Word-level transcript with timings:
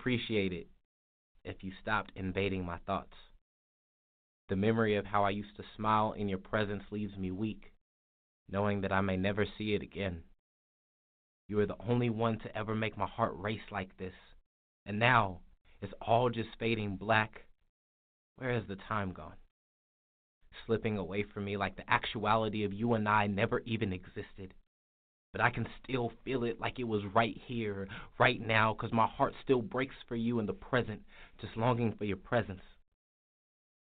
appreciate 0.00 0.54
it 0.54 0.66
if 1.44 1.56
you 1.60 1.70
stopped 1.82 2.10
invading 2.16 2.64
my 2.64 2.78
thoughts. 2.86 3.12
The 4.48 4.56
memory 4.56 4.96
of 4.96 5.04
how 5.04 5.24
I 5.24 5.30
used 5.30 5.54
to 5.56 5.62
smile 5.76 6.14
in 6.16 6.26
your 6.26 6.38
presence 6.38 6.84
leaves 6.90 7.18
me 7.18 7.30
weak, 7.30 7.72
knowing 8.50 8.80
that 8.80 8.92
I 8.92 9.02
may 9.02 9.18
never 9.18 9.44
see 9.58 9.74
it 9.74 9.82
again. 9.82 10.22
You 11.48 11.60
are 11.60 11.66
the 11.66 11.76
only 11.86 12.08
one 12.08 12.38
to 12.38 12.56
ever 12.56 12.74
make 12.74 12.96
my 12.96 13.06
heart 13.06 13.34
race 13.36 13.70
like 13.70 13.94
this, 13.98 14.14
and 14.86 14.98
now 14.98 15.40
it's 15.82 15.92
all 16.00 16.30
just 16.30 16.48
fading 16.58 16.96
black. 16.96 17.42
Where 18.36 18.54
has 18.54 18.66
the 18.68 18.76
time 18.76 19.12
gone? 19.12 19.36
Slipping 20.66 20.96
away 20.96 21.24
from 21.24 21.44
me 21.44 21.58
like 21.58 21.76
the 21.76 21.90
actuality 21.90 22.64
of 22.64 22.72
you 22.72 22.94
and 22.94 23.06
I 23.06 23.26
never 23.26 23.60
even 23.60 23.92
existed 23.92 24.54
but 25.32 25.40
I 25.40 25.50
can 25.50 25.66
still 25.82 26.12
feel 26.24 26.44
it 26.44 26.60
like 26.60 26.78
it 26.78 26.84
was 26.84 27.04
right 27.06 27.36
here, 27.36 27.88
right 28.18 28.40
now, 28.40 28.74
'cause 28.74 28.92
my 28.92 29.06
heart 29.06 29.34
still 29.42 29.62
breaks 29.62 29.96
for 30.08 30.16
you 30.16 30.38
in 30.38 30.46
the 30.46 30.54
present, 30.54 31.04
just 31.38 31.56
longing 31.56 31.92
for 31.92 32.04
your 32.04 32.16
presence. 32.16 32.62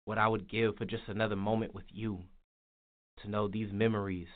What 0.07 0.19
I 0.19 0.27
would 0.29 0.49
give 0.49 0.77
for 0.77 0.85
just 0.85 1.09
another 1.09 1.37
moment 1.37 1.75
with 1.75 1.87
you, 1.93 2.25
to 3.19 3.29
know 3.29 3.47
these 3.49 3.73
memories 3.73 4.29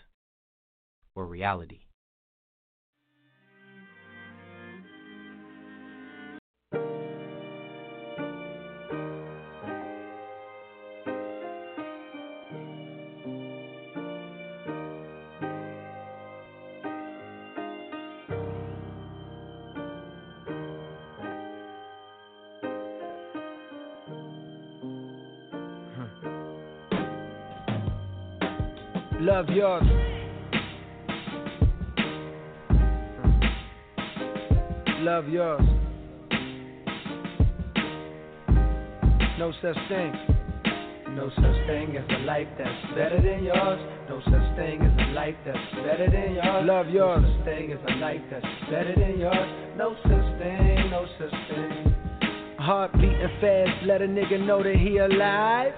were 1.15 1.27
reality. 1.27 1.84
Love 29.35 29.49
yours. 29.49 29.83
Love 35.01 35.29
yours. 35.29 35.61
No 39.37 39.53
such 39.61 39.75
thing. 39.89 40.13
No 41.17 41.31
such 41.35 41.67
thing 41.67 41.97
as 41.97 42.05
a 42.11 42.23
life 42.23 42.47
that's 42.57 42.95
better 42.95 43.21
than 43.21 43.43
yours. 43.43 43.81
No 44.09 44.21
such 44.21 44.57
thing 44.57 44.81
as 44.81 45.09
a 45.09 45.13
life 45.15 45.35
that's 45.45 45.59
better 45.85 46.09
than 46.09 46.35
yours. 46.37 46.65
Love 46.65 46.89
yours. 46.91 47.23
No 47.25 47.37
such 47.37 47.45
thing 47.45 47.73
as 47.73 47.79
a 47.89 47.95
life 47.97 48.21
that's 48.31 48.47
better 48.71 48.95
than 48.97 49.19
yours. 49.19 49.77
No 49.77 49.97
such 50.05 50.39
thing, 50.39 50.91
no 50.93 51.07
such 51.19 51.35
thing. 51.51 52.57
Heart 52.61 52.93
beating 52.93 53.29
fast, 53.41 53.85
let 53.85 54.01
a 54.01 54.07
nigga 54.07 54.47
know 54.47 54.63
that 54.63 54.77
he 54.77 54.99
alive. 54.99 55.73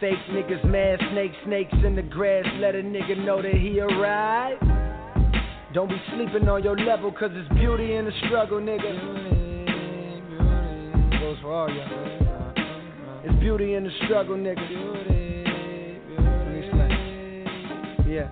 Fake 0.00 0.18
niggas, 0.30 0.64
mad 0.64 0.98
snakes, 1.12 1.36
snakes 1.44 1.72
in 1.84 1.94
the 1.96 2.02
grass, 2.02 2.44
let 2.58 2.74
a 2.74 2.78
nigga 2.78 3.24
know 3.24 3.40
that 3.40 3.54
he 3.54 3.80
arrived. 3.80 4.62
Don't 5.72 5.88
be 5.88 6.00
sleeping 6.14 6.48
on 6.48 6.62
your 6.62 6.76
level, 6.76 7.12
cause 7.12 7.30
it's 7.32 7.48
beauty 7.54 7.94
in 7.94 8.04
the 8.04 8.12
struggle, 8.26 8.60
nigga. 8.60 8.90
Beauty, 8.90 10.20
beauty. 10.28 11.18
Goes 11.18 11.38
for 11.40 11.52
all 11.52 11.70
y'all. 11.70 12.52
It's 13.24 13.40
beauty 13.40 13.74
in 13.74 13.84
the 13.84 13.90
struggle, 14.04 14.36
nigga. 14.36 15.14
Yeah. 18.06 18.30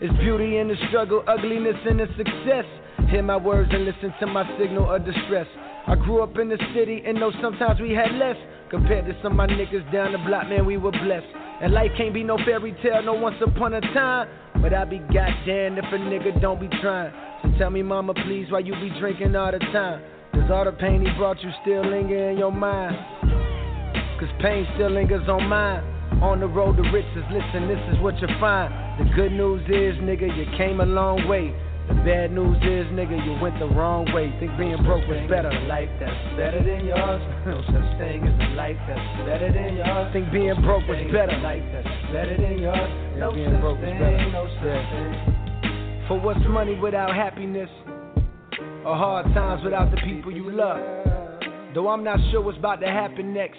It's 0.00 0.18
beauty 0.18 0.58
in 0.58 0.68
the 0.68 0.76
struggle, 0.88 1.22
ugliness 1.26 1.76
in 1.88 1.98
the 1.98 2.06
success. 2.16 2.64
Hear 3.08 3.22
my 3.22 3.36
words 3.36 3.70
and 3.72 3.84
listen 3.84 4.12
to 4.20 4.26
my 4.26 4.44
signal 4.58 4.90
of 4.90 5.04
distress. 5.04 5.46
I 5.86 5.94
grew 5.94 6.22
up 6.22 6.36
in 6.38 6.48
the 6.48 6.58
city 6.74 7.02
and 7.06 7.18
know 7.18 7.30
sometimes 7.40 7.80
we 7.80 7.92
had 7.92 8.12
less. 8.12 8.36
Compared 8.70 9.06
to 9.06 9.14
some 9.22 9.32
of 9.32 9.36
my 9.36 9.46
niggas 9.46 9.90
down 9.92 10.10
the 10.12 10.18
block, 10.18 10.48
man, 10.48 10.66
we 10.66 10.76
were 10.76 10.90
blessed. 10.90 11.26
And 11.62 11.72
life 11.72 11.92
can't 11.96 12.12
be 12.12 12.24
no 12.24 12.36
fairy 12.44 12.76
tale, 12.82 13.02
no 13.02 13.14
once 13.14 13.36
upon 13.40 13.74
a 13.74 13.80
time. 13.80 14.28
But 14.60 14.74
I 14.74 14.84
be 14.84 14.98
goddamn 14.98 15.78
if 15.78 15.84
a 15.84 15.98
nigga 15.98 16.40
don't 16.40 16.60
be 16.60 16.68
trying. 16.82 17.12
So 17.42 17.58
tell 17.58 17.70
me, 17.70 17.82
mama, 17.82 18.12
please, 18.14 18.50
why 18.50 18.60
you 18.60 18.74
be 18.74 18.90
drinking 18.98 19.36
all 19.36 19.52
the 19.52 19.58
time? 19.58 20.02
Does 20.34 20.50
all 20.50 20.64
the 20.64 20.72
pain 20.72 21.04
he 21.04 21.12
brought 21.16 21.40
you 21.42 21.50
still 21.62 21.88
linger 21.88 22.30
in 22.30 22.38
your 22.38 22.50
mind? 22.50 22.96
Cause 24.18 24.28
pain 24.40 24.66
still 24.74 24.90
lingers 24.90 25.28
on 25.28 25.46
mine. 25.48 25.84
On 26.22 26.40
the 26.40 26.46
road 26.46 26.76
to 26.76 26.82
riches, 26.82 27.24
listen, 27.30 27.68
this 27.68 27.78
is 27.92 28.02
what 28.02 28.18
you 28.20 28.28
find. 28.40 28.72
The 28.98 29.14
good 29.14 29.32
news 29.32 29.60
is, 29.68 30.00
nigga, 30.02 30.26
you 30.26 30.46
came 30.56 30.80
a 30.80 30.86
long 30.86 31.28
way. 31.28 31.54
The 31.88 31.94
bad 32.02 32.32
news 32.32 32.58
is, 32.66 32.90
nigga, 32.90 33.14
you 33.14 33.38
went 33.40 33.58
the 33.58 33.70
wrong 33.70 34.10
way. 34.12 34.34
Think 34.40 34.58
being 34.58 34.82
broke 34.82 35.06
was 35.06 35.22
better. 35.30 35.54
Life 35.70 35.90
that's 36.00 36.18
better 36.34 36.58
than 36.58 36.86
yours. 36.86 37.22
No 37.46 37.62
such 37.62 37.90
thing 37.98 38.26
as 38.26 38.34
a 38.34 38.48
life 38.58 38.78
that's 38.90 39.06
better 39.22 39.52
than 39.54 39.78
yours. 39.78 40.12
Think 40.12 40.32
being 40.32 40.58
broke 40.66 40.82
was 40.90 40.98
better. 41.14 41.38
Life 41.38 41.62
that's 41.70 41.86
better 42.10 42.34
than 42.34 42.58
yours. 42.58 42.90
No 43.18 43.30
being 43.30 43.54
broke 43.62 43.78
was 43.78 43.94
better. 43.94 44.30
No 44.34 44.50
such 44.58 44.82
thing. 44.90 46.08
For 46.08 46.18
what's 46.18 46.42
money 46.48 46.74
without 46.74 47.14
happiness? 47.14 47.70
Or 48.84 48.94
hard 48.94 49.26
times 49.34 49.62
without 49.62 49.90
the 49.90 49.98
people 50.02 50.30
you 50.30 50.50
love? 50.50 50.78
Though 51.74 51.88
I'm 51.88 52.02
not 52.02 52.18
sure 52.30 52.40
what's 52.40 52.58
about 52.58 52.80
to 52.80 52.86
happen 52.86 53.34
next. 53.34 53.58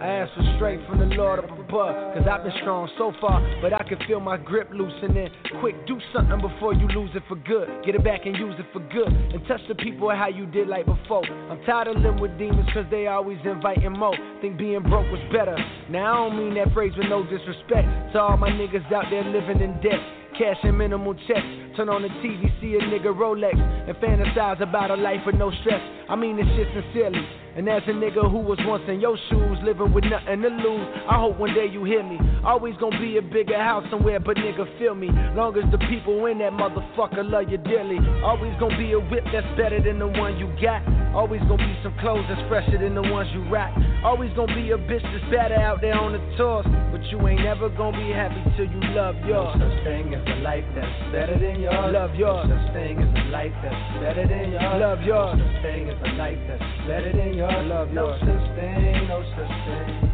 I 0.00 0.06
ask 0.06 0.34
for 0.34 0.42
strength 0.56 0.88
from 0.88 0.98
the 0.98 1.14
Lord 1.14 1.44
Cause 1.72 2.28
I've 2.30 2.44
been 2.44 2.52
strong 2.60 2.86
so 2.98 3.12
far, 3.18 3.40
but 3.62 3.72
I 3.72 3.82
can 3.88 3.96
feel 4.06 4.20
my 4.20 4.36
grip 4.36 4.68
loosening. 4.72 5.30
Quick, 5.60 5.86
do 5.86 5.98
something 6.12 6.38
before 6.38 6.74
you 6.74 6.86
lose 6.88 7.08
it 7.14 7.22
for 7.28 7.36
good. 7.36 7.66
Get 7.86 7.94
it 7.94 8.04
back 8.04 8.26
and 8.26 8.36
use 8.36 8.54
it 8.58 8.66
for 8.74 8.80
good. 8.92 9.08
And 9.08 9.40
touch 9.48 9.62
the 9.68 9.74
people 9.76 10.10
how 10.10 10.28
you 10.28 10.44
did 10.44 10.68
like 10.68 10.84
before. 10.84 11.24
I'm 11.24 11.64
tired 11.64 11.88
of 11.88 11.96
living 11.96 12.20
with 12.20 12.36
demons 12.36 12.68
cause 12.74 12.84
they 12.90 13.06
always 13.06 13.38
inviting 13.46 13.92
more. 13.92 14.14
Think 14.42 14.58
being 14.58 14.82
broke 14.82 15.10
was 15.10 15.24
better. 15.32 15.56
Now 15.88 16.26
I 16.26 16.28
don't 16.28 16.36
mean 16.36 16.54
that 16.60 16.74
phrase 16.74 16.92
with 16.94 17.08
no 17.08 17.24
disrespect. 17.24 17.88
To 18.12 18.20
all 18.20 18.36
my 18.36 18.50
niggas 18.50 18.92
out 18.92 19.06
there 19.08 19.24
living 19.24 19.62
in 19.62 19.80
debt. 19.80 20.00
Cash 20.36 20.60
and 20.64 20.76
minimal 20.76 21.14
checks. 21.26 21.48
Turn 21.76 21.88
on 21.88 22.02
the 22.02 22.08
TV, 22.20 22.48
see 22.60 22.76
a 22.76 22.80
nigga 22.80 23.12
Rolex, 23.12 23.56
and 23.56 23.96
fantasize 23.96 24.60
about 24.60 24.90
a 24.90 24.96
life 24.96 25.20
with 25.24 25.36
no 25.36 25.50
stress. 25.60 25.80
I 26.08 26.16
mean 26.16 26.36
this 26.36 26.46
shit 26.56 26.68
sincerely. 26.72 27.20
And 27.54 27.68
as 27.68 27.82
a 27.86 27.92
nigga 27.92 28.30
who 28.30 28.38
was 28.38 28.58
once 28.64 28.84
in 28.88 28.98
your 28.98 29.16
shoes, 29.28 29.58
living 29.62 29.92
with 29.92 30.04
nothing 30.04 30.40
to 30.40 30.48
lose, 30.48 30.88
I 31.04 31.20
hope 31.20 31.38
one 31.38 31.52
day 31.52 31.61
you 31.66 31.84
hear 31.84 32.02
me. 32.02 32.18
Always 32.44 32.74
gonna 32.76 32.98
be 32.98 33.18
a 33.18 33.22
bigger 33.22 33.58
house 33.58 33.84
somewhere, 33.90 34.18
but 34.18 34.36
nigga, 34.36 34.66
feel 34.78 34.94
me. 34.94 35.08
Long 35.34 35.56
as 35.56 35.70
the 35.70 35.78
people 35.86 36.26
in 36.26 36.38
that 36.38 36.52
motherfucker 36.52 37.22
love 37.22 37.48
you 37.48 37.58
dearly. 37.58 37.98
Always 38.24 38.52
gonna 38.58 38.76
be 38.78 38.92
a 38.92 39.00
whip 39.00 39.24
that's 39.32 39.46
better 39.56 39.80
than 39.82 39.98
the 39.98 40.08
one 40.08 40.36
you 40.38 40.50
got. 40.60 40.82
Always 41.14 41.40
gonna 41.42 41.62
be 41.62 41.76
some 41.82 41.94
clothes 42.00 42.24
that's 42.28 42.40
fresher 42.48 42.78
than 42.78 42.94
the 42.94 43.02
ones 43.02 43.28
you 43.32 43.44
rock. 43.52 43.70
Always 44.02 44.32
gonna 44.34 44.54
be 44.54 44.70
a 44.72 44.78
bitch 44.78 45.04
that's 45.04 45.28
better 45.30 45.54
out 45.54 45.80
there 45.80 45.94
on 45.94 46.12
the 46.12 46.22
tours. 46.36 46.66
But 46.90 47.04
you 47.12 47.20
ain't 47.28 47.42
never 47.42 47.68
gonna 47.68 47.96
be 47.96 48.10
happy 48.10 48.42
till 48.56 48.66
you 48.66 48.80
love 48.96 49.16
yours. 49.26 49.54
No 49.58 49.68
such 49.68 49.84
thing 49.84 50.14
as 50.14 50.24
a 50.26 50.40
life 50.42 50.64
that's 50.74 51.12
better 51.12 51.38
than 51.38 51.60
yours. 51.60 51.92
Love 51.92 52.14
yours. 52.16 52.48
No 52.48 52.56
such 52.56 52.72
thing 52.74 52.98
as 52.98 53.12
a 53.12 53.24
life 53.30 53.54
that's 53.62 53.82
better 54.00 54.24
than 54.26 54.50
yours. 54.50 54.80
Love 54.80 55.00
yours. 55.02 55.38
No 55.38 55.44
such 55.46 55.62
thing 55.62 55.82
as 55.88 56.00
a 56.00 56.10
life 56.16 56.40
that's 56.48 56.68
better 56.88 57.12
than 57.12 57.34
yours. 57.34 57.66
Love 57.68 57.92
yours. 57.92 58.20
No 58.24 58.32
such 58.32 58.46
thing, 58.56 59.08
no 59.08 59.18
such 59.36 59.54
thing. 59.68 60.11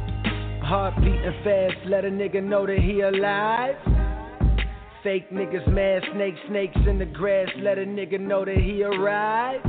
Heart 0.68 0.96
beating 0.96 1.34
fast, 1.44 1.76
let 1.86 2.04
a 2.04 2.10
nigga 2.10 2.44
know 2.44 2.66
that 2.66 2.78
he 2.78 3.00
alive. 3.00 3.74
Fake 5.02 5.30
niggas, 5.30 5.66
mad 5.72 6.02
snakes, 6.12 6.38
snakes 6.46 6.76
in 6.86 6.98
the 6.98 7.06
grass, 7.06 7.48
let 7.60 7.78
a 7.78 7.86
nigga 7.86 8.20
know 8.20 8.44
that 8.44 8.54
he 8.54 8.82
arrived. 8.82 9.64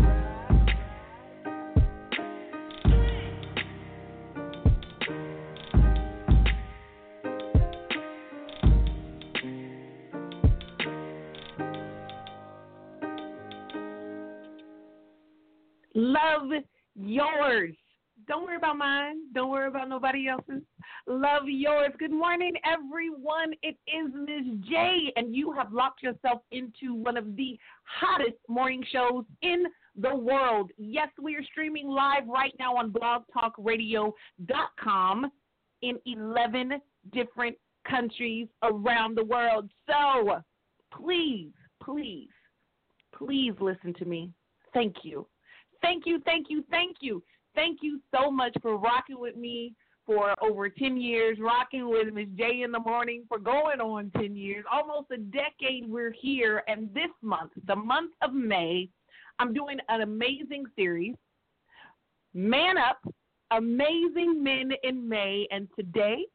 Love 15.95 16.49
yours. 16.95 17.73
Don't 18.29 18.43
worry 18.43 18.55
about 18.57 18.77
mine. 18.77 19.21
Don't 19.33 19.49
worry 19.49 19.67
about 19.67 19.89
nobody 19.89 20.27
else's. 20.27 20.61
love 21.07 21.47
yours. 21.47 21.91
Good 21.97 22.11
morning, 22.11 22.53
everyone. 22.63 23.53
It 23.63 23.75
is 23.87 24.11
Miz 24.13 24.45
J, 24.69 25.11
and 25.15 25.35
you 25.35 25.51
have 25.51 25.73
locked 25.73 26.03
yourself 26.03 26.43
into 26.51 26.93
one 26.93 27.17
of 27.17 27.35
the 27.35 27.57
hottest 27.85 28.37
morning 28.47 28.85
shows 28.91 29.23
in 29.41 29.63
the 29.95 30.15
world. 30.15 30.69
Yes, 30.77 31.07
we 31.19 31.35
are 31.35 31.43
streaming 31.43 31.87
live 31.87 32.27
right 32.27 32.53
now 32.59 32.77
on 32.77 32.91
blogtalkradio.com 32.91 35.31
in 35.81 35.97
11 36.05 36.73
different 37.11 37.57
countries 37.89 38.47
around 38.61 39.17
the 39.17 39.25
world. 39.25 39.71
So 39.87 40.43
please, 40.93 41.49
please, 41.81 42.29
please 43.17 43.53
listen 43.59 43.95
to 43.95 44.05
me. 44.05 44.29
Thank 44.71 44.97
you. 45.01 45.25
Thank 45.81 46.05
you, 46.05 46.19
thank 46.25 46.51
you, 46.51 46.63
thank 46.69 46.97
you. 47.01 47.23
Thank 47.59 47.79
you 47.81 47.99
so 48.15 48.31
much 48.31 48.55
for 48.61 48.77
rocking 48.77 49.19
with 49.19 49.35
me 49.35 49.73
for 50.05 50.33
over 50.41 50.69
10 50.69 50.95
years, 50.95 51.37
rocking 51.41 51.89
with 51.89 52.13
Miz 52.13 52.29
J 52.37 52.61
in 52.61 52.71
the 52.71 52.79
morning 52.79 53.25
for 53.27 53.37
going 53.37 53.81
on 53.81 54.11
10 54.17 54.33
years, 54.33 54.63
almost 54.71 55.11
a 55.11 55.17
decade 55.17 55.85
we're 55.85 56.13
here. 56.21 56.63
And 56.69 56.87
this 56.93 57.09
month, 57.21 57.51
the 57.67 57.75
month 57.75 58.13
of 58.21 58.33
May, 58.33 58.87
I'm 59.39 59.53
doing 59.53 59.77
an 59.89 59.99
amazing 59.99 60.67
series, 60.77 61.15
Man 62.33 62.77
Up, 62.77 63.01
Amazing 63.51 64.41
Men 64.41 64.71
in 64.83 65.09
May. 65.09 65.45
And 65.51 65.67
today, 65.77 66.27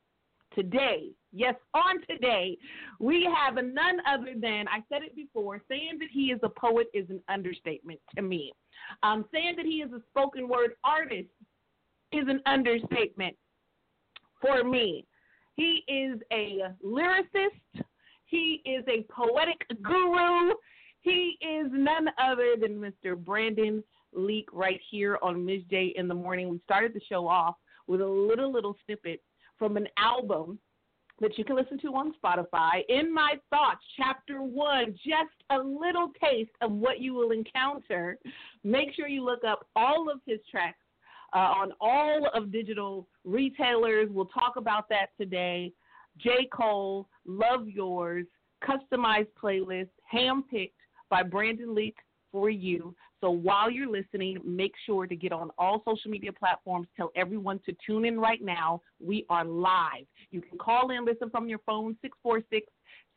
today, 0.55 1.09
yes, 1.35 1.55
on 1.75 2.01
today, 2.09 2.57
we 3.01 3.29
have 3.37 3.55
none 3.55 3.99
other 4.09 4.35
than, 4.41 4.67
I 4.69 4.83
said 4.89 5.03
it 5.03 5.15
before, 5.15 5.61
saying 5.69 5.99
that 5.99 6.09
he 6.13 6.27
is 6.27 6.41
a 6.43 6.49
poet 6.49 6.87
is 6.95 7.09
an 7.11 7.21
understatement 7.29 8.01
to 8.17 8.23
me. 8.23 8.53
Um, 9.03 9.25
saying 9.33 9.55
that 9.57 9.67
he 9.67 9.83
is 9.83 9.93
a 9.93 10.01
spoken 10.11 10.49
word 10.49 10.73
artist 10.85 11.29
is 12.13 12.25
an 12.29 12.41
understatement 12.47 13.37
for 14.41 14.65
me. 14.65 15.07
He 15.57 15.83
is 15.89 16.21
a 16.33 16.61
lyricist. 16.85 17.85
He 18.27 18.63
is 18.65 18.85
a 18.89 19.05
poetic 19.13 19.67
guru. 19.83 20.55
He 21.01 21.37
is 21.41 21.69
none 21.71 22.09
other 22.19 22.55
than 22.61 22.81
Mr. 22.81 23.17
Brandon 23.17 23.85
Leake 24.13 24.49
right 24.53 24.81
here 24.91 25.19
on 25.23 25.45
Miz 25.45 25.63
J 25.71 25.93
in 25.97 26.09
the 26.09 26.15
morning. 26.15 26.49
We 26.49 26.61
started 26.65 26.95
the 26.95 27.01
show 27.09 27.29
off 27.29 27.57
with 27.87 28.01
a 28.01 28.07
little, 28.07 28.51
little 28.51 28.77
snippet 28.87 29.23
from 29.59 29.77
an 29.77 29.87
album 29.99 30.59
that 31.21 31.39
you 31.39 31.45
can 31.45 31.57
listen 31.57 31.79
to 31.81 31.89
on 31.89 32.15
Spotify. 32.23 32.83
In 32.89 33.13
My 33.13 33.35
Thoughts, 33.51 33.85
Chapter 33.97 34.43
1, 34.43 34.95
just 35.05 35.35
a 35.51 35.59
little 35.59 36.11
taste 36.23 36.51
of 36.61 36.73
what 36.73 37.01
you 37.01 37.15
will 37.15 37.31
encounter. 37.31 38.19
Make 38.65 38.95
sure 38.95 39.07
you 39.07 39.25
look 39.25 39.45
up 39.45 39.69
all 39.77 40.11
of 40.11 40.21
his 40.27 40.41
tracks 40.51 40.79
uh, 41.35 41.39
on 41.39 41.73
all 41.81 42.29
of 42.35 42.51
digital 42.51 43.07
retailers. 43.25 44.09
We'll 44.11 44.27
talk 44.27 44.57
about 44.57 44.89
that 44.89 45.09
today. 45.19 45.73
J. 46.19 46.49
Cole, 46.53 47.09
Love 47.27 47.69
Yours, 47.69 48.27
customized 48.63 49.29
playlist, 49.41 49.91
handpicked 50.13 50.73
by 51.11 51.23
Brandon 51.23 51.75
Leake 51.75 51.99
for 52.35 52.51
you. 52.51 52.93
So 53.21 53.31
while 53.31 53.71
you're 53.71 53.91
listening, 53.91 54.39
make 54.45 54.73
sure 54.85 55.07
to 55.07 55.15
get 55.15 55.31
on 55.31 55.51
all 55.57 55.83
social 55.85 56.11
media 56.11 56.33
platforms. 56.33 56.89
Tell 56.97 57.13
everyone 57.15 57.61
to 57.65 57.75
tune 57.87 58.05
in 58.05 58.19
right 58.19 58.43
now. 58.43 58.83
We 59.01 59.25
are 59.31 59.45
live. 59.45 60.05
You 60.33 60.43
can 60.43 60.59
call 60.59 60.91
in, 60.91 61.05
listen 61.05 61.31
from 61.31 61.49
your 61.49 61.61
phone, 61.61 61.97
646 62.03 62.67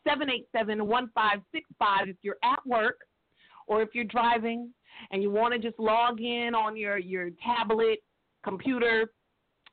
787 0.07 0.85
1565 0.87 2.09
if 2.09 2.15
you're 2.21 2.37
at 2.43 2.59
work 2.65 2.99
or 3.65 3.81
if 3.81 3.89
you're 3.93 4.05
driving 4.05 4.71
and 5.11 5.23
you 5.23 5.31
want 5.31 5.51
to 5.51 5.59
just 5.59 5.79
log 5.79 6.21
in 6.21 6.53
on 6.53 6.77
your, 6.77 6.99
your 6.99 7.31
tablet, 7.43 7.97
computer, 8.43 9.11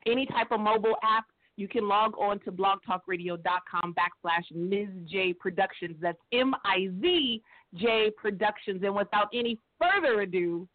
any 0.07 0.25
type 0.25 0.49
of 0.53 0.61
mobile 0.61 0.97
app, 1.03 1.27
you 1.57 1.69
can 1.69 1.87
log 1.87 2.17
on 2.19 2.41
to 2.41 2.51
blogtalkradio.com 2.51 3.95
backslash 3.95 4.53
Miz 4.53 4.89
J 5.05 5.35
Productions. 5.35 5.97
That's 6.01 6.19
M 6.33 6.55
I 6.65 6.89
Z 7.01 7.43
J 7.75 8.11
Productions. 8.17 8.83
And 8.83 8.95
without 8.95 9.29
any 9.35 9.59
further 9.81 10.21
ado, 10.21 10.69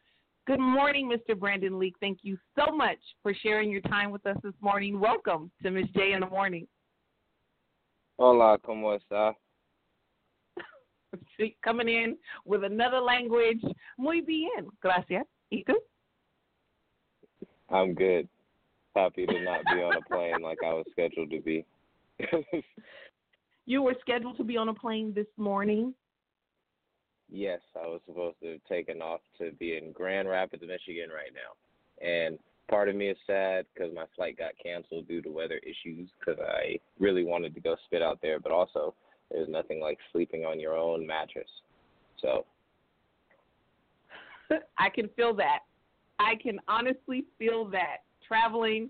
good 0.47 0.59
morning, 0.59 1.09
Mr. 1.09 1.37
Brandon 1.37 1.79
Leake. 1.79 1.95
Thank 1.99 2.19
you 2.21 2.37
so 2.57 2.75
much 2.75 2.99
for 3.23 3.33
sharing 3.33 3.71
your 3.71 3.81
time 3.81 4.11
with 4.11 4.25
us 4.25 4.37
this 4.43 4.53
morning. 4.61 4.99
Welcome 4.99 5.51
to 5.63 5.71
Miz 5.71 5.85
J 5.95 6.13
in 6.13 6.21
the 6.21 6.27
morning. 6.27 6.67
Hola, 8.17 8.57
¿cómo 8.59 8.99
está? 8.99 9.33
Coming 11.63 11.87
in 11.87 12.17
with 12.45 12.63
another 12.63 12.99
language. 12.99 13.63
Muy 13.97 14.21
bien. 14.21 14.67
Gracias. 14.81 15.25
¿Y 15.51 15.63
tú? 15.63 15.75
I'm 17.69 17.93
good. 17.93 18.27
Happy 18.95 19.25
to 19.25 19.41
not 19.41 19.61
be 19.65 19.81
on 19.81 19.95
a 19.95 20.01
plane 20.01 20.41
like 20.41 20.57
I 20.65 20.73
was 20.73 20.85
scheduled 20.91 21.29
to 21.31 21.39
be. 21.39 21.65
you 23.65 23.81
were 23.81 23.95
scheduled 24.01 24.37
to 24.37 24.43
be 24.43 24.57
on 24.57 24.69
a 24.69 24.73
plane 24.73 25.13
this 25.15 25.27
morning. 25.37 25.93
Yes, 27.31 27.59
I 27.75 27.87
was 27.87 28.01
supposed 28.07 28.37
to 28.41 28.53
have 28.53 28.63
taken 28.67 29.01
off 29.01 29.21
to 29.37 29.51
be 29.59 29.77
in 29.77 29.91
Grand 29.91 30.27
Rapids, 30.27 30.63
Michigan 30.65 31.09
right 31.09 31.31
now. 31.33 32.05
And 32.05 32.39
part 32.69 32.89
of 32.89 32.95
me 32.95 33.09
is 33.09 33.17
sad 33.27 33.65
because 33.73 33.93
my 33.93 34.05
flight 34.15 34.37
got 34.37 34.51
canceled 34.63 35.07
due 35.07 35.21
to 35.21 35.29
weather 35.29 35.59
issues 35.63 36.09
because 36.19 36.39
I 36.39 36.79
really 36.99 37.23
wanted 37.23 37.53
to 37.55 37.61
go 37.61 37.75
spit 37.85 38.01
out 38.01 38.19
there, 38.21 38.39
but 38.39 38.51
also 38.51 38.95
there's 39.31 39.49
nothing 39.49 39.79
like 39.79 39.99
sleeping 40.11 40.45
on 40.45 40.59
your 40.59 40.75
own 40.75 41.05
mattress. 41.05 41.49
So 42.21 42.45
I 44.77 44.89
can 44.89 45.09
feel 45.15 45.33
that. 45.35 45.59
I 46.19 46.35
can 46.41 46.59
honestly 46.67 47.25
feel 47.37 47.65
that. 47.65 47.97
Traveling, 48.27 48.89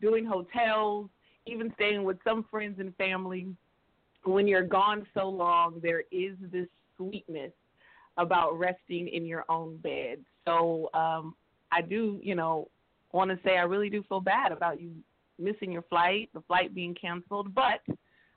doing 0.00 0.24
hotels, 0.24 1.08
even 1.46 1.72
staying 1.74 2.04
with 2.04 2.18
some 2.24 2.44
friends 2.50 2.78
and 2.80 2.94
family, 2.96 3.48
when 4.24 4.46
you're 4.46 4.62
gone 4.62 5.06
so 5.14 5.28
long, 5.28 5.80
there 5.82 6.02
is 6.10 6.36
this 6.52 6.68
sweetness 6.96 7.52
about 8.18 8.58
resting 8.58 9.08
in 9.08 9.24
your 9.24 9.44
own 9.48 9.78
bed. 9.78 10.18
So 10.46 10.90
um, 10.92 11.34
I 11.72 11.80
do, 11.80 12.20
you 12.22 12.34
know, 12.34 12.68
want 13.12 13.30
to 13.30 13.38
say 13.44 13.56
I 13.56 13.62
really 13.62 13.88
do 13.88 14.02
feel 14.08 14.20
bad 14.20 14.52
about 14.52 14.80
you 14.80 14.92
missing 15.38 15.72
your 15.72 15.82
flight, 15.82 16.28
the 16.34 16.42
flight 16.42 16.74
being 16.74 16.94
canceled, 16.94 17.54
but 17.54 17.80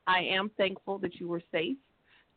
I 0.07 0.19
am 0.19 0.51
thankful 0.55 0.99
that 0.99 1.15
you 1.15 1.27
were 1.27 1.41
safe. 1.51 1.77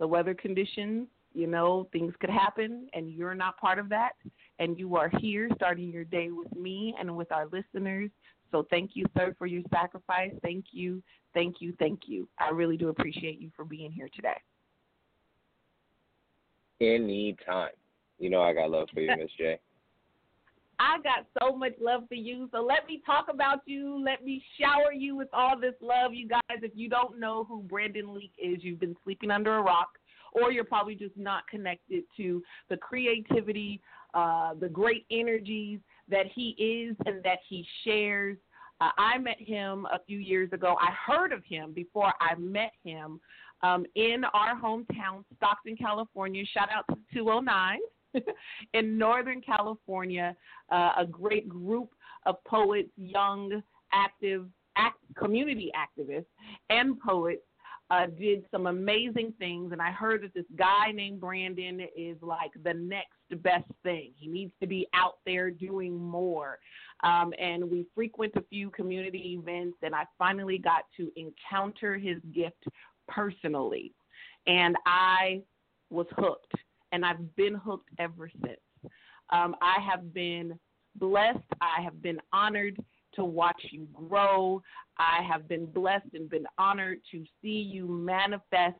The 0.01 0.07
weather 0.07 0.35
conditions, 0.35 1.07
you 1.35 1.47
know, 1.47 1.89
things 1.93 2.15
could 2.21 2.31
happen 2.31 2.89
and 2.95 3.13
you're 3.13 3.35
not 3.35 3.59
part 3.59 3.79
of 3.79 3.89
that. 3.91 4.13
And 4.59 4.79
you 4.79 4.97
are 4.97 5.11
here 5.21 5.49
starting 5.55 5.93
your 5.93 6.05
day 6.05 6.31
with 6.31 6.55
me 6.57 6.95
and 6.99 7.15
with 7.15 7.31
our 7.31 7.47
listeners. 7.53 8.11
So 8.51 8.67
thank 8.71 8.93
you, 8.95 9.05
sir, 9.17 9.35
for 9.39 9.47
your 9.47 9.63
sacrifice. 9.71 10.33
Thank 10.43 10.67
you, 10.71 11.03
thank 11.35 11.57
you, 11.61 11.75
thank 11.79 12.03
you. 12.07 12.29
I 12.39 12.51
really 12.51 12.77
do 12.77 12.89
appreciate 12.89 13.41
you 13.41 13.51
for 13.55 13.65
being 13.65 13.93
here 13.93 14.09
today 14.15 14.37
anytime. 16.81 17.71
You 18.19 18.31
know 18.31 18.43
I 18.43 18.53
got 18.53 18.71
love 18.71 18.89
for 18.93 19.01
you, 19.01 19.15
Miz 19.19 19.31
J. 19.37 19.59
I 20.79 20.97
got 21.03 21.27
so 21.41 21.57
much 21.57 21.75
love 21.81 22.05
for 22.09 22.15
you. 22.15 22.49
So 22.53 22.61
let 22.61 22.87
me 22.87 23.01
talk 23.07 23.27
about 23.31 23.61
you. 23.67 24.03
Let 24.05 24.25
me 24.25 24.43
shower 24.61 24.93
you 24.93 25.17
with 25.17 25.29
all 25.33 25.59
this 25.59 25.75
love, 25.81 26.15
you 26.15 26.29
guys. 26.29 26.41
If 26.63 26.73
you 26.75 26.89
don't 26.89 27.21
know 27.21 27.45
who 27.45 27.63
Brandon 27.63 28.13
Leake 28.13 28.35
is, 28.43 28.59
you've 28.63 28.81
been 28.81 28.97
sleeping 29.05 29.31
under 29.31 29.57
a 29.57 29.63
rock, 29.63 29.99
or 30.33 30.51
you're 30.51 30.65
probably 30.65 30.95
just 30.95 31.17
not 31.17 31.47
connected 31.49 32.05
to 32.17 32.43
the 32.69 32.77
creativity, 32.77 33.81
uh, 34.15 34.55
the 34.55 34.69
great 34.69 35.07
energies 35.11 35.81
that 36.09 36.27
he 36.35 36.51
is 36.51 36.97
and 37.07 37.23
that 37.23 37.39
he 37.49 37.65
shares. 37.85 38.37
Uh, 38.81 38.91
I 38.99 39.19
met 39.19 39.41
him 39.41 39.87
a 39.93 40.01
few 40.05 40.19
years 40.19 40.53
ago. 40.53 40.77
I 40.81 40.91
heard 41.07 41.33
of 41.33 41.45
him 41.45 41.73
before 41.73 42.13
I 42.21 42.35
met 42.35 42.73
him 42.83 43.21
um, 43.63 43.87
in 43.95 44.25
our 44.35 44.61
hometown, 44.61 45.25
Stockton, 45.37 45.77
California. 45.77 46.45
Shout 46.53 46.69
out 46.75 46.85
to 46.89 46.97
209 47.15 47.79
in 48.75 48.99
Northern 48.99 49.41
California, 49.41 50.37
uh, 50.71 50.93
a 50.99 51.07
great 51.07 51.49
group 51.49 51.91
of 52.27 52.37
poets, 52.45 52.91
young, 52.97 53.63
active, 53.93 54.47
act, 54.77 54.99
community 55.17 55.71
activists, 55.77 56.27
and 56.71 56.99
poets. 57.01 57.43
Uh, 57.91 58.07
did 58.19 58.45
some 58.51 58.67
amazing 58.67 59.33
things, 59.39 59.71
and 59.71 59.81
I 59.81 59.91
heard 59.91 60.23
that 60.23 60.33
this 60.33 60.47
guy 60.57 60.91
named 60.91 61.21
Brandon 61.21 61.87
is 61.95 62.17
like 62.23 62.51
the 62.65 62.73
next 62.73 63.13
best 63.43 63.69
thing. 63.83 64.13
He 64.17 64.27
needs 64.27 64.53
to 64.61 64.67
be 64.67 64.89
out 64.95 65.19
there 65.27 65.51
doing 65.51 65.95
more. 65.95 66.59
Um, 67.03 67.35
and 67.39 67.71
we 67.71 67.85
frequent 67.95 68.33
a 68.37 68.43
few 68.49 68.71
community 68.71 69.39
events, 69.39 69.77
and 69.83 69.95
I 69.95 70.05
finally 70.19 70.57
got 70.57 70.85
to 70.97 71.13
encounter 71.17 71.99
his 71.99 72.17
gift 72.35 72.65
personally. 73.09 73.93
And 74.47 74.77
I 74.87 75.43
was 75.91 76.07
hooked, 76.17 76.53
and 76.93 77.05
I've 77.05 77.35
been 77.37 77.55
hooked 77.55 77.89
ever 77.99 78.31
since. 78.45 78.93
Um, 79.31 79.55
I 79.63 79.81
have 79.81 80.13
been 80.13 80.59
blessed, 80.97 81.39
I 81.61 81.83
have 81.83 82.03
been 82.03 82.19
honored 82.33 82.77
to 83.15 83.25
watch 83.25 83.61
you 83.71 83.87
grow. 83.93 84.63
I 84.99 85.23
have 85.23 85.49
been 85.49 85.67
blessed 85.67 86.09
and 86.15 86.29
been 86.29 86.47
honored 86.59 86.99
to 87.13 87.25
see 87.41 87.49
you 87.49 87.87
manifest 87.87 88.79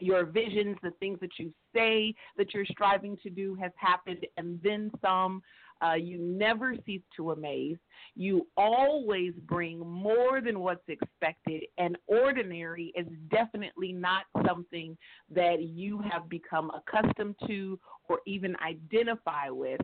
your 0.00 0.24
visions, 0.24 0.76
the 0.82 0.92
things 1.00 1.18
that 1.20 1.38
you 1.38 1.52
say 1.74 2.14
that 2.36 2.52
you're 2.54 2.66
striving 2.66 3.16
to 3.22 3.30
do 3.30 3.54
has 3.56 3.72
happened, 3.76 4.26
and 4.36 4.60
then 4.62 4.90
some. 5.00 5.42
Uh, 5.82 5.94
you 5.94 6.18
never 6.18 6.74
cease 6.84 7.00
to 7.16 7.30
amaze. 7.30 7.78
You 8.14 8.46
always 8.58 9.32
bring 9.46 9.78
more 9.78 10.42
than 10.42 10.60
what's 10.60 10.86
expected, 10.88 11.62
and 11.78 11.96
ordinary 12.06 12.92
is 12.94 13.06
definitely 13.30 13.90
not 13.90 14.24
something 14.46 14.94
that 15.34 15.62
you 15.62 15.98
have 16.00 16.28
become 16.28 16.70
accustomed 16.70 17.34
to 17.46 17.80
or 18.10 18.18
even 18.26 18.56
identify 18.56 19.48
with. 19.48 19.80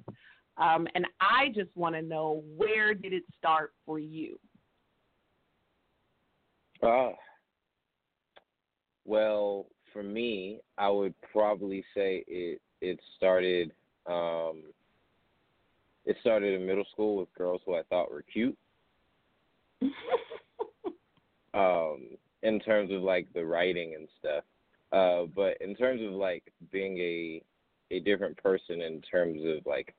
Um, 0.59 0.87
and 0.95 1.07
I 1.21 1.49
just 1.55 1.75
want 1.75 1.95
to 1.95 2.03
know 2.03 2.43
where 2.57 2.93
did 2.95 3.13
it 3.13 3.25
start 3.39 3.73
for 3.85 3.99
you? 3.99 4.39
Uh, 6.83 7.13
well, 9.05 9.67
for 9.97 10.03
me, 10.03 10.61
I 10.77 10.91
would 10.91 11.15
probably 11.33 11.83
say 11.95 12.23
it 12.29 12.61
it 12.83 13.01
started 13.17 13.73
um, 14.07 14.65
it 16.05 16.17
started 16.21 16.53
in 16.53 16.67
middle 16.67 16.85
school 16.93 17.17
with 17.17 17.33
girls 17.33 17.63
who 17.65 17.77
I 17.77 17.83
thought 17.85 18.11
were 18.11 18.23
cute. 18.31 18.59
um, 21.55 22.09
in 22.43 22.61
terms 22.61 22.93
of 22.93 23.01
like 23.01 23.27
the 23.33 23.45
writing 23.45 23.95
and 23.95 24.07
stuff. 24.21 24.45
Uh, 24.93 25.25
but 25.35 25.57
in 25.63 25.75
terms 25.75 26.03
of 26.03 26.13
like 26.13 26.53
being 26.71 26.99
a 26.99 27.43
a 27.91 28.01
different 28.01 28.37
person 28.37 28.83
in 28.83 29.01
terms 29.01 29.41
of 29.47 29.65
like 29.65 29.95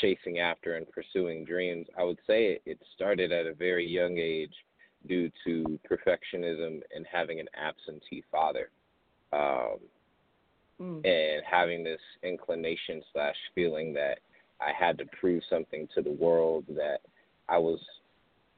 chasing 0.00 0.40
after 0.40 0.74
and 0.74 0.90
pursuing 0.90 1.44
dreams, 1.44 1.86
I 1.96 2.02
would 2.02 2.18
say 2.26 2.54
it, 2.54 2.62
it 2.66 2.80
started 2.96 3.30
at 3.30 3.46
a 3.46 3.54
very 3.54 3.86
young 3.86 4.18
age 4.18 4.54
due 5.06 5.30
to 5.44 5.78
perfectionism 5.88 6.80
and 6.92 7.06
having 7.08 7.38
an 7.38 7.46
absentee 7.56 8.24
father. 8.32 8.70
Um, 9.32 9.78
Mm. 10.80 11.04
and 11.04 11.44
having 11.44 11.82
this 11.82 12.00
inclination 12.22 13.02
slash 13.12 13.34
feeling 13.54 13.92
that 13.94 14.20
I 14.60 14.72
had 14.72 14.96
to 14.98 15.06
prove 15.06 15.42
something 15.50 15.88
to 15.94 16.02
the 16.02 16.12
world 16.12 16.66
that 16.68 17.00
I 17.48 17.58
was 17.58 17.80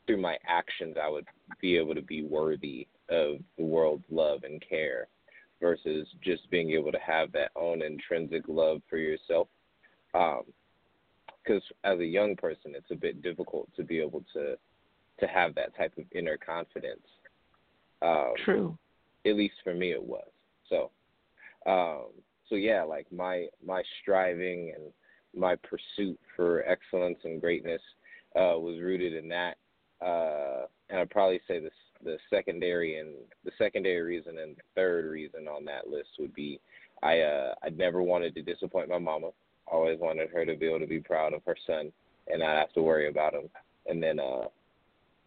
through 0.07 0.19
my 0.19 0.39
actions 0.47 0.97
I 1.01 1.09
would 1.09 1.27
be 1.61 1.77
able 1.77 1.95
to 1.95 2.03
be 2.03 2.23
worthy 2.23 2.87
of 3.09 3.39
the 3.57 3.65
world's 3.65 4.05
love 4.11 4.45
and 4.45 4.61
care 4.67 5.09
versus 5.61 6.07
just 6.23 6.51
being 6.51 6.73
able 6.73 6.93
to 6.93 6.99
have 6.99 7.33
that 7.33 7.53
own 7.57 7.81
intrinsic 7.83 8.43
love 8.49 8.83
for 8.89 8.99
yourself. 8.99 9.49
Because 10.13 11.63
as 11.85 12.01
a 12.01 12.05
young 12.05 12.37
person, 12.37 12.75
it's 12.75 12.91
a 12.91 12.97
bit 12.97 13.23
difficult 13.23 13.69
to 13.77 13.83
be 13.83 13.99
able 13.99 14.25
to 14.35 14.57
to 15.21 15.27
have 15.27 15.55
that 15.55 15.77
type 15.77 15.97
of 15.99 16.05
inner 16.13 16.39
confidence. 16.39 17.07
Um, 18.03 18.33
True. 18.45 18.79
At 19.27 19.37
least 19.37 19.57
for 19.63 19.75
me, 19.75 19.93
it 19.93 20.03
was. 20.03 20.29
So 20.71 20.91
um, 21.67 22.07
so 22.49 22.55
yeah, 22.55 22.83
like 22.83 23.07
my 23.13 23.47
my 23.65 23.83
striving 24.03 24.73
and 24.75 24.93
my 25.39 25.57
pursuit 25.57 26.19
for 26.35 26.65
excellence 26.67 27.19
and 27.25 27.41
greatness 27.41 27.83
uh, 28.35 28.59
was 28.59 28.81
rooted 28.81 29.15
in 29.15 29.29
that. 29.29 29.57
Uh, 30.05 30.67
and 30.89 30.99
I'd 30.99 31.11
probably 31.11 31.41
say 31.47 31.61
the 31.61 31.71
the 32.03 32.17
secondary 32.31 32.99
and 32.99 33.11
the 33.45 33.53
secondary 33.59 34.01
reason 34.01 34.39
and 34.39 34.57
third 34.75 35.05
reason 35.11 35.47
on 35.49 35.65
that 35.67 35.89
list 35.89 36.09
would 36.19 36.35
be 36.35 36.61
I 37.03 37.21
uh, 37.21 37.55
I 37.63 37.71
never 37.71 38.03
wanted 38.03 38.35
to 38.35 38.43
disappoint 38.43 38.89
my 38.89 38.99
mama. 38.99 39.31
Always 39.67 39.99
wanted 40.01 40.31
her 40.31 40.45
to 40.45 40.57
be 40.57 40.67
able 40.67 40.81
to 40.81 40.87
be 40.87 41.01
proud 41.01 41.35
of 41.35 41.43
her 41.47 41.57
son 41.67 41.93
and 42.27 42.41
not 42.41 42.57
have 42.57 42.73
to 42.73 42.83
worry 42.83 43.09
about 43.09 43.35
him. 43.35 43.49
And 43.87 44.03
then 44.03 44.19
uh, 44.19 44.47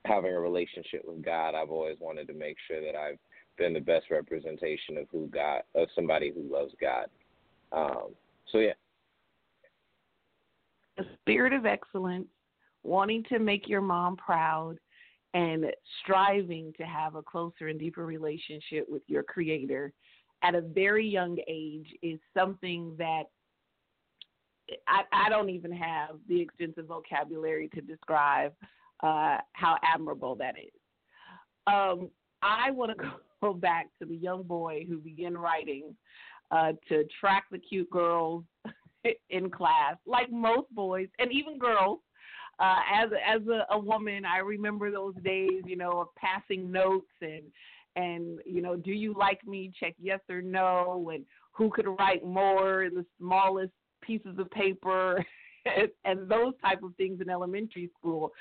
having 0.05 0.33
a 0.33 0.39
relationship 0.39 1.03
with 1.05 1.23
God, 1.23 1.55
I've 1.55 1.71
always 1.71 1.97
wanted 1.99 2.27
to 2.27 2.33
make 2.33 2.57
sure 2.67 2.81
that 2.81 2.97
I've 2.97 3.19
been 3.57 3.73
the 3.73 3.79
best 3.79 4.07
representation 4.09 4.97
of 4.97 5.07
who 5.11 5.27
God 5.27 5.61
of 5.75 5.87
somebody 5.95 6.31
who 6.31 6.51
loves 6.51 6.73
God. 6.79 7.07
Um, 7.71 8.09
so 8.51 8.59
yeah. 8.59 8.73
The 10.97 11.05
spirit 11.21 11.53
of 11.53 11.65
excellence, 11.65 12.27
wanting 12.83 13.23
to 13.29 13.39
make 13.39 13.67
your 13.67 13.81
mom 13.81 14.15
proud, 14.15 14.77
and 15.33 15.65
striving 16.03 16.73
to 16.77 16.83
have 16.83 17.15
a 17.15 17.23
closer 17.23 17.67
and 17.67 17.79
deeper 17.79 18.05
relationship 18.05 18.87
with 18.87 19.01
your 19.07 19.23
creator 19.23 19.91
at 20.43 20.55
a 20.55 20.61
very 20.61 21.07
young 21.07 21.37
age 21.47 21.87
is 22.01 22.19
something 22.33 22.93
that 22.97 23.23
I, 24.87 25.01
I 25.11 25.29
don't 25.29 25.49
even 25.49 25.71
have 25.71 26.17
the 26.27 26.39
extensive 26.39 26.85
vocabulary 26.85 27.69
to 27.69 27.81
describe 27.81 28.53
uh, 29.01 29.37
how 29.53 29.77
admirable 29.83 30.35
that 30.35 30.55
is. 30.57 30.71
Um, 31.67 32.09
I 32.41 32.71
want 32.71 32.91
to 32.91 33.03
go 33.03 33.11
back 33.51 33.87
to 33.99 34.05
the 34.05 34.15
young 34.15 34.43
boy 34.43 34.85
who 34.87 34.99
began 34.99 35.35
writing 35.35 35.95
uh, 36.51 36.73
to 36.87 36.99
attract 36.99 37.51
the 37.51 37.57
cute 37.57 37.89
girls 37.89 38.43
in 39.29 39.49
class, 39.49 39.95
like 40.05 40.31
most 40.31 40.69
boys 40.73 41.07
and 41.19 41.31
even 41.31 41.57
girls. 41.57 41.99
Uh, 42.59 42.75
as 42.93 43.09
as 43.27 43.41
a, 43.47 43.65
a 43.73 43.79
woman, 43.79 44.23
I 44.25 44.37
remember 44.37 44.91
those 44.91 45.15
days, 45.23 45.63
you 45.65 45.75
know, 45.75 46.01
of 46.01 46.07
passing 46.15 46.71
notes 46.71 47.09
and 47.21 47.41
and 47.95 48.39
you 48.45 48.61
know, 48.61 48.75
do 48.75 48.91
you 48.91 49.15
like 49.17 49.45
me? 49.45 49.71
Check 49.79 49.95
yes 49.99 50.19
or 50.29 50.41
no, 50.41 51.09
and 51.11 51.25
who 51.51 51.71
could 51.71 51.87
write 51.99 52.23
more 52.23 52.83
in 52.83 52.93
the 52.93 53.05
smallest 53.17 53.73
pieces 54.01 54.37
of 54.37 54.49
paper, 54.51 55.23
and, 55.65 55.89
and 56.05 56.29
those 56.29 56.53
type 56.61 56.83
of 56.83 56.95
things 56.95 57.21
in 57.21 57.29
elementary 57.29 57.89
school. 57.97 58.31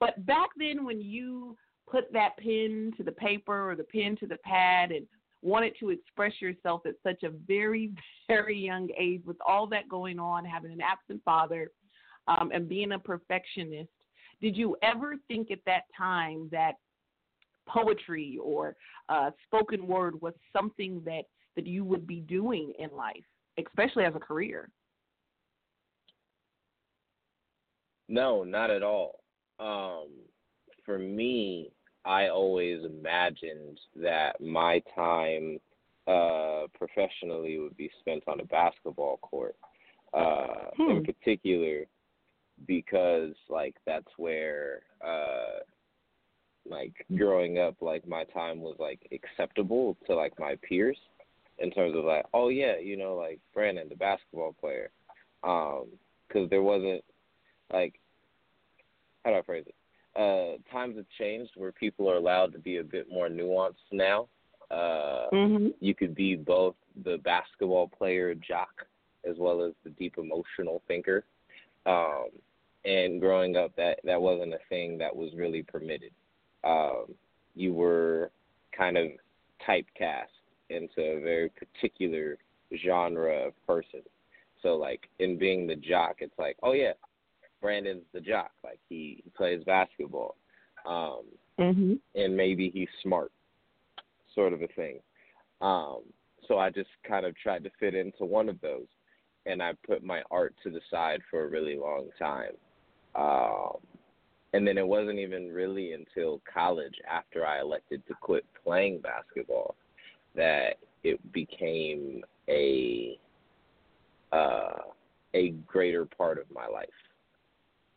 But 0.00 0.24
back 0.26 0.50
then, 0.56 0.84
when 0.84 1.00
you 1.00 1.56
put 1.92 2.10
that 2.12 2.36
pen 2.38 2.92
to 2.96 3.02
the 3.04 3.12
paper 3.12 3.70
or 3.70 3.76
the 3.76 3.84
pen 3.84 4.16
to 4.16 4.26
the 4.26 4.38
pad 4.38 4.90
and 4.90 5.06
wanted 5.42 5.74
to 5.78 5.90
express 5.90 6.32
yourself 6.40 6.80
at 6.86 6.94
such 7.02 7.22
a 7.22 7.30
very, 7.46 7.92
very 8.28 8.58
young 8.58 8.88
age 8.98 9.20
with 9.26 9.36
all 9.46 9.66
that 9.66 9.88
going 9.88 10.18
on, 10.18 10.44
having 10.44 10.72
an 10.72 10.80
absent 10.80 11.20
father, 11.24 11.70
um, 12.28 12.50
and 12.54 12.68
being 12.68 12.92
a 12.92 12.98
perfectionist, 12.98 13.90
did 14.40 14.56
you 14.56 14.76
ever 14.82 15.16
think 15.28 15.50
at 15.50 15.58
that 15.66 15.82
time 15.96 16.48
that 16.50 16.72
poetry 17.68 18.38
or 18.42 18.74
uh, 19.08 19.30
spoken 19.46 19.86
word 19.86 20.20
was 20.20 20.34
something 20.52 21.02
that, 21.04 21.22
that 21.56 21.66
you 21.66 21.84
would 21.84 22.06
be 22.06 22.20
doing 22.20 22.72
in 22.78 22.88
life, 22.96 23.24
especially 23.64 24.04
as 24.04 24.14
a 24.16 24.20
career? 24.20 24.70
No, 28.08 28.44
not 28.44 28.70
at 28.70 28.82
all. 28.82 29.20
Um, 29.60 30.08
for 30.84 30.98
me, 30.98 31.70
I 32.04 32.28
always 32.28 32.84
imagined 32.84 33.78
that 33.96 34.40
my 34.40 34.82
time 34.94 35.58
uh, 36.06 36.66
professionally 36.76 37.58
would 37.58 37.76
be 37.76 37.90
spent 38.00 38.24
on 38.26 38.40
a 38.40 38.44
basketball 38.44 39.18
court. 39.18 39.56
Uh, 40.14 40.70
Hmm. 40.76 40.90
In 40.90 41.04
particular, 41.04 41.86
because 42.66 43.34
like 43.48 43.76
that's 43.86 44.08
where 44.16 44.82
uh, 45.04 45.60
like 46.68 47.06
growing 47.16 47.58
up, 47.58 47.76
like 47.80 48.06
my 48.06 48.24
time 48.24 48.60
was 48.60 48.76
like 48.78 49.00
acceptable 49.12 49.96
to 50.06 50.14
like 50.14 50.38
my 50.38 50.56
peers 50.66 50.96
in 51.58 51.70
terms 51.70 51.94
of 51.96 52.04
like, 52.04 52.24
oh 52.32 52.48
yeah, 52.48 52.78
you 52.78 52.96
know, 52.96 53.16
like 53.16 53.38
Brandon, 53.52 53.88
the 53.88 53.96
basketball 53.96 54.54
player, 54.60 54.90
because 55.42 56.48
there 56.50 56.62
wasn't 56.62 57.04
like 57.72 57.94
how 59.24 59.30
do 59.30 59.36
I 59.36 59.42
phrase 59.42 59.64
it? 59.66 59.74
Uh, 60.16 60.58
times 60.70 60.96
have 60.96 61.06
changed 61.18 61.52
where 61.56 61.72
people 61.72 62.10
are 62.10 62.16
allowed 62.16 62.52
to 62.52 62.58
be 62.58 62.78
a 62.78 62.84
bit 62.84 63.10
more 63.10 63.28
nuanced 63.28 63.74
now. 63.90 64.28
Uh, 64.70 65.26
Mm-hmm. 65.32 65.68
you 65.80 65.94
could 65.94 66.14
be 66.14 66.34
both 66.34 66.74
the 67.04 67.18
basketball 67.24 67.88
player 67.88 68.34
jock 68.34 68.86
as 69.28 69.36
well 69.38 69.62
as 69.62 69.72
the 69.84 69.90
deep 69.90 70.14
emotional 70.18 70.82
thinker. 70.88 71.24
Um, 71.86 72.28
and 72.84 73.20
growing 73.20 73.56
up, 73.56 73.74
that 73.76 74.00
that 74.04 74.20
wasn't 74.20 74.54
a 74.54 74.58
thing 74.68 74.98
that 74.98 75.14
was 75.14 75.30
really 75.36 75.62
permitted. 75.62 76.12
Um, 76.64 77.14
you 77.54 77.72
were 77.72 78.30
kind 78.76 78.96
of 78.96 79.08
typecast 79.66 80.32
into 80.70 81.00
a 81.00 81.20
very 81.20 81.50
particular 81.50 82.38
genre 82.84 83.46
of 83.46 83.66
person. 83.66 84.00
So, 84.62 84.76
like 84.76 85.08
in 85.18 85.38
being 85.38 85.66
the 85.66 85.76
jock, 85.76 86.16
it's 86.18 86.38
like, 86.38 86.56
oh 86.62 86.72
yeah, 86.72 86.92
Brandon's 87.62 88.02
the 88.12 88.20
jock. 88.20 88.50
Like 88.62 88.80
he, 88.88 89.22
he 89.24 89.30
plays 89.30 89.62
basketball, 89.64 90.36
um, 90.84 91.22
Mm-hmm. 91.60 91.94
and 92.14 92.36
maybe 92.36 92.70
he's 92.70 92.88
smart, 93.02 93.30
sort 94.34 94.52
of 94.52 94.62
a 94.62 94.68
thing. 94.68 94.98
Um, 95.60 96.00
so 96.48 96.58
I 96.58 96.70
just 96.70 96.88
kind 97.06 97.26
of 97.26 97.36
tried 97.36 97.62
to 97.64 97.70
fit 97.78 97.94
into 97.94 98.24
one 98.24 98.48
of 98.48 98.60
those, 98.62 98.86
and 99.46 99.62
I 99.62 99.74
put 99.86 100.02
my 100.02 100.22
art 100.30 100.54
to 100.64 100.70
the 100.70 100.80
side 100.90 101.20
for 101.30 101.44
a 101.44 101.48
really 101.48 101.76
long 101.76 102.08
time. 102.18 102.52
Um, 103.14 103.76
and 104.54 104.66
then 104.66 104.78
it 104.78 104.86
wasn't 104.86 105.18
even 105.18 105.52
really 105.52 105.92
until 105.92 106.40
college, 106.52 106.94
after 107.08 107.46
I 107.46 107.60
elected 107.60 108.02
to 108.08 108.14
quit 108.20 108.44
playing 108.64 109.00
basketball, 109.00 109.76
that 110.34 110.78
it 111.04 111.20
became 111.32 112.24
a 112.48 113.18
uh, 114.32 114.78
a 115.34 115.50
greater 115.66 116.06
part 116.06 116.38
of 116.38 116.44
my 116.50 116.66
life 116.66 116.88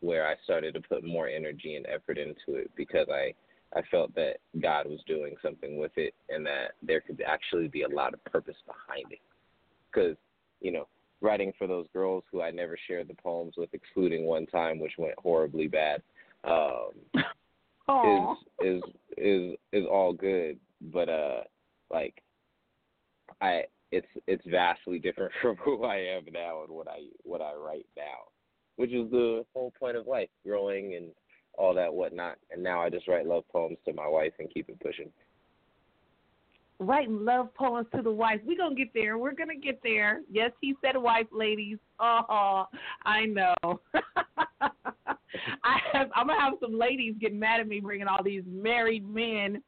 where 0.05 0.27
I 0.27 0.35
started 0.43 0.74
to 0.75 0.81
put 0.81 1.03
more 1.03 1.27
energy 1.27 1.75
and 1.75 1.85
effort 1.88 2.17
into 2.17 2.59
it 2.59 2.71
because 2.75 3.07
I 3.09 3.33
I 3.75 3.81
felt 3.89 4.13
that 4.15 4.35
God 4.62 4.88
was 4.88 5.00
doing 5.07 5.35
something 5.41 5.77
with 5.77 5.91
it 5.97 6.13
and 6.29 6.45
that 6.45 6.74
there 6.81 7.01
could 7.01 7.21
actually 7.25 7.67
be 7.67 7.81
a 7.81 7.89
lot 7.89 8.13
of 8.13 8.24
purpose 8.25 8.55
behind 8.65 9.12
it. 9.12 9.19
Because 9.91 10.15
you 10.62 10.71
know 10.71 10.88
writing 11.21 11.51
for 11.57 11.67
those 11.67 11.88
girls 11.91 12.24
who 12.31 12.41
I 12.41 12.51
never 12.51 12.77
shared 12.88 13.07
the 13.07 13.15
poems 13.15 13.55
with, 13.57 13.74
excluding 13.74 14.25
one 14.25 14.45
time, 14.45 14.79
which 14.79 14.93
went 14.97 15.17
horribly 15.17 15.67
bad. 15.67 16.01
Um, 16.43 16.91
Aw. 17.88 18.33
is 18.33 18.38
is 18.62 18.83
is 19.17 19.57
is 19.71 19.85
all 19.89 20.13
good, 20.13 20.59
but 20.93 21.09
uh, 21.09 21.41
like 21.91 22.21
I 23.41 23.63
it's 23.91 24.07
it's 24.27 24.45
vastly 24.47 25.00
different 25.00 25.31
from 25.41 25.55
who 25.57 25.83
I 25.83 25.97
am 25.97 26.25
now 26.31 26.63
and 26.63 26.71
what 26.71 26.88
I 26.88 27.07
what 27.24 27.41
I 27.41 27.53
write 27.53 27.88
now, 27.97 28.29
which 28.77 28.91
is 28.91 29.10
the 29.12 29.46
whole 29.53 29.72
point 29.79 29.98
of 29.98 30.08
life, 30.08 30.29
growing 30.46 30.96
and 30.96 31.08
all 31.58 31.74
that 31.74 31.94
whatnot. 31.94 32.38
And 32.51 32.62
now 32.62 32.82
I 32.82 32.89
just 32.89 33.08
write 33.08 33.25
love 33.25 33.44
poems 33.51 33.77
to 33.86 33.94
my 33.94 34.08
wife 34.08 34.34
and 34.39 34.50
keep 34.53 34.70
it 34.70 34.79
pushing. 34.79 35.10
Writing 36.79 37.24
love 37.24 37.53
poems 37.53 37.88
to 37.96 38.01
the 38.01 38.12
wife. 38.12 38.41
We're 38.44 38.58
going 38.58 38.75
to 38.75 38.84
get 38.84 38.94
there. 38.94 39.17
We're 39.17 39.34
going 39.34 39.50
to 39.50 39.55
get 39.55 39.79
there. 39.82 40.22
Yes, 40.29 40.51
he 40.60 40.75
said 40.84 40.98
wife, 40.98 41.27
ladies. 41.32 41.77
Oh, 42.00 42.65
I 43.05 43.25
know. 43.25 43.53
I 45.63 45.79
have, 45.94 46.10
I'm 46.15 46.27
going 46.27 46.38
to 46.38 46.44
have 46.44 46.53
some 46.62 46.77
ladies 46.77 47.15
get 47.20 47.34
mad 47.34 47.62
at 47.62 47.67
me 47.67 47.79
bringing 47.79 48.08
all 48.08 48.24
these 48.24 48.44
married 48.46 49.08
men 49.08 49.62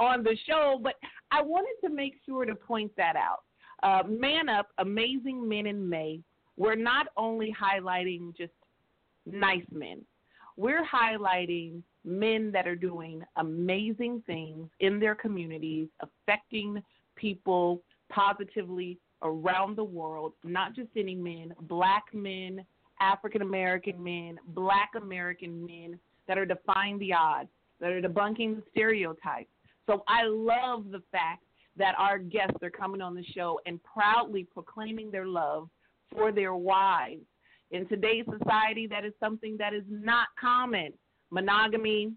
on 0.00 0.22
the 0.22 0.36
show, 0.46 0.80
but 0.82 0.94
I 1.30 1.42
wanted 1.42 1.74
to 1.86 1.94
make 1.94 2.14
sure 2.26 2.44
to 2.44 2.54
point 2.54 2.92
that 2.96 3.14
out. 3.16 3.42
Uh, 3.82 4.06
Man 4.08 4.48
Up, 4.48 4.68
Amazing 4.78 5.46
Men 5.46 5.66
in 5.66 5.88
May, 5.88 6.20
we're 6.56 6.74
not 6.74 7.06
only 7.16 7.54
highlighting 7.58 8.36
just 8.36 8.52
nice 9.26 9.64
men, 9.72 10.02
we're 10.56 10.84
highlighting 10.84 11.82
men 12.04 12.52
that 12.52 12.68
are 12.68 12.76
doing 12.76 13.22
amazing 13.36 14.22
things 14.26 14.68
in 14.80 15.00
their 15.00 15.14
communities, 15.14 15.88
affecting 16.00 16.82
people 17.16 17.82
positively 18.10 18.98
around 19.22 19.76
the 19.76 19.84
world, 19.84 20.34
not 20.44 20.74
just 20.74 20.90
any 20.96 21.14
men, 21.14 21.54
black 21.62 22.04
men, 22.12 22.64
African 23.00 23.42
American 23.42 24.02
men, 24.02 24.38
black 24.48 24.90
American 24.96 25.64
men 25.64 25.98
that 26.28 26.38
are 26.38 26.46
defying 26.46 26.98
the 26.98 27.12
odds, 27.12 27.48
that 27.80 27.90
are 27.90 28.00
debunking 28.00 28.56
the 28.56 28.62
stereotypes. 28.70 29.50
So 29.86 30.04
I 30.08 30.24
love 30.24 30.90
the 30.90 31.02
fact 31.10 31.42
that 31.76 31.94
our 31.98 32.18
guests 32.18 32.62
are 32.62 32.70
coming 32.70 33.00
on 33.00 33.14
the 33.14 33.24
show 33.34 33.60
and 33.66 33.80
proudly 33.82 34.46
proclaiming 34.52 35.10
their 35.10 35.26
love 35.26 35.68
for 36.12 36.32
their 36.32 36.54
wives. 36.54 37.22
In 37.70 37.88
today's 37.88 38.24
society, 38.38 38.86
that 38.88 39.04
is 39.04 39.12
something 39.18 39.56
that 39.58 39.74
is 39.74 39.82
not 39.88 40.28
common. 40.40 40.92
Monogamy, 41.30 42.12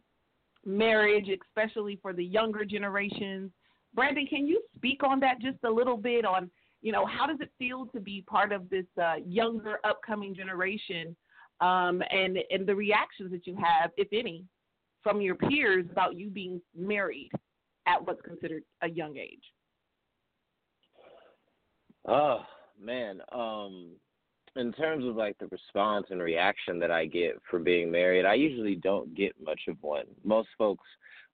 marriage, 0.65 1.29
especially 1.29 1.97
for 2.01 2.13
the 2.13 2.23
younger 2.23 2.65
generations. 2.65 3.51
Brandon, 3.93 4.27
can 4.27 4.45
you 4.45 4.61
speak 4.75 5.03
on 5.03 5.19
that 5.21 5.39
just 5.41 5.57
a 5.63 5.69
little 5.69 5.97
bit 5.97 6.25
on, 6.25 6.51
you 6.81 6.91
know, 6.91 7.05
how 7.05 7.25
does 7.25 7.37
it 7.39 7.51
feel 7.57 7.87
to 7.87 7.99
be 7.99 8.23
part 8.29 8.51
of 8.51 8.69
this 8.69 8.85
uh, 9.01 9.15
younger 9.25 9.79
upcoming 9.83 10.35
generation 10.35 11.15
um, 11.59 12.03
and, 12.11 12.37
and 12.51 12.67
the 12.67 12.75
reactions 12.75 13.31
that 13.31 13.47
you 13.47 13.55
have, 13.55 13.89
if 13.97 14.09
any, 14.11 14.43
from 15.01 15.21
your 15.21 15.35
peers 15.35 15.85
about 15.89 16.15
you 16.15 16.29
being 16.29 16.61
married 16.77 17.31
at 17.87 18.05
what's 18.05 18.21
considered 18.21 18.63
a 18.83 18.89
young 18.89 19.17
age? 19.17 19.41
Oh 22.07 22.43
man, 22.81 23.21
um, 23.31 23.91
in 24.55 24.71
terms 24.73 25.05
of 25.05 25.15
like 25.15 25.37
the 25.37 25.47
response 25.47 26.07
and 26.09 26.21
reaction 26.21 26.79
that 26.79 26.91
I 26.91 27.05
get 27.05 27.39
for 27.49 27.59
being 27.59 27.91
married, 27.91 28.25
I 28.25 28.33
usually 28.33 28.75
don't 28.75 29.13
get 29.15 29.33
much 29.43 29.61
of 29.67 29.77
one. 29.81 30.05
Most 30.23 30.49
folks 30.57 30.85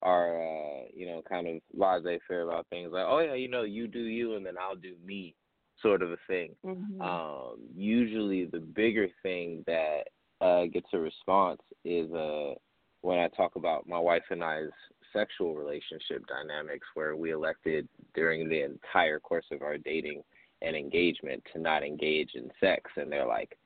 are, 0.01 0.41
uh, 0.41 0.81
you 0.93 1.05
know, 1.05 1.21
kind 1.27 1.47
of 1.47 1.61
laissez-faire 1.73 2.41
about 2.41 2.67
things 2.69 2.91
like, 2.91 3.05
oh 3.07 3.19
yeah, 3.19 3.35
you 3.35 3.47
know, 3.47 3.63
you 3.63 3.87
do 3.87 4.01
you, 4.01 4.35
and 4.35 4.45
then 4.45 4.55
I'll 4.59 4.75
do 4.75 4.95
me, 5.05 5.35
sort 5.81 6.01
of 6.01 6.11
a 6.11 6.17
thing. 6.27 6.55
Mm-hmm. 6.65 7.01
Um, 7.01 7.57
usually, 7.75 8.45
the 8.45 8.59
bigger 8.59 9.07
thing 9.21 9.63
that 9.67 10.03
uh, 10.41 10.65
gets 10.65 10.87
a 10.93 10.99
response 10.99 11.61
is 11.85 12.11
uh, 12.11 12.55
when 13.01 13.19
I 13.19 13.29
talk 13.29 13.55
about 13.55 13.87
my 13.87 13.99
wife 13.99 14.23
and 14.29 14.43
I's 14.43 14.69
sexual 15.13 15.55
relationship 15.55 16.25
dynamics, 16.27 16.87
where 16.95 17.15
we 17.15 17.31
elected 17.31 17.87
during 18.13 18.49
the 18.49 18.63
entire 18.63 19.19
course 19.19 19.45
of 19.51 19.61
our 19.61 19.77
dating 19.77 20.23
and 20.63 20.75
engagement 20.75 21.43
to 21.53 21.59
not 21.59 21.83
engage 21.83 22.31
in 22.35 22.49
sex, 22.59 22.89
and 22.95 23.11
they're 23.11 23.27
like, 23.27 23.57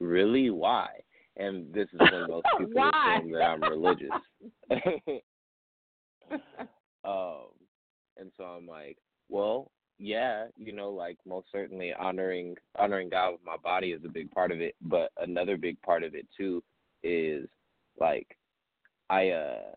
"Really? 0.00 0.50
Why?" 0.50 0.88
And 1.36 1.72
this 1.72 1.88
is 1.92 2.00
when 2.00 2.28
most 2.28 2.46
people 2.58 2.82
assume 2.82 3.32
that 3.32 3.42
I'm 3.42 3.62
religious. 3.62 4.10
um, 7.04 7.50
and 8.16 8.30
so 8.36 8.44
I'm 8.44 8.66
like, 8.66 8.98
well, 9.28 9.70
yeah, 9.98 10.46
you 10.56 10.72
know, 10.72 10.90
like 10.90 11.18
most 11.26 11.46
certainly 11.52 11.92
honoring 11.92 12.56
honoring 12.78 13.10
God 13.10 13.32
with 13.32 13.44
my 13.44 13.56
body 13.62 13.92
is 13.92 14.02
a 14.04 14.08
big 14.08 14.30
part 14.30 14.50
of 14.50 14.60
it, 14.60 14.74
but 14.80 15.10
another 15.18 15.56
big 15.56 15.80
part 15.82 16.02
of 16.02 16.14
it 16.14 16.26
too 16.36 16.62
is 17.02 17.46
like 17.98 18.26
I 19.10 19.30
uh 19.30 19.72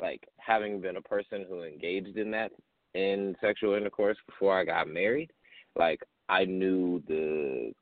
like 0.00 0.26
having 0.38 0.80
been 0.80 0.96
a 0.96 1.02
person 1.02 1.44
who 1.48 1.62
engaged 1.62 2.16
in 2.16 2.30
that 2.32 2.52
in 2.94 3.36
sexual 3.40 3.74
intercourse 3.74 4.16
before 4.26 4.58
I 4.58 4.64
got 4.64 4.88
married, 4.88 5.30
like 5.76 6.00
I 6.28 6.44
knew 6.44 7.02
the 7.08 7.72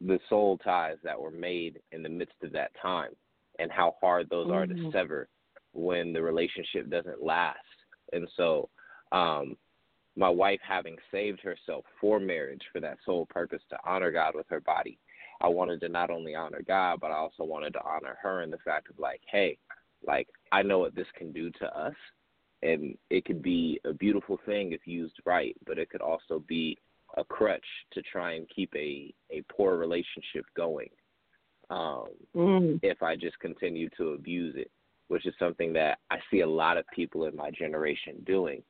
the 0.00 0.18
soul 0.28 0.58
ties 0.58 0.98
that 1.02 1.18
were 1.18 1.30
made 1.30 1.80
in 1.92 2.02
the 2.02 2.08
midst 2.08 2.34
of 2.42 2.52
that 2.52 2.72
time 2.80 3.12
and 3.58 3.70
how 3.70 3.94
hard 4.00 4.28
those 4.28 4.50
are 4.50 4.66
to 4.66 4.74
Mhm. 4.74 4.92
sever 4.92 5.28
when 5.72 6.12
the 6.12 6.20
relationship 6.22 6.90
doesn't 6.90 7.22
last. 7.22 7.58
And 8.12 8.28
so 8.36 8.68
um 9.12 9.56
my 10.16 10.28
wife 10.28 10.60
having 10.62 10.96
saved 11.10 11.40
herself 11.40 11.84
for 12.00 12.20
marriage 12.20 12.62
for 12.72 12.80
that 12.80 12.98
sole 13.04 13.26
purpose 13.26 13.62
to 13.68 13.78
honor 13.84 14.12
God 14.12 14.34
with 14.36 14.48
her 14.48 14.60
body. 14.60 14.98
I 15.40 15.48
wanted 15.48 15.80
to 15.80 15.88
not 15.88 16.10
only 16.10 16.36
honor 16.36 16.62
God, 16.62 17.00
but 17.00 17.10
I 17.10 17.16
also 17.16 17.42
wanted 17.42 17.72
to 17.72 17.84
honor 17.84 18.16
her 18.22 18.42
in 18.42 18.50
the 18.50 18.58
fact 18.58 18.90
of 18.90 18.98
like, 18.98 19.20
hey, 19.26 19.58
like 20.06 20.28
I 20.52 20.62
know 20.62 20.78
what 20.78 20.94
this 20.94 21.10
can 21.16 21.32
do 21.32 21.50
to 21.52 21.78
us 21.78 21.96
and 22.62 22.96
it 23.10 23.24
could 23.24 23.42
be 23.42 23.80
a 23.84 23.92
beautiful 23.92 24.38
thing 24.46 24.72
if 24.72 24.86
used 24.86 25.20
right, 25.24 25.56
but 25.66 25.78
it 25.78 25.90
could 25.90 26.00
also 26.00 26.38
be 26.46 26.78
a 27.16 27.24
crutch 27.24 27.64
to 27.92 28.02
try 28.02 28.32
and 28.32 28.48
keep 28.48 28.72
a 28.74 29.12
a 29.30 29.42
poor 29.48 29.76
relationship 29.76 30.44
going. 30.56 30.90
Um 31.70 32.08
Mm. 32.34 32.80
if 32.82 33.02
I 33.02 33.16
just 33.16 33.38
continue 33.38 33.88
to 33.96 34.10
abuse 34.12 34.54
it, 34.56 34.70
which 35.08 35.26
is 35.26 35.34
something 35.38 35.72
that 35.74 35.98
I 36.10 36.18
see 36.30 36.40
a 36.40 36.46
lot 36.46 36.76
of 36.76 36.84
people 36.94 37.24
in 37.26 37.36
my 37.36 37.50
generation 37.50 38.22
doing 38.26 38.62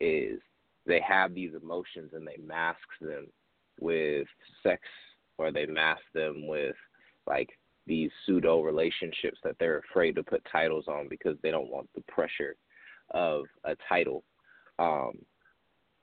is 0.00 0.40
they 0.84 1.00
have 1.00 1.32
these 1.32 1.54
emotions 1.54 2.10
and 2.12 2.26
they 2.26 2.38
mask 2.44 2.80
them 3.00 3.26
with 3.80 4.26
sex 4.62 4.82
or 5.38 5.52
they 5.52 5.66
mask 5.66 6.02
them 6.12 6.46
with 6.46 6.76
like 7.26 7.50
these 7.86 8.10
pseudo 8.24 8.62
relationships 8.62 9.38
that 9.44 9.56
they're 9.58 9.78
afraid 9.90 10.14
to 10.16 10.22
put 10.22 10.42
titles 10.50 10.86
on 10.88 11.08
because 11.08 11.36
they 11.42 11.50
don't 11.50 11.70
want 11.70 11.88
the 11.94 12.02
pressure 12.02 12.56
of 13.12 13.44
a 13.64 13.76
title. 13.88 14.24
Um 14.78 15.12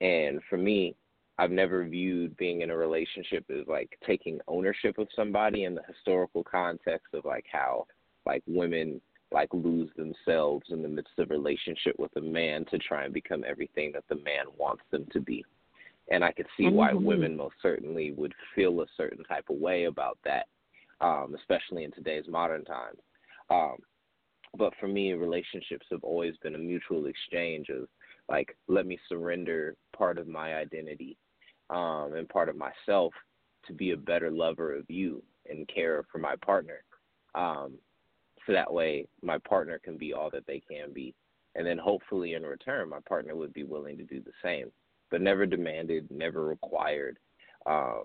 and 0.02 0.40
for 0.50 0.58
me, 0.58 0.96
I've 1.40 1.52
never 1.52 1.86
viewed 1.86 2.36
being 2.36 2.64
in 2.64 2.70
a 2.70 2.76
relationship 2.76 3.46
as 3.50 3.66
like 3.66 3.98
taking 4.06 4.42
ownership 4.50 4.98
of 4.98 5.08
somebody 5.16 5.64
in 5.64 5.74
the 5.74 5.82
historical 5.88 6.44
context 6.44 7.14
of 7.14 7.24
like 7.24 7.46
how 7.50 7.88
like 8.26 8.44
women 8.46 9.00
like 9.32 9.48
lose 9.54 9.90
themselves 9.96 10.66
in 10.70 10.82
the 10.82 10.90
midst 10.90 11.18
of 11.18 11.30
relationship 11.30 11.98
with 11.98 12.14
a 12.18 12.22
man 12.22 12.66
to 12.66 12.78
try 12.78 13.06
and 13.06 13.14
become 13.14 13.46
everything 13.48 13.94
that 13.94 14.04
the 14.10 14.16
man 14.16 14.48
wants 14.58 14.84
them 14.92 15.08
to 15.14 15.22
be. 15.22 15.46
And 16.12 16.26
I 16.26 16.34
could 16.34 16.48
see 16.58 16.68
why 16.68 16.92
Mhm. 16.92 17.04
women 17.04 17.38
most 17.38 17.56
certainly 17.62 18.12
would 18.12 18.36
feel 18.54 18.82
a 18.82 18.88
certain 18.98 19.24
type 19.24 19.50
of 19.50 19.62
way 19.62 19.86
about 19.86 20.18
that, 20.24 20.50
um, 21.00 21.36
especially 21.36 21.86
in 21.86 21.92
today's 21.92 22.28
modern 22.28 22.66
times. 22.66 23.00
Um, 23.50 23.78
but 24.58 24.76
for 24.76 24.90
me, 24.90 25.14
relationships 25.14 25.88
have 25.90 26.04
always 26.04 26.36
been 26.38 26.56
a 26.56 26.58
mutual 26.58 27.06
exchange 27.06 27.70
of 27.70 27.88
like, 28.28 28.58
let 28.68 28.86
me 28.86 29.00
surrender 29.08 29.78
part 29.94 30.18
of 30.18 30.28
my 30.28 30.56
identity 30.56 31.18
um, 31.70 32.14
and 32.16 32.28
part 32.30 32.50
of 32.50 32.56
myself 32.56 33.14
to 33.68 33.74
be 33.74 33.92
a 33.92 33.98
better 33.98 34.32
lover 34.32 34.76
of 34.76 34.90
you 34.90 35.22
and 35.50 35.68
care 35.68 36.06
for 36.12 36.18
my 36.18 36.36
partner. 36.38 36.84
Um, 37.36 37.74
so 38.46 38.54
that 38.54 38.72
way, 38.72 39.08
my 39.22 39.38
partner 39.38 39.80
can 39.84 39.98
be 39.98 40.14
all 40.14 40.30
that 40.32 40.48
they 40.48 40.62
can 40.70 40.92
be. 40.94 41.14
And 41.56 41.66
then 41.66 41.78
hopefully, 41.78 42.34
in 42.34 42.44
return, 42.44 42.90
my 42.90 43.00
partner 43.08 43.36
would 43.36 43.54
be 43.54 43.64
willing 43.64 43.98
to 43.98 44.04
do 44.04 44.22
the 44.22 44.32
same, 44.44 44.72
but 45.12 45.22
never 45.22 45.46
demanded, 45.46 46.10
never 46.10 46.46
required. 46.46 47.18
Um, 47.66 48.04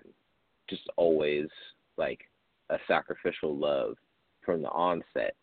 just 0.68 0.82
always 0.96 1.46
like 1.96 2.20
a 2.70 2.78
sacrificial 2.88 3.56
love 3.56 3.96
from 4.44 4.62
the 4.62 4.70
onset. 4.70 5.34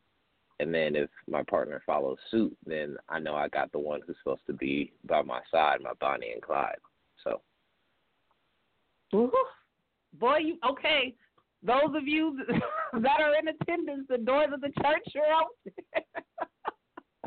And 0.60 0.74
then 0.74 0.96
if 0.96 1.10
my 1.28 1.42
partner 1.44 1.82
follows 1.86 2.20
suit, 2.30 2.56
then 2.66 2.98
I 3.10 3.20
know 3.20 3.36
I 3.36 3.48
got 3.48 3.72
the 3.72 3.80
one 3.80 4.02
who's 4.06 4.18
supposed 4.22 4.46
to 4.48 4.54
be 4.54 4.92
by 5.06 5.22
my 5.22 5.40
side, 5.52 5.80
my 5.82 5.94
Bonnie 6.00 6.34
and 6.34 6.42
Clyde. 6.42 6.76
Ooh. 9.16 9.32
Boy, 10.20 10.38
you 10.38 10.58
okay? 10.68 11.16
Those 11.64 11.96
of 11.96 12.08
you 12.08 12.40
that 12.94 13.22
are 13.22 13.36
in 13.40 13.48
attendance, 13.48 14.06
the 14.10 14.18
doors 14.18 14.50
of 14.54 14.62
the 14.62 14.72
church 14.82 15.08
are 15.16 15.44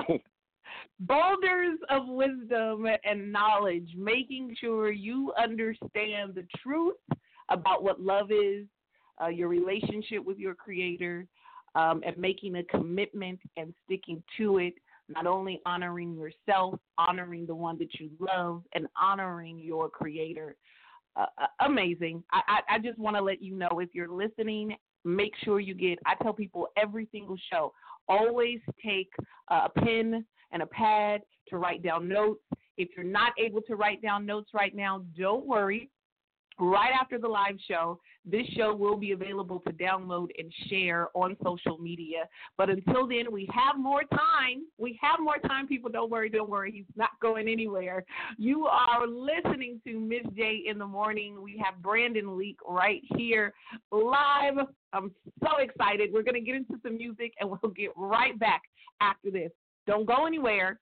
open. 0.08 0.20
Boulders 1.00 1.78
of 1.90 2.06
wisdom 2.06 2.86
and 3.04 3.32
knowledge, 3.32 3.88
making 3.96 4.56
sure 4.60 4.90
you 4.90 5.32
understand 5.40 6.34
the 6.34 6.46
truth 6.62 6.96
about 7.50 7.82
what 7.82 8.00
love 8.00 8.30
is, 8.30 8.66
uh, 9.22 9.28
your 9.28 9.48
relationship 9.48 10.24
with 10.24 10.38
your 10.38 10.54
Creator, 10.54 11.26
um, 11.74 12.02
and 12.06 12.16
making 12.16 12.56
a 12.56 12.64
commitment 12.64 13.40
and 13.56 13.74
sticking 13.84 14.22
to 14.38 14.58
it. 14.58 14.74
Not 15.08 15.26
only 15.26 15.60
honoring 15.66 16.14
yourself, 16.14 16.78
honoring 16.96 17.46
the 17.46 17.54
one 17.54 17.76
that 17.78 17.94
you 18.00 18.10
love, 18.18 18.62
and 18.74 18.86
honoring 19.00 19.58
your 19.58 19.90
Creator. 19.90 20.56
Uh, 21.16 21.26
uh 21.40 21.46
amazing. 21.66 22.22
I, 22.32 22.40
I, 22.48 22.74
I 22.74 22.78
just 22.78 22.98
want 22.98 23.16
to 23.16 23.22
let 23.22 23.42
you 23.42 23.54
know 23.54 23.80
if 23.80 23.90
you're 23.92 24.08
listening, 24.08 24.76
make 25.04 25.32
sure 25.44 25.60
you 25.60 25.74
get. 25.74 25.98
I 26.06 26.14
tell 26.22 26.32
people 26.32 26.68
every 26.76 27.08
single 27.12 27.36
show, 27.52 27.72
always 28.08 28.60
take 28.84 29.10
a 29.48 29.68
pen 29.68 30.24
and 30.52 30.62
a 30.62 30.66
pad 30.66 31.22
to 31.48 31.58
write 31.58 31.82
down 31.82 32.08
notes. 32.08 32.40
If 32.76 32.88
you're 32.96 33.06
not 33.06 33.32
able 33.38 33.60
to 33.62 33.76
write 33.76 34.02
down 34.02 34.26
notes 34.26 34.50
right 34.54 34.74
now, 34.74 35.04
don't 35.16 35.46
worry 35.46 35.90
right 36.58 36.92
after 37.00 37.18
the 37.18 37.28
live 37.28 37.56
show. 37.68 38.00
This 38.24 38.46
show 38.56 38.74
will 38.74 38.96
be 38.96 39.12
available 39.12 39.60
to 39.60 39.72
download 39.72 40.28
and 40.38 40.52
share 40.68 41.08
on 41.14 41.36
social 41.42 41.76
media. 41.78 42.26
But 42.56 42.70
until 42.70 43.06
then, 43.06 43.30
we 43.30 43.48
have 43.52 43.78
more 43.78 44.02
time. 44.04 44.64
We 44.78 44.98
have 45.02 45.20
more 45.20 45.38
time, 45.46 45.68
people. 45.68 45.90
Don't 45.90 46.10
worry, 46.10 46.30
don't 46.30 46.48
worry. 46.48 46.72
He's 46.72 46.96
not 46.96 47.10
going 47.20 47.48
anywhere. 47.48 48.04
You 48.38 48.66
are 48.66 49.06
listening 49.06 49.80
to 49.86 50.00
Miz 50.00 50.22
J 50.34 50.62
in 50.66 50.78
the 50.78 50.86
morning. 50.86 51.42
We 51.42 51.60
have 51.62 51.82
Brandon 51.82 52.38
Leake 52.38 52.58
right 52.66 53.02
here 53.16 53.52
live. 53.92 54.54
I'm 54.92 55.12
so 55.42 55.58
excited. 55.58 56.10
We're 56.12 56.22
going 56.22 56.34
to 56.34 56.40
get 56.40 56.54
into 56.54 56.74
some 56.82 56.96
music 56.96 57.34
and 57.40 57.50
we'll 57.50 57.72
get 57.72 57.90
right 57.96 58.38
back 58.38 58.62
after 59.00 59.30
this. 59.30 59.50
Don't 59.86 60.06
go 60.06 60.26
anywhere. 60.26 60.80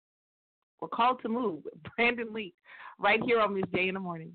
We're 0.80 0.88
called 0.88 1.20
to 1.22 1.28
move. 1.28 1.64
Brandon 1.96 2.32
Leake 2.32 2.54
right 2.98 3.20
here 3.24 3.40
on 3.40 3.54
Miz 3.54 3.64
J 3.74 3.88
in 3.88 3.94
the 3.94 4.00
morning. 4.00 4.32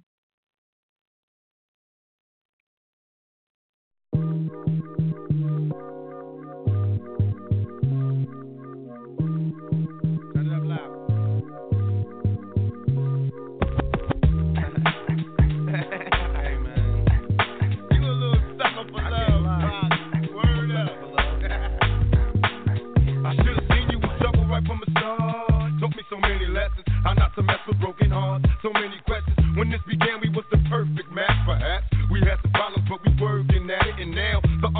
So 26.11 26.19
many 26.19 26.45
lessons. 26.47 26.83
How 27.05 27.13
not 27.13 27.33
to 27.35 27.43
mess 27.43 27.63
with 27.65 27.79
broken 27.79 28.11
hearts? 28.11 28.43
So 28.61 28.73
many 28.73 28.99
questions. 29.07 29.37
When 29.55 29.71
this 29.71 29.79
began, 29.87 30.19
we 30.19 30.27
was 30.27 30.43
the 30.51 30.57
perfect 30.67 31.09
match, 31.15 31.31
perhaps. 31.45 31.85
We 32.11 32.19
had 32.19 32.35
some 32.43 32.51
problems, 32.51 32.89
but 32.89 32.99
we 33.05 33.15
working 33.15 33.50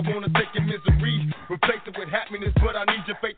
I 0.00 0.14
wanna 0.14 0.32
take 0.32 0.48
your 0.54 0.64
misery, 0.64 1.28
replace 1.50 1.84
it 1.86 1.92
with 1.98 2.08
happiness, 2.08 2.52
but 2.56 2.74
I 2.74 2.84
need 2.86 3.04
your 3.06 3.18
faith 3.20 3.36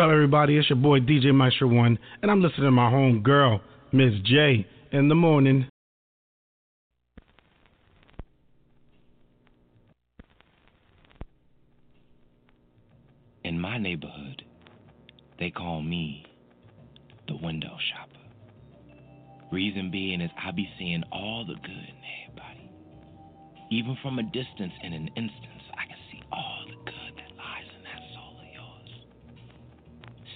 up, 0.00 0.10
everybody? 0.10 0.56
It's 0.56 0.70
your 0.70 0.78
boy 0.78 1.00
DJ 1.00 1.34
Maestro 1.34 1.68
One, 1.68 1.98
and 2.22 2.30
I'm 2.30 2.40
listening 2.40 2.64
to 2.64 2.70
my 2.70 2.88
home 2.88 3.22
girl, 3.22 3.60
Miz 3.92 4.14
J, 4.24 4.66
in 4.92 5.08
the 5.08 5.14
morning. 5.14 5.68
In 13.44 13.60
my 13.60 13.76
neighborhood, 13.76 14.42
they 15.38 15.50
call 15.50 15.82
me 15.82 16.24
the 17.28 17.36
window 17.36 17.76
shopper. 17.92 18.96
Reason 19.52 19.90
being 19.90 20.22
is 20.22 20.30
I 20.42 20.50
be 20.50 20.66
seeing 20.78 21.02
all 21.12 21.44
the 21.46 21.54
good 21.54 21.70
in 21.70 21.96
everybody. 22.24 22.70
Even 23.70 23.98
from 24.00 24.18
a 24.18 24.22
distance 24.22 24.72
in 24.82 24.94
an 24.94 25.08
instance, 25.08 25.59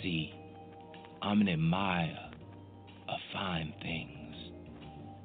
See, 0.05 0.35
I'm 1.23 1.41
an 1.41 1.49
admirer 1.49 2.29
of 3.09 3.19
fine 3.33 3.73
things. 3.81 4.37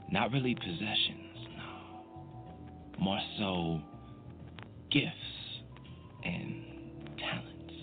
Not 0.10 0.32
really 0.32 0.56
possessions, 0.56 1.36
no. 1.58 2.06
More 2.98 3.20
so 3.38 3.82
gifts 4.90 5.12
and 6.24 6.64
talents. 7.20 7.74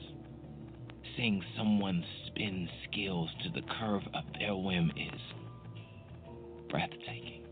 Seeing 1.19 1.45
someone 1.55 2.03
spin 2.29 2.67
skills 2.91 3.29
to 3.45 3.51
the 3.51 3.67
curve 3.79 4.05
of 4.15 4.25
their 4.39 4.57
whim 4.57 4.91
is 4.97 5.21
breathtaking. 6.71 7.45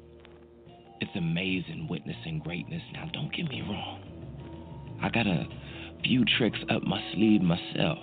It's 1.02 1.14
amazing 1.16 1.86
witnessing 1.90 2.38
greatness. 2.42 2.82
Now, 2.94 3.10
don't 3.12 3.30
get 3.30 3.46
me 3.50 3.60
wrong. 3.60 4.00
I 5.02 5.10
got 5.10 5.26
a 5.26 5.46
few 6.02 6.24
tricks 6.38 6.60
up 6.70 6.82
my 6.82 7.02
sleeve 7.12 7.42
myself. 7.42 7.98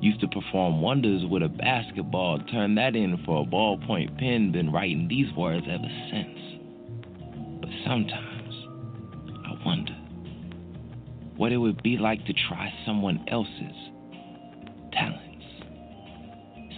Used 0.00 0.20
to 0.20 0.28
perform 0.28 0.82
wonders 0.82 1.24
with 1.30 1.42
a 1.42 1.48
basketball, 1.48 2.38
turned 2.50 2.76
that 2.78 2.94
in 2.94 3.22
for 3.24 3.42
a 3.42 3.46
ballpoint 3.46 4.18
pen, 4.18 4.52
been 4.52 4.70
writing 4.70 5.08
these 5.08 5.32
words 5.34 5.66
ever 5.68 5.88
since. 6.10 6.38
But 7.60 7.70
sometimes 7.86 8.54
I 9.46 9.64
wonder 9.64 9.96
what 11.36 11.52
it 11.52 11.56
would 11.56 11.82
be 11.82 11.96
like 11.96 12.24
to 12.26 12.32
try 12.48 12.72
someone 12.84 13.24
else's 13.28 13.90
talents. 14.92 15.44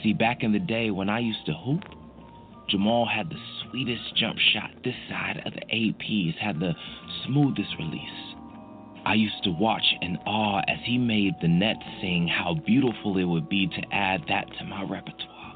See, 0.03 0.13
back 0.13 0.43
in 0.43 0.53
the 0.53 0.59
day 0.59 0.91
when 0.91 1.09
I 1.09 1.19
used 1.19 1.45
to 1.47 1.53
hoop, 1.53 1.83
Jamal 2.69 3.07
had 3.07 3.29
the 3.29 3.39
sweetest 3.63 4.17
jump 4.17 4.39
shot 4.39 4.71
this 4.85 4.95
side 5.09 5.43
of 5.45 5.53
the 5.53 5.63
APs, 5.73 6.37
had 6.37 6.59
the 6.59 6.75
smoothest 7.25 7.71
release. 7.79 8.36
I 9.07 9.15
used 9.15 9.45
to 9.45 9.53
watch 9.53 9.85
in 10.03 10.17
awe 10.27 10.63
as 10.67 10.79
he 10.83 10.99
made 10.99 11.35
the 11.41 11.47
net 11.47 11.77
sing 12.01 12.27
how 12.27 12.55
beautiful 12.67 13.17
it 13.19 13.25
would 13.25 13.49
be 13.49 13.69
to 13.69 13.95
add 13.95 14.25
that 14.29 14.49
to 14.59 14.65
my 14.65 14.83
repertoire. 14.83 15.55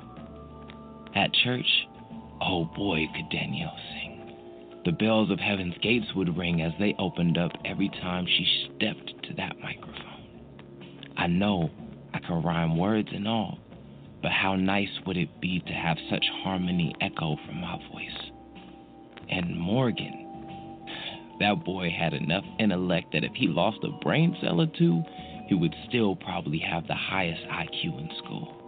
At 1.16 1.32
church, 1.32 1.66
oh 2.40 2.66
boy, 2.76 3.08
could 3.12 3.28
Danielle 3.28 3.76
sing. 3.90 4.80
The 4.84 4.92
bells 4.92 5.32
of 5.32 5.40
heaven's 5.40 5.74
gates 5.82 6.14
would 6.14 6.38
ring 6.38 6.62
as 6.62 6.72
they 6.78 6.94
opened 6.96 7.38
up 7.38 7.50
every 7.64 7.88
time 7.88 8.24
she 8.24 8.68
stepped 8.76 9.24
to 9.24 9.34
that 9.34 9.58
microphone. 9.60 11.10
I 11.16 11.26
know 11.26 11.70
I 12.14 12.20
can 12.20 12.44
rhyme 12.44 12.78
words 12.78 13.08
and 13.12 13.26
all, 13.26 13.58
but 14.22 14.30
how 14.30 14.54
nice 14.54 15.00
would 15.06 15.16
it 15.16 15.40
be 15.40 15.58
to 15.58 15.72
have 15.72 15.98
such 16.08 16.24
harmony 16.44 16.94
echo 17.00 17.36
from 17.44 17.60
my 17.60 17.76
voice? 17.92 18.30
And 19.28 19.58
Morgan, 19.58 20.29
that 21.40 21.64
boy 21.64 21.90
had 21.90 22.14
enough 22.14 22.44
intellect 22.58 23.12
that 23.12 23.24
if 23.24 23.32
he 23.34 23.48
lost 23.48 23.78
a 23.82 23.90
brain 24.04 24.36
cell 24.40 24.60
or 24.60 24.66
two, 24.78 25.02
he 25.48 25.54
would 25.54 25.74
still 25.88 26.14
probably 26.14 26.58
have 26.58 26.86
the 26.86 26.94
highest 26.94 27.42
IQ 27.48 27.98
in 27.98 28.10
school. 28.22 28.59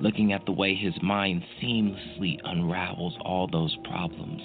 Looking 0.00 0.32
at 0.32 0.46
the 0.46 0.52
way 0.52 0.76
his 0.76 0.94
mind 1.02 1.42
seamlessly 1.60 2.38
unravels 2.44 3.16
all 3.20 3.48
those 3.48 3.76
problems. 3.82 4.40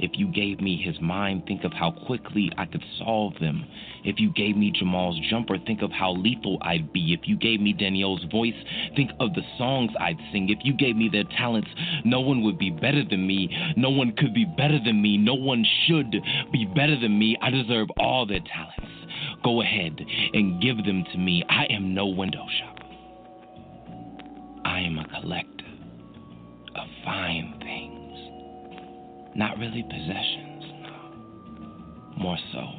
If 0.00 0.12
you 0.14 0.28
gave 0.28 0.62
me 0.62 0.80
his 0.82 0.98
mind, 0.98 1.42
think 1.46 1.64
of 1.64 1.74
how 1.74 1.90
quickly 1.90 2.50
I 2.56 2.64
could 2.64 2.82
solve 2.98 3.34
them. 3.38 3.66
If 4.02 4.18
you 4.18 4.32
gave 4.32 4.56
me 4.56 4.72
Jamal's 4.74 5.20
jumper, 5.28 5.58
think 5.58 5.82
of 5.82 5.92
how 5.92 6.12
lethal 6.12 6.56
I'd 6.62 6.90
be. 6.90 7.12
If 7.12 7.28
you 7.28 7.36
gave 7.36 7.60
me 7.60 7.74
Danielle's 7.74 8.24
voice, 8.32 8.54
think 8.96 9.10
of 9.20 9.34
the 9.34 9.42
songs 9.58 9.90
I'd 10.00 10.18
sing. 10.32 10.48
If 10.48 10.60
you 10.64 10.72
gave 10.72 10.96
me 10.96 11.10
their 11.12 11.24
talents, 11.36 11.68
no 12.06 12.20
one 12.20 12.42
would 12.42 12.58
be 12.58 12.70
better 12.70 13.04
than 13.04 13.26
me. 13.26 13.54
No 13.76 13.90
one 13.90 14.12
could 14.16 14.32
be 14.32 14.46
better 14.56 14.78
than 14.82 15.02
me. 15.02 15.18
No 15.18 15.34
one 15.34 15.66
should 15.86 16.12
be 16.50 16.64
better 16.74 16.98
than 16.98 17.18
me. 17.18 17.36
I 17.42 17.50
deserve 17.50 17.88
all 17.98 18.24
their 18.24 18.40
talents. 18.40 18.90
Go 19.42 19.60
ahead 19.60 20.00
and 20.32 20.62
give 20.62 20.78
them 20.78 21.04
to 21.12 21.18
me. 21.18 21.44
I 21.48 21.64
am 21.66 21.94
no 21.94 22.06
window 22.06 22.46
shopper. 22.58 22.73
I 24.74 24.80
am 24.80 24.98
a 24.98 25.06
collector 25.20 25.70
of 26.74 26.88
fine 27.04 27.54
things. 27.60 29.36
Not 29.36 29.56
really 29.56 29.84
possessions, 29.84 30.64
no. 30.82 32.16
More 32.18 32.38
so, 32.52 32.72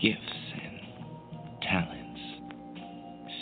gifts 0.00 0.54
and 0.62 1.60
talents. 1.60 2.20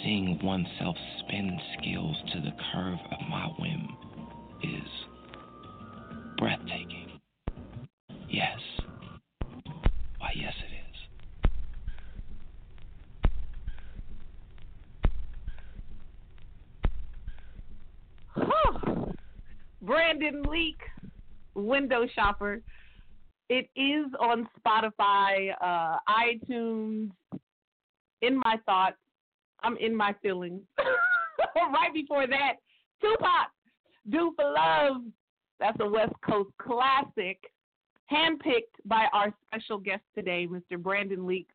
Seeing 0.02 0.40
oneself 0.42 0.96
spin 1.20 1.56
skills 1.78 2.16
to 2.32 2.40
the 2.40 2.50
curve 2.72 2.98
of 3.12 3.28
my 3.30 3.46
whim 3.60 3.96
is 4.64 4.88
breathtaking. 6.38 7.20
Yes. 8.28 8.58
Why, 10.18 10.32
yes, 10.34 10.54
it 10.58 10.72
is. 10.72 10.82
Brandon 19.92 20.42
Leake, 20.44 20.80
Window 21.54 22.06
Shopper. 22.14 22.62
It 23.50 23.68
is 23.76 24.06
on 24.18 24.48
Spotify, 24.58 25.52
uh, 25.60 25.98
iTunes, 26.08 27.10
in 28.22 28.38
my 28.38 28.56
thoughts. 28.64 28.96
I'm 29.62 29.76
in 29.76 29.94
my 29.94 30.14
feelings. 30.22 30.62
right 31.56 31.92
before 31.92 32.26
that, 32.26 32.54
Tupac, 33.02 33.50
Do 34.08 34.32
for 34.34 34.50
Love. 34.50 35.02
That's 35.60 35.76
a 35.80 35.86
West 35.86 36.14
Coast 36.26 36.52
classic, 36.56 37.38
handpicked 38.10 38.80
by 38.86 39.08
our 39.12 39.34
special 39.46 39.76
guest 39.76 40.04
today, 40.14 40.48
Mr. 40.50 40.82
Brandon 40.82 41.26
Leake, 41.26 41.50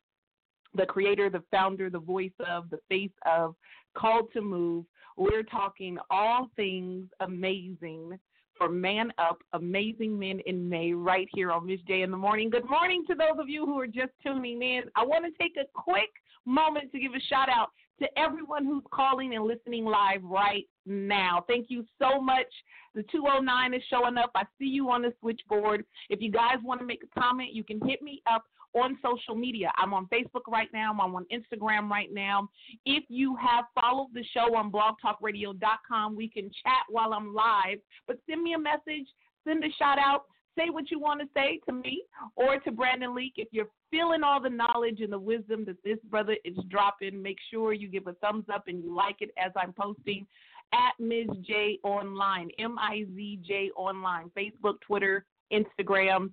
the 0.76 0.86
creator, 0.86 1.28
the 1.28 1.42
founder, 1.50 1.90
the 1.90 1.98
voice 1.98 2.30
of, 2.48 2.70
the 2.70 2.78
face 2.88 3.10
of 3.26 3.56
Called 3.96 4.32
to 4.34 4.42
Move. 4.42 4.84
We're 5.16 5.42
talking 5.42 5.98
all 6.08 6.48
things 6.54 7.08
amazing 7.18 8.16
for 8.58 8.68
Man 8.68 9.12
Up, 9.18 9.38
Amazing 9.52 10.18
Men 10.18 10.40
in 10.44 10.68
May, 10.68 10.92
right 10.92 11.28
here 11.32 11.52
on 11.52 11.64
Miz 11.64 11.78
J 11.86 12.02
in 12.02 12.10
the 12.10 12.16
Morning. 12.16 12.50
Good 12.50 12.68
morning 12.68 13.04
to 13.08 13.14
those 13.14 13.38
of 13.38 13.48
you 13.48 13.64
who 13.64 13.78
are 13.78 13.86
just 13.86 14.10
tuning 14.22 14.60
in. 14.60 14.82
I 14.96 15.04
want 15.06 15.24
to 15.24 15.42
take 15.42 15.56
a 15.56 15.64
quick 15.72 16.10
moment 16.44 16.90
to 16.92 16.98
give 16.98 17.12
a 17.14 17.20
shout 17.28 17.48
out 17.48 17.70
to 18.00 18.06
everyone 18.18 18.64
who's 18.64 18.82
calling 18.92 19.34
and 19.34 19.44
listening 19.44 19.84
live 19.84 20.22
right 20.22 20.68
now. 20.86 21.44
Thank 21.46 21.66
you 21.68 21.84
so 22.00 22.20
much. 22.20 22.46
The 22.94 23.04
209 23.04 23.74
is 23.74 23.82
showing 23.88 24.18
up. 24.18 24.32
I 24.34 24.42
see 24.58 24.66
you 24.66 24.90
on 24.90 25.02
the 25.02 25.12
switchboard. 25.20 25.84
If 26.10 26.20
you 26.20 26.30
guys 26.30 26.56
want 26.64 26.80
to 26.80 26.86
make 26.86 27.02
a 27.04 27.20
comment, 27.20 27.54
you 27.54 27.62
can 27.62 27.80
hit 27.86 28.02
me 28.02 28.22
up 28.30 28.44
on 28.82 28.98
social 29.02 29.34
media. 29.34 29.70
I'm 29.76 29.94
on 29.94 30.06
Facebook 30.06 30.46
right 30.48 30.68
now. 30.72 30.90
I'm 30.92 31.14
on 31.14 31.26
Instagram 31.32 31.88
right 31.90 32.12
now. 32.12 32.48
If 32.84 33.04
you 33.08 33.36
have 33.36 33.64
followed 33.74 34.08
the 34.14 34.24
show 34.34 34.56
on 34.56 34.70
blogtalkradio.com, 34.70 36.16
we 36.16 36.28
can 36.28 36.44
chat 36.44 36.84
while 36.88 37.12
I'm 37.12 37.34
live. 37.34 37.78
But 38.06 38.18
send 38.28 38.42
me 38.42 38.54
a 38.54 38.58
message, 38.58 39.06
send 39.46 39.64
a 39.64 39.68
shout 39.78 39.98
out, 39.98 40.24
say 40.56 40.70
what 40.70 40.90
you 40.90 40.98
want 40.98 41.20
to 41.20 41.26
say 41.34 41.60
to 41.66 41.72
me 41.72 42.02
or 42.36 42.58
to 42.60 42.72
Brandon 42.72 43.14
Leake. 43.14 43.34
If 43.36 43.48
you're 43.52 43.68
feeling 43.90 44.22
all 44.22 44.42
the 44.42 44.50
knowledge 44.50 45.00
and 45.00 45.12
the 45.12 45.18
wisdom 45.18 45.64
that 45.66 45.76
this 45.84 45.98
brother 46.10 46.36
is 46.44 46.56
dropping, 46.68 47.22
make 47.22 47.38
sure 47.50 47.72
you 47.72 47.88
give 47.88 48.06
a 48.06 48.14
thumbs 48.14 48.46
up 48.52 48.64
and 48.66 48.82
you 48.82 48.94
like 48.94 49.16
it 49.20 49.30
as 49.38 49.52
I'm 49.56 49.72
posting 49.72 50.26
at 50.72 50.92
Miz 50.98 51.28
J 51.46 51.78
Online, 51.82 52.48
M 52.58 52.78
I 52.78 53.04
Z 53.14 53.40
J 53.46 53.70
Online, 53.76 54.30
Facebook, 54.36 54.80
Twitter, 54.80 55.24
Instagram. 55.52 56.30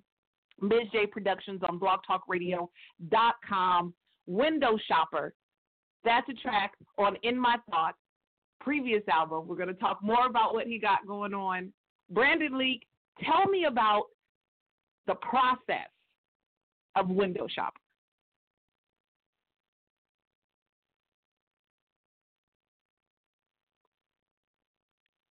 Miz 0.60 0.88
J 0.92 1.06
Productions 1.06 1.62
on 1.68 1.78
blogtalkradio.com. 1.78 3.94
Window 4.26 4.78
Shopper. 4.88 5.34
That's 6.04 6.28
a 6.28 6.34
track 6.34 6.72
on 6.98 7.16
In 7.22 7.38
My 7.38 7.56
Thoughts, 7.70 7.96
previous 8.60 9.02
album. 9.12 9.46
We're 9.46 9.56
going 9.56 9.68
to 9.68 9.74
talk 9.74 10.02
more 10.02 10.26
about 10.26 10.54
what 10.54 10.66
he 10.66 10.78
got 10.78 11.06
going 11.06 11.34
on. 11.34 11.72
Brandon 12.10 12.58
Leake, 12.58 12.86
tell 13.22 13.46
me 13.48 13.64
about 13.64 14.04
the 15.06 15.14
process 15.16 15.88
of 16.96 17.08
Window 17.08 17.46
Shopper. 17.48 17.80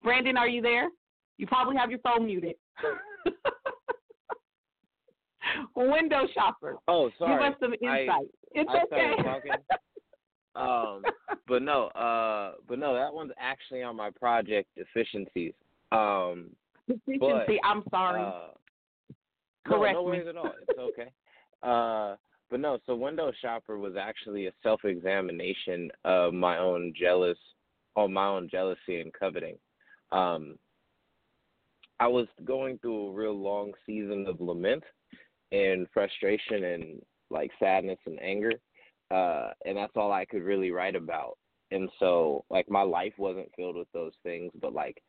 Brandon, 0.03 0.37
are 0.37 0.47
you 0.47 0.61
there? 0.61 0.89
You 1.37 1.47
probably 1.47 1.75
have 1.77 1.89
your 1.89 1.99
phone 1.99 2.27
muted. 2.27 2.55
Window 5.75 6.27
shopper. 6.33 6.77
Oh, 6.87 7.09
sorry. 7.17 7.43
Give 7.43 7.53
us 7.53 7.59
some 7.59 7.73
insight. 7.73 8.09
I, 8.09 8.19
it's 8.53 8.69
I 8.71 9.35
okay. 9.35 9.51
Um, 10.55 11.03
but 11.49 11.61
no, 11.61 11.87
uh, 11.87 12.53
but 12.67 12.79
no, 12.79 12.93
that 12.95 13.13
one's 13.13 13.33
actually 13.37 13.83
on 13.83 13.97
my 13.97 14.09
project 14.09 14.69
Deficiencies. 14.77 15.53
Um, 15.91 16.51
Deficiency. 16.87 17.19
but, 17.19 17.67
I'm 17.67 17.83
sorry. 17.91 18.21
Uh, 18.21 18.53
Correct 19.67 19.95
no, 19.95 20.05
no 20.05 20.11
me. 20.11 20.17
worries 20.17 20.27
at 20.29 20.37
all. 20.37 20.51
It's 20.67 20.79
okay. 20.79 21.11
uh, 21.63 22.15
but 22.49 22.59
no, 22.59 22.77
so 22.85 22.95
Window 22.95 23.31
Shopper 23.41 23.77
was 23.77 23.95
actually 23.99 24.47
a 24.47 24.51
self-examination 24.63 25.91
of 26.05 26.33
my 26.33 26.57
own 26.57 26.93
jealous, 26.97 27.37
on 27.95 28.13
my 28.13 28.27
own 28.27 28.47
jealousy 28.49 29.01
and 29.01 29.11
coveting. 29.11 29.57
Um, 30.11 30.57
I 31.99 32.07
was 32.07 32.27
going 32.43 32.77
through 32.77 33.07
a 33.07 33.13
real 33.13 33.37
long 33.37 33.73
season 33.85 34.25
of 34.27 34.39
lament 34.39 34.83
and 35.51 35.87
frustration 35.93 36.63
and 36.63 37.01
like 37.29 37.51
sadness 37.59 37.99
and 38.05 38.21
anger, 38.21 38.53
uh, 39.11 39.49
and 39.65 39.77
that's 39.77 39.95
all 39.95 40.11
I 40.11 40.25
could 40.25 40.43
really 40.43 40.71
write 40.71 40.95
about. 40.95 41.37
And 41.71 41.89
so, 41.99 42.45
like, 42.49 42.69
my 42.69 42.83
life 42.83 43.13
wasn't 43.17 43.51
filled 43.55 43.75
with 43.75 43.91
those 43.93 44.13
things, 44.23 44.51
but 44.61 44.73
like 44.73 45.01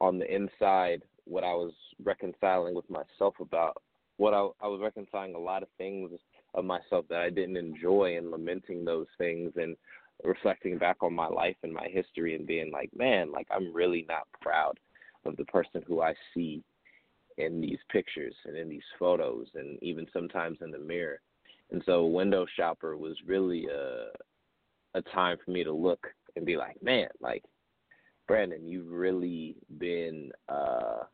on 0.00 0.18
the 0.18 0.34
inside, 0.34 1.02
what 1.24 1.44
I 1.44 1.52
was 1.52 1.72
reconciling 2.02 2.74
with 2.74 2.88
myself 2.90 3.34
about, 3.40 3.76
what 4.16 4.34
I, 4.34 4.48
I 4.60 4.68
was 4.68 4.80
reconciling 4.82 5.34
a 5.34 5.38
lot 5.38 5.62
of 5.62 5.68
things 5.78 6.10
of 6.54 6.64
myself 6.64 7.06
that 7.08 7.20
I 7.20 7.30
didn't 7.30 7.56
enjoy 7.56 8.16
and 8.16 8.30
lamenting 8.30 8.84
those 8.84 9.06
things 9.18 9.52
and 9.56 9.76
reflecting 10.24 10.78
back 10.78 10.96
on 11.02 11.14
my 11.14 11.28
life 11.28 11.56
and 11.62 11.72
my 11.72 11.88
history 11.88 12.34
and 12.34 12.46
being 12.46 12.70
like, 12.72 12.90
man, 12.94 13.30
like 13.30 13.46
I'm 13.50 13.72
really 13.72 14.04
not 14.08 14.26
proud 14.42 14.78
of 15.24 15.36
the 15.36 15.44
person 15.44 15.82
who 15.86 16.02
I 16.02 16.14
see 16.34 16.62
in 17.40 17.60
these 17.60 17.78
pictures 17.90 18.34
and 18.44 18.56
in 18.56 18.68
these 18.68 18.82
photos 18.98 19.46
and 19.54 19.78
even 19.82 20.06
sometimes 20.12 20.58
in 20.60 20.70
the 20.70 20.78
mirror. 20.78 21.20
And 21.70 21.82
so 21.86 22.06
window 22.06 22.46
shopper 22.56 22.96
was 22.96 23.16
really 23.26 23.66
a 23.66 24.08
a 24.94 25.02
time 25.02 25.36
for 25.44 25.52
me 25.52 25.62
to 25.62 25.72
look 25.72 26.04
and 26.34 26.44
be 26.44 26.56
like, 26.56 26.82
man, 26.82 27.06
like 27.20 27.44
Brandon, 28.26 28.66
you've 28.66 28.90
really 28.90 29.56
been 29.78 30.30
uh 30.48 31.04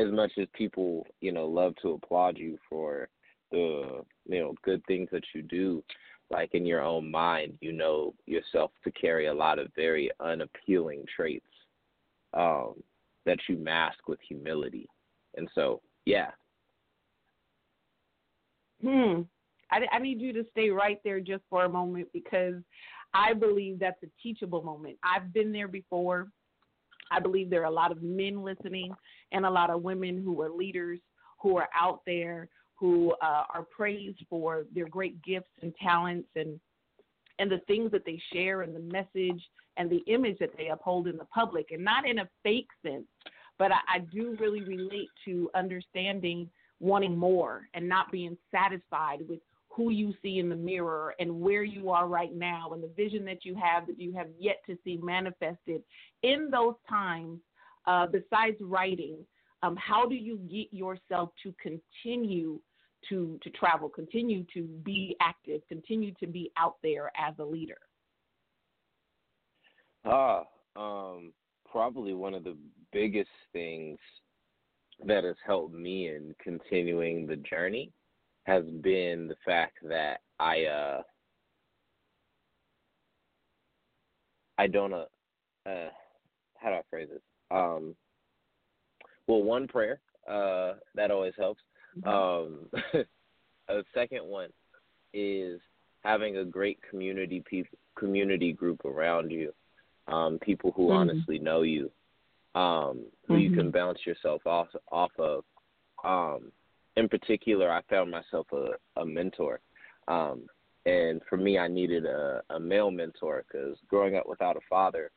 as 0.00 0.12
much 0.12 0.32
as 0.38 0.46
people, 0.52 1.06
you 1.20 1.32
know, 1.32 1.46
love 1.46 1.74
to 1.82 1.92
applaud 1.92 2.38
you 2.38 2.56
for 2.68 3.08
the, 3.50 4.04
you 4.28 4.38
know, 4.38 4.54
good 4.62 4.80
things 4.86 5.08
that 5.10 5.24
you 5.34 5.42
do, 5.42 5.82
like 6.30 6.54
in 6.54 6.64
your 6.64 6.82
own 6.82 7.10
mind, 7.10 7.58
you 7.60 7.72
know 7.72 8.14
yourself 8.26 8.70
to 8.84 8.92
carry 8.92 9.26
a 9.26 9.34
lot 9.34 9.58
of 9.58 9.68
very 9.74 10.10
unappealing 10.20 11.04
traits 11.14 11.46
um 12.34 12.74
that 13.24 13.38
you 13.48 13.56
mask 13.56 14.08
with 14.08 14.18
humility. 14.26 14.88
And 15.38 15.48
so, 15.54 15.80
yeah. 16.04 16.30
Hmm. 18.82 19.22
I, 19.70 19.80
I 19.92 19.98
need 19.98 20.20
you 20.20 20.32
to 20.34 20.44
stay 20.50 20.70
right 20.70 20.98
there 21.04 21.20
just 21.20 21.42
for 21.48 21.64
a 21.64 21.68
moment 21.68 22.08
because 22.12 22.54
I 23.14 23.32
believe 23.32 23.78
that's 23.78 24.02
a 24.02 24.08
teachable 24.22 24.62
moment. 24.62 24.98
I've 25.02 25.32
been 25.32 25.52
there 25.52 25.68
before. 25.68 26.28
I 27.10 27.20
believe 27.20 27.48
there 27.48 27.62
are 27.62 27.66
a 27.66 27.70
lot 27.70 27.92
of 27.92 28.02
men 28.02 28.42
listening 28.42 28.92
and 29.32 29.46
a 29.46 29.50
lot 29.50 29.70
of 29.70 29.82
women 29.82 30.22
who 30.22 30.40
are 30.42 30.50
leaders 30.50 31.00
who 31.40 31.56
are 31.56 31.68
out 31.74 32.00
there 32.04 32.48
who 32.74 33.12
uh, 33.22 33.44
are 33.52 33.66
praised 33.74 34.24
for 34.30 34.64
their 34.74 34.88
great 34.88 35.20
gifts 35.22 35.50
and 35.62 35.72
talents 35.82 36.28
and 36.36 36.60
and 37.40 37.50
the 37.50 37.60
things 37.68 37.90
that 37.92 38.04
they 38.04 38.20
share 38.32 38.62
and 38.62 38.74
the 38.74 38.80
message 38.80 39.42
and 39.76 39.88
the 39.88 40.02
image 40.12 40.36
that 40.40 40.50
they 40.56 40.68
uphold 40.68 41.06
in 41.06 41.16
the 41.16 41.24
public 41.26 41.68
and 41.70 41.84
not 41.84 42.06
in 42.06 42.18
a 42.18 42.28
fake 42.42 42.68
sense 42.84 43.06
but 43.58 43.72
I, 43.72 43.96
I 43.96 43.98
do 44.00 44.36
really 44.40 44.62
relate 44.62 45.08
to 45.24 45.50
understanding 45.54 46.48
wanting 46.80 47.16
more 47.16 47.68
and 47.74 47.88
not 47.88 48.12
being 48.12 48.36
satisfied 48.52 49.20
with 49.28 49.40
who 49.68 49.90
you 49.90 50.14
see 50.22 50.38
in 50.38 50.48
the 50.48 50.56
mirror 50.56 51.14
and 51.20 51.40
where 51.40 51.62
you 51.62 51.90
are 51.90 52.08
right 52.08 52.34
now 52.34 52.70
and 52.72 52.82
the 52.82 52.90
vision 52.96 53.24
that 53.24 53.44
you 53.44 53.54
have 53.54 53.86
that 53.86 54.00
you 54.00 54.12
have 54.12 54.28
yet 54.38 54.56
to 54.66 54.76
see 54.84 54.98
manifested 55.02 55.82
in 56.22 56.50
those 56.50 56.74
times 56.88 57.38
uh, 57.86 58.06
besides 58.06 58.56
writing 58.60 59.18
um, 59.62 59.76
how 59.76 60.06
do 60.06 60.14
you 60.14 60.38
get 60.50 60.72
yourself 60.72 61.30
to 61.42 61.54
continue 61.60 62.60
to 63.08 63.38
to 63.42 63.50
travel 63.50 63.88
continue 63.88 64.44
to 64.52 64.64
be 64.84 65.16
active 65.20 65.60
continue 65.68 66.12
to 66.18 66.26
be 66.26 66.50
out 66.56 66.76
there 66.82 67.10
as 67.16 67.34
a 67.38 67.44
leader? 67.44 67.78
Ah, 70.04 70.44
um, 70.76 71.32
probably 71.70 72.14
one 72.14 72.34
of 72.34 72.44
the 72.44 72.56
biggest 72.92 73.30
things 73.52 73.98
that 75.06 75.24
has 75.24 75.36
helped 75.46 75.74
me 75.74 76.08
in 76.08 76.34
continuing 76.42 77.26
the 77.26 77.36
journey 77.36 77.92
has 78.44 78.64
been 78.82 79.28
the 79.28 79.36
fact 79.44 79.76
that 79.82 80.18
I 80.40 80.64
uh 80.64 81.02
I 84.56 84.66
don't 84.66 84.92
uh, 84.92 85.04
uh 85.66 85.88
how 86.56 86.70
do 86.70 86.76
I 86.76 86.82
phrase 86.90 87.08
this? 87.12 87.22
Um 87.50 87.94
well 89.26 89.42
one 89.42 89.68
prayer, 89.68 90.00
uh 90.28 90.74
that 90.94 91.10
always 91.10 91.34
helps. 91.38 91.62
Um 92.04 92.68
a 93.68 93.82
second 93.94 94.24
one 94.24 94.50
is 95.12 95.60
having 96.02 96.38
a 96.38 96.44
great 96.44 96.78
community 96.88 97.42
people 97.48 97.78
community 97.96 98.52
group 98.52 98.84
around 98.84 99.30
you. 99.30 99.52
Um 100.08 100.38
people 100.38 100.72
who 100.72 100.88
Mhm. 100.88 100.94
honestly 101.00 101.38
know 101.38 101.62
you. 101.62 101.90
Um 102.54 103.06
who 103.26 103.36
you 103.36 103.50
can 103.50 103.70
bounce 103.70 104.04
yourself 104.06 104.46
off 104.46 104.68
off 104.90 105.12
of. 105.18 105.44
Um 106.04 106.52
in 106.96 107.08
particular, 107.08 107.70
I 107.70 107.80
found 107.82 108.10
myself 108.10 108.46
a, 108.52 108.70
a 109.00 109.06
mentor. 109.06 109.60
Um, 110.08 110.46
and 110.84 111.20
for 111.28 111.36
me, 111.36 111.56
I 111.56 111.68
needed 111.68 112.06
a, 112.06 112.42
a 112.50 112.58
male 112.58 112.90
mentor 112.90 113.44
because 113.46 113.78
growing 113.86 114.16
up 114.16 114.28
without 114.28 114.56
a 114.56 114.60
father, 114.68 115.12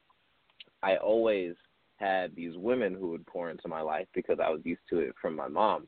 I 0.83 0.97
always 0.97 1.55
had 1.97 2.35
these 2.35 2.55
women 2.57 2.93
who 2.93 3.09
would 3.09 3.25
pour 3.25 3.49
into 3.49 3.67
my 3.67 3.81
life 3.81 4.07
because 4.13 4.37
I 4.39 4.49
was 4.51 4.61
used 4.63 4.81
to 4.91 4.99
it 4.99 5.15
from 5.19 5.35
my 5.35 5.47
mom. 5.47 5.87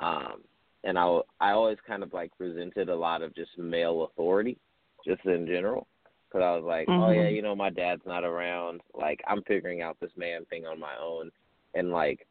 Um, 0.00 0.42
and 0.82 0.98
I, 0.98 1.20
I 1.40 1.50
always 1.52 1.78
kind 1.86 2.02
of 2.02 2.12
like 2.12 2.32
resented 2.40 2.88
a 2.88 2.96
lot 2.96 3.22
of 3.22 3.32
just 3.34 3.56
male 3.58 4.04
authority, 4.10 4.58
just 5.06 5.24
in 5.24 5.46
general. 5.46 5.86
Because 6.28 6.44
I 6.44 6.54
was 6.56 6.64
like, 6.64 6.88
oh 6.88 7.10
yeah, 7.10 7.22
Mhm. 7.22 7.34
you 7.34 7.42
know, 7.42 7.56
my 7.56 7.70
dad's 7.70 8.04
not 8.06 8.24
around. 8.24 8.82
Like 8.94 9.22
I'm 9.26 9.42
figuring 9.44 9.82
out 9.82 9.98
this 10.00 10.16
man 10.16 10.44
thing 10.46 10.66
on 10.66 10.78
my 10.78 10.96
own, 10.98 11.30
and 11.74 11.90
like 11.90 12.26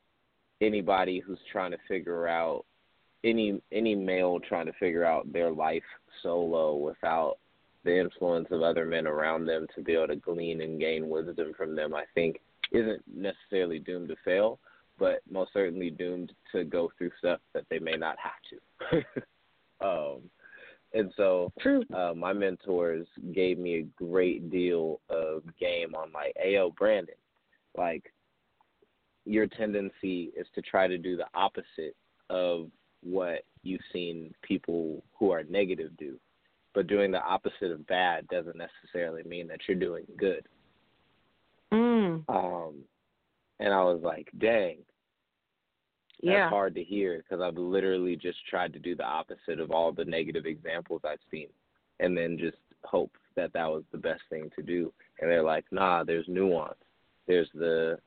anybody 0.62 1.20
who's 1.20 1.40
trying 1.52 1.72
to 1.72 1.78
figure 1.88 2.28
out 2.28 2.66
any 3.24 3.62
any 3.72 3.96
male 3.96 4.40
trying 4.40 4.68
to 4.68 4.74
figure 4.74 5.04
out 5.04 5.32
their 5.34 5.52
life 5.52 5.84
solo 6.22 6.76
without 6.76 7.38
the 7.84 7.98
influence 8.00 8.48
of 8.52 8.62
other 8.62 8.86
men 8.86 9.08
around 9.08 9.46
them 9.46 9.66
to 9.74 9.82
be 9.82 9.94
able 9.94 10.08
to 10.08 10.16
glean 10.16 10.62
and 10.62 10.80
gain 10.80 11.10
wisdom 11.10 11.54
from 11.56 11.76
them, 11.76 11.94
I 11.94 12.04
think 12.16 12.40
isn't 12.72 13.02
necessarily 13.08 13.80
doomed 13.80 14.10
to 14.10 14.16
fail, 14.26 14.60
but 15.00 15.22
most 15.30 15.54
certainly 15.54 15.90
doomed 15.90 16.34
to 16.52 16.66
go 16.66 16.92
through 16.98 17.12
stuff 17.18 17.40
that 17.54 17.64
they 17.70 17.80
may 17.80 17.96
not 17.96 18.18
have 18.20 19.02
to. 19.02 19.22
um, 19.86 20.22
and 20.98 21.14
so 21.16 21.54
uh, 21.96 22.14
my 22.16 22.34
mentors 22.34 23.06
gave 23.32 23.60
me 23.60 23.76
a 23.76 24.04
great 24.04 24.50
deal 24.50 25.00
of 25.10 25.44
game 25.60 25.94
on 25.94 26.12
like, 26.12 26.36
Ayo, 26.44 26.76
Brandon, 26.76 27.14
like 27.78 28.12
your 29.24 29.46
tendency 29.46 30.32
is 30.36 30.48
to 30.56 30.62
try 30.64 30.88
to 30.88 30.98
do 30.98 31.16
the 31.16 31.28
opposite 31.36 31.96
of 32.32 32.72
what 33.04 33.44
you've 33.62 33.82
seen 33.94 34.34
people 34.42 35.04
who 35.20 35.30
are 35.30 35.44
negative 35.44 35.92
do. 36.00 36.20
But 36.74 36.88
doing 36.88 37.12
the 37.12 37.22
opposite 37.22 37.72
of 37.72 37.86
bad 37.86 38.28
doesn't 38.30 38.58
necessarily 38.58 39.22
mean 39.24 39.48
that 39.50 39.60
you're 39.68 39.78
doing 39.78 40.06
good. 40.18 40.48
mm. 41.72 42.24
Um, 42.28 42.74
and 43.60 43.72
I 43.72 43.84
was 43.84 44.02
like, 44.04 44.30
dang, 44.40 44.78
that's 46.24 46.34
yeah 46.34 46.50
hard 46.50 46.74
to 46.76 46.84
hear 46.84 47.18
because 47.18 47.42
I've 47.42 47.58
literally 47.58 48.16
just 48.16 48.40
tried 48.50 48.74
to 48.74 48.80
do 48.80 48.96
the 48.96 49.06
opposite 49.06 49.60
of 49.60 49.72
all 49.72 49.92
the 49.92 50.06
negative 50.06 50.46
examples 50.46 51.02
I've 51.04 51.20
seen, 51.32 51.48
and 52.00 52.18
then 52.18 52.38
just 52.38 52.58
hope 52.84 53.12
that 53.36 53.54
that 53.54 53.68
was 53.68 53.84
the 53.92 53.98
best 53.98 54.22
thing 54.30 54.50
to 54.56 54.64
do. 54.64 54.92
And 55.20 55.30
they're 55.30 55.44
like, 55.44 55.66
nah, 55.72 56.04
there's 56.04 56.28
nuance. 56.28 56.76
There's 57.28 57.50
the, 57.54 58.00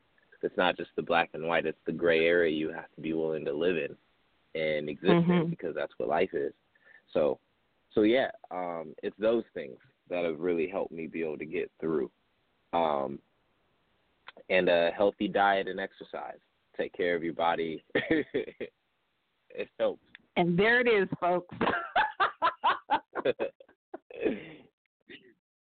it's 0.42 0.56
not 0.56 0.76
just 0.76 0.90
the 0.96 1.02
black 1.02 1.30
and 1.34 1.46
white. 1.46 1.66
It's 1.66 1.78
the 1.86 1.92
gray 1.92 2.26
area 2.26 2.52
you 2.52 2.70
have 2.72 2.90
to 2.94 3.00
be 3.00 3.12
willing 3.12 3.44
to 3.44 3.52
live 3.52 3.76
in 3.76 3.96
and 4.60 4.88
exist 4.88 5.12
in 5.12 5.24
Mhm. 5.24 5.50
because 5.50 5.74
that's 5.74 5.92
what 5.98 6.08
life 6.08 6.34
is. 6.34 6.52
So, 7.12 7.38
so 7.92 8.02
yeah, 8.02 8.30
um, 8.50 8.94
it's 9.02 9.16
those 9.18 9.44
things 9.54 9.78
that 10.08 10.24
have 10.24 10.40
really 10.40 10.66
helped 10.66 10.92
me 10.92 11.06
be 11.06 11.22
able 11.22 11.38
to 11.38 11.44
get 11.44 11.70
through. 11.80 12.10
Um, 12.72 13.20
and 14.48 14.68
a 14.68 14.90
healthy 14.96 15.28
diet 15.28 15.68
and 15.68 15.78
exercise. 15.78 16.38
Take 16.76 16.92
care 16.92 17.14
of 17.14 17.22
your 17.22 17.34
body. 17.34 17.84
it 17.94 19.68
helps. 19.78 20.02
and 20.36 20.58
there 20.58 20.80
it 20.80 20.88
is 20.88 21.08
folks 21.20 21.54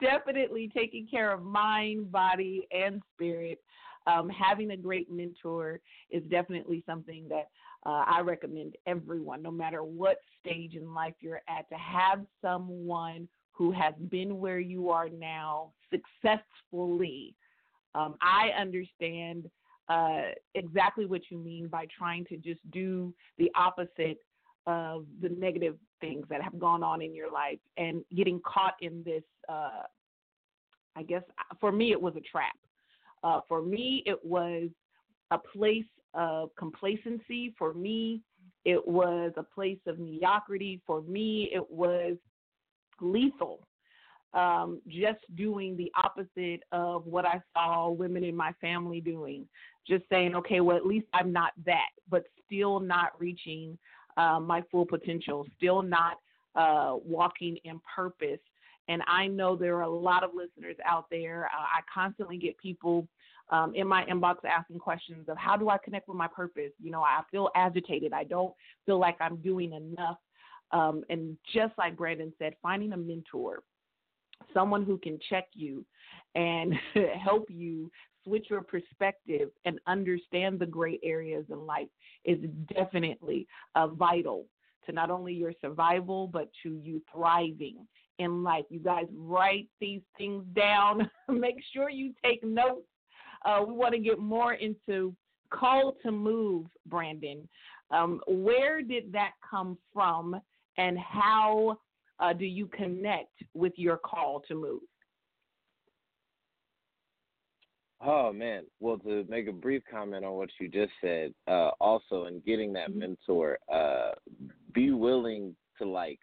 definitely 0.02 0.70
taking 0.76 1.08
care 1.10 1.32
of 1.32 1.44
mind, 1.44 2.12
body, 2.12 2.68
and 2.72 3.02
spirit. 3.14 3.60
Um, 4.06 4.30
having 4.30 4.72
a 4.72 4.78
great 4.78 5.12
mentor 5.12 5.80
is 6.10 6.24
definitely 6.30 6.84
something 6.86 7.28
that 7.30 7.50
uh, 7.86 8.04
I 8.08 8.22
recommend 8.22 8.76
everyone, 8.86 9.42
no 9.42 9.52
matter 9.52 9.84
what 9.84 10.18
stage 10.40 10.76
in 10.76 10.94
life 10.94 11.14
you're 11.20 11.42
at, 11.50 11.70
to 11.70 11.76
have 11.76 12.26
someone 12.42 13.28
who 13.52 13.72
has 13.72 13.94
been 14.10 14.40
where 14.40 14.60
you 14.60 14.90
are 14.90 15.10
now 15.10 15.72
successfully. 15.90 17.36
Um, 17.96 18.16
I 18.22 18.50
understand 18.60 19.50
uh, 19.90 20.32
exactly 20.56 21.06
what 21.06 21.22
you 21.30 21.38
mean 21.38 21.68
by 21.68 21.86
trying 21.98 22.26
to 22.26 22.38
just 22.38 22.60
do 22.72 23.14
the 23.38 23.50
opposite 23.56 24.18
of 24.66 25.06
the 25.22 25.30
negative 25.30 25.76
things 26.02 26.26
that 26.30 26.42
have 26.42 26.60
gone 26.60 26.84
on 26.84 27.02
in 27.02 27.16
your 27.16 27.32
life 27.32 27.60
and 27.78 28.04
getting 28.16 28.42
caught 28.46 28.74
in 28.82 29.02
this. 29.04 29.24
Uh, 29.48 29.84
I 30.96 31.04
guess 31.04 31.24
for 31.60 31.72
me, 31.72 31.92
it 31.92 32.02
was 32.02 32.16
a 32.18 32.22
trap. 32.22 32.58
Uh, 33.24 33.42
for 33.48 33.62
me, 33.62 34.04
it 34.06 34.24
was 34.24 34.70
a 35.32 35.38
place 35.38 35.86
of 36.14 36.50
complacency. 36.58 37.54
For 37.58 37.74
me, 37.74 38.22
it 38.66 38.86
was 38.86 39.32
a 39.38 39.44
place 39.44 39.80
of 39.88 40.00
mediocrity. 40.00 40.82
For 40.86 41.02
me, 41.02 41.50
it 41.54 41.70
was 41.72 42.18
lethal. 43.00 43.67
Um, 44.34 44.82
just 44.88 45.20
doing 45.36 45.78
the 45.78 45.92
opposite 45.96 46.62
of 46.72 47.06
what 47.08 47.26
I 47.26 47.42
saw 47.54 47.90
women 47.90 48.24
in 48.24 48.36
my 48.36 48.52
family 48.60 49.02
doing. 49.02 49.48
Just 49.88 50.04
saying, 50.10 50.36
okay, 50.36 50.60
well, 50.60 50.76
at 50.76 50.86
least 50.86 51.08
I'm 51.14 51.32
not 51.32 51.54
that, 51.66 51.90
but 52.10 52.26
still 52.46 52.80
not 52.80 53.20
reaching 53.20 53.78
uh, 54.18 54.40
my 54.40 54.64
full 54.70 54.86
potential, 54.86 55.46
still 55.58 55.82
not 55.82 56.18
uh, 56.56 56.96
walking 57.06 57.58
in 57.64 57.80
purpose. 57.96 58.40
And 58.90 59.02
I 59.08 59.28
know 59.28 59.56
there 59.56 59.76
are 59.78 59.84
a 59.84 59.90
lot 59.90 60.24
of 60.24 60.32
listeners 60.36 60.76
out 60.86 61.06
there. 61.10 61.46
Uh, 61.46 61.62
I 61.62 61.82
constantly 61.94 62.38
get 62.38 62.58
people 62.58 63.08
um, 63.50 63.74
in 63.76 63.88
my 63.88 64.04
inbox 64.06 64.38
asking 64.46 64.80
questions 64.80 65.30
of 65.30 65.38
how 65.38 65.56
do 65.56 65.70
I 65.70 65.78
connect 65.78 66.08
with 66.08 66.18
my 66.18 66.28
purpose? 66.28 66.72
You 66.82 66.92
know, 66.92 67.02
I 67.02 67.22
feel 67.32 67.50
agitated. 67.56 68.14
I 68.14 68.24
don't 68.24 68.54
feel 68.86 69.00
like 69.00 69.18
I'm 69.20 69.38
doing 69.38 69.74
enough. 69.74 70.18
Um, 70.72 71.04
and 71.10 71.38
just 71.54 71.74
like 71.78 71.96
Brandon 71.96 72.34
said, 72.40 72.56
finding 72.62 72.92
a 72.94 72.98
mentor, 72.98 73.64
someone 74.54 74.84
who 74.84 74.98
can 74.98 75.20
check 75.30 75.48
you 75.54 75.86
and 76.36 76.74
help 77.24 77.48
you 77.50 77.92
switch 78.24 78.48
your 78.50 78.62
perspective 78.62 79.50
and 79.66 79.80
understand 79.88 80.60
the 80.60 80.66
gray 80.66 81.00
areas 81.04 81.46
in 81.50 81.66
life 81.66 81.88
is 82.26 82.38
definitely 82.76 83.48
uh, 83.76 83.88
vital 83.88 84.46
to 84.86 84.92
not 84.92 85.10
only 85.10 85.34
your 85.34 85.54
survival 85.62 86.28
but 86.28 86.50
to 86.64 86.80
you 86.84 87.02
thriving 87.12 87.88
in 88.20 88.44
life. 88.44 88.66
You 88.70 88.80
guys 88.80 89.06
write 89.16 89.68
these 89.80 90.02
things 90.18 90.44
down. 90.56 91.10
Make 91.30 91.58
sure 91.74 91.90
you 91.90 92.14
take 92.24 92.44
notes. 92.44 92.88
Uh, 93.46 93.64
we 93.66 93.74
want 93.74 93.94
to 93.94 94.00
get 94.00 94.20
more 94.20 94.54
into 94.54 95.16
call 95.52 95.96
to 96.04 96.12
move, 96.12 96.66
Brandon. 96.88 97.48
Um, 97.92 98.20
where 98.28 98.82
did 98.82 99.14
that 99.14 99.32
come 99.50 99.78
from, 99.94 100.40
and 100.78 100.98
how 100.98 101.78
uh, 102.20 102.34
do 102.34 102.46
you 102.46 102.68
connect 102.68 103.44
with 103.54 103.74
your 103.76 103.98
call 103.98 104.42
to 104.48 104.56
move? 104.56 104.82
Oh 108.00 108.32
man. 108.32 108.64
Well, 108.80 108.98
to 109.00 109.26
make 109.28 109.48
a 109.48 109.52
brief 109.52 109.82
comment 109.90 110.24
on 110.24 110.34
what 110.34 110.50
you 110.60 110.70
just 110.70 110.92
said, 111.02 111.34
uh, 111.48 111.72
also 111.80 112.26
in 112.26 112.42
getting 112.46 112.74
that 112.74 112.90
Mm-hmm. 112.90 113.00
mentor, 113.00 113.58
uh, 113.74 114.12
be 114.74 114.92
willing 114.92 115.56
to 115.80 115.86
like, 115.88 116.20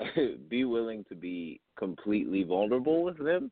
be 0.48 0.64
willing 0.64 1.04
to 1.08 1.14
be 1.14 1.60
completely 1.78 2.42
vulnerable 2.42 3.04
with 3.04 3.18
them. 3.18 3.50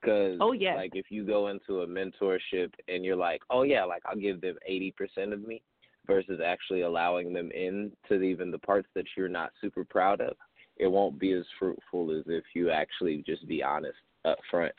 Because, 0.00 0.38
Oh, 0.40 0.52
yes. 0.52 0.76
like, 0.76 0.92
if 0.94 1.06
you 1.10 1.26
go 1.26 1.48
into 1.48 1.82
a 1.82 1.86
mentorship 1.86 2.72
and 2.88 3.04
you're 3.04 3.16
like, 3.16 3.42
oh 3.50 3.62
yeah, 3.62 3.84
like 3.84 4.02
I'll 4.06 4.16
give 4.16 4.40
them 4.40 4.56
eighty 4.66 4.92
percent 4.92 5.32
of 5.32 5.46
me, 5.46 5.62
versus 6.06 6.40
actually 6.44 6.82
allowing 6.82 7.32
them 7.32 7.50
in 7.52 7.92
to 8.08 8.22
even 8.22 8.50
the 8.50 8.58
parts 8.58 8.88
that 8.94 9.04
you're 9.16 9.28
not 9.28 9.50
super 9.60 9.84
proud 9.84 10.20
of, 10.20 10.34
it 10.80 10.90
won't 10.90 11.18
be 11.18 11.32
as 11.32 11.44
fruitful 11.58 12.10
as 12.10 12.24
if 12.26 12.44
you 12.54 12.70
actually 12.70 13.22
just 13.26 13.46
be 13.46 13.62
honest 13.62 13.98
up 14.24 14.38
front 14.50 14.72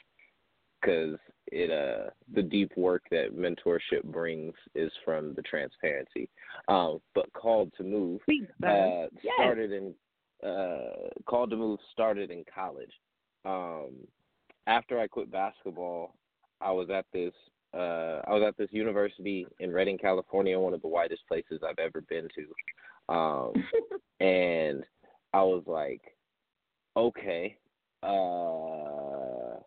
because 0.82 1.18
it 1.47 1.70
uh 1.70 2.10
the 2.34 2.41
deep 2.41 2.72
work 2.76 3.04
that 3.12 3.36
mentorship 3.38 4.04
brings 4.06 4.54
is 4.74 4.91
from 5.06 5.34
the 5.36 5.41
transparency. 5.43 6.28
Um, 6.68 7.02
but 7.14 7.32
called 7.34 7.72
to 7.78 7.84
move 7.84 8.20
uh, 8.64 9.08
Yes. 9.24 9.34
started 9.36 9.72
in 9.72 9.93
uh 10.47 11.10
called 11.26 11.52
to 11.52 11.56
move 11.56 11.80
started 11.91 12.32
in 12.32 12.43
college. 12.54 12.91
Um, 13.45 13.91
after 14.68 14.99
I 14.99 15.08
quit 15.08 15.32
basketball, 15.32 16.16
I 16.62 16.72
was 16.72 16.89
at 16.89 17.06
this 17.14 17.34
uh 17.76 18.22
I 18.28 18.34
was 18.34 18.43
at 18.47 18.58
this 18.58 18.70
university 18.72 19.45
in 19.60 19.72
Redding, 19.72 19.99
California, 19.99 20.60
one 20.60 20.74
of 20.74 20.82
the 20.82 20.88
whitest 20.88 21.28
places 21.28 21.62
I've 21.68 21.80
ever 21.80 22.02
been 22.02 22.28
to. 22.36 23.14
Um, 23.14 23.54
and 24.20 24.84
I 25.34 25.44
was 25.44 25.64
like, 25.66 26.02
okay, 26.98 27.58
uh 28.04 29.60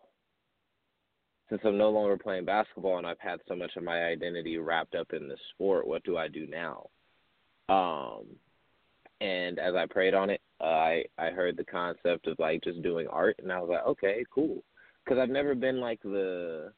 since 1.49 1.61
I'm 1.63 1.77
no 1.77 1.89
longer 1.91 2.17
playing 2.17 2.45
basketball 2.45 2.97
and 2.97 3.05
I've 3.05 3.19
had 3.19 3.39
so 3.47 3.55
much 3.55 3.71
of 3.75 3.83
my 3.83 4.05
identity 4.05 4.57
wrapped 4.57 4.95
up 4.95 5.13
in 5.13 5.27
the 5.27 5.37
sport, 5.53 5.87
what 5.87 6.03
do 6.03 6.17
I 6.17 6.27
do 6.27 6.47
now? 6.47 6.89
Um, 7.69 8.25
and 9.21 9.59
as 9.59 9.75
I 9.75 9.85
prayed 9.85 10.15
on 10.15 10.31
it, 10.31 10.41
uh, 10.59 10.63
I 10.63 11.05
I 11.17 11.29
heard 11.29 11.55
the 11.55 11.63
concept 11.63 12.27
of 12.27 12.39
like 12.39 12.63
just 12.63 12.81
doing 12.81 13.07
art, 13.07 13.35
and 13.41 13.51
I 13.51 13.59
was 13.59 13.69
like, 13.69 13.85
okay, 13.85 14.25
cool, 14.33 14.63
because 15.03 15.19
I've 15.19 15.29
never 15.29 15.53
been 15.55 15.79
like 15.79 16.01
the, 16.01 16.71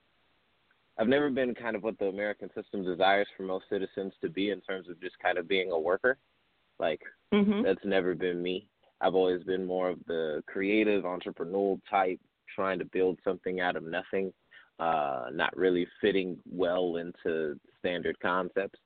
I've 0.97 1.07
never 1.07 1.29
been 1.29 1.55
kind 1.55 1.75
of 1.75 1.83
what 1.83 1.97
the 1.97 2.07
American 2.07 2.49
system 2.53 2.83
desires 2.83 3.27
for 3.35 3.43
most 3.43 3.65
citizens 3.69 4.13
to 4.21 4.29
be 4.29 4.51
in 4.51 4.61
terms 4.61 4.89
of 4.89 4.99
just 4.99 5.17
kind 5.19 5.37
of 5.37 5.47
being 5.47 5.71
a 5.71 5.79
worker, 5.79 6.17
like 6.79 7.01
Mm-hmm. 7.33 7.63
that's 7.63 7.83
never 7.83 8.15
been 8.15 8.41
me. 8.41 8.67
I've 9.01 9.15
always 9.15 9.43
been 9.43 9.65
more 9.65 9.89
of 9.89 9.99
the 10.07 10.43
creative, 10.47 11.03
entrepreneurial 11.03 11.79
type, 11.89 12.19
trying 12.53 12.79
to 12.79 12.85
build 12.85 13.19
something 13.23 13.59
out 13.59 13.75
of 13.75 13.83
nothing, 13.83 14.33
uh, 14.79 15.25
not 15.31 15.55
really 15.55 15.87
fitting 16.01 16.37
well 16.49 16.97
into 16.97 17.59
standard 17.79 18.17
concepts. 18.19 18.79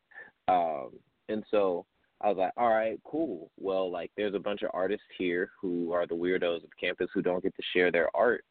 Um, 0.48 0.92
and 1.30 1.44
so 1.50 1.86
I 2.20 2.28
was 2.28 2.38
like, 2.38 2.52
all 2.58 2.70
right, 2.70 3.00
cool. 3.06 3.50
Well, 3.58 3.90
like, 3.90 4.12
there's 4.18 4.36
a 4.36 4.40
bunch 4.40 4.64
of 4.64 4.72
artists 4.74 5.06
here 5.18 5.52
who 5.60 5.92
are 5.94 6.06
the 6.06 6.16
weirdos 6.16 6.64
of 6.64 6.70
campus 6.80 7.08
who 7.14 7.22
don't 7.22 7.44
get 7.44 7.56
to 7.56 7.64
share 7.74 7.92
their 7.92 8.10
art 8.16 8.44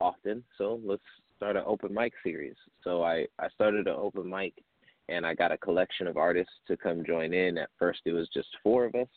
often. 0.00 0.44
So 0.58 0.80
let's 0.84 1.02
start 1.36 1.56
an 1.56 1.64
open 1.66 1.94
mic 1.94 2.12
series. 2.22 2.56
So 2.84 3.02
I, 3.02 3.26
I 3.38 3.48
started 3.54 3.86
an 3.86 3.96
open 3.96 4.28
mic 4.28 4.54
and 5.08 5.26
I 5.26 5.34
got 5.34 5.52
a 5.52 5.58
collection 5.58 6.06
of 6.06 6.16
artists 6.16 6.52
to 6.68 6.76
come 6.76 7.04
join 7.06 7.32
in. 7.32 7.58
At 7.58 7.70
first, 7.78 8.00
it 8.04 8.12
was 8.12 8.28
just 8.34 8.48
four 8.62 8.84
of 8.84 8.94
us 8.94 9.08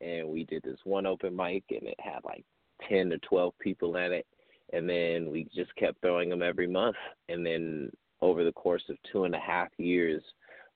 and 0.00 0.28
we 0.28 0.44
did 0.44 0.62
this 0.62 0.78
one 0.84 1.06
open 1.06 1.34
mic 1.34 1.64
and 1.70 1.82
it 1.88 1.98
had 2.00 2.20
like 2.24 2.44
10 2.88 3.10
to 3.10 3.18
12 3.18 3.52
people 3.58 3.96
at 3.96 4.12
it. 4.12 4.26
And 4.72 4.88
then 4.88 5.30
we 5.30 5.46
just 5.54 5.74
kept 5.76 6.00
throwing 6.00 6.28
them 6.30 6.42
every 6.42 6.66
month. 6.66 6.96
And 7.28 7.44
then 7.44 7.90
over 8.20 8.44
the 8.44 8.52
course 8.52 8.82
of 8.88 8.96
two 9.10 9.24
and 9.24 9.34
a 9.34 9.40
half 9.40 9.68
years 9.78 10.22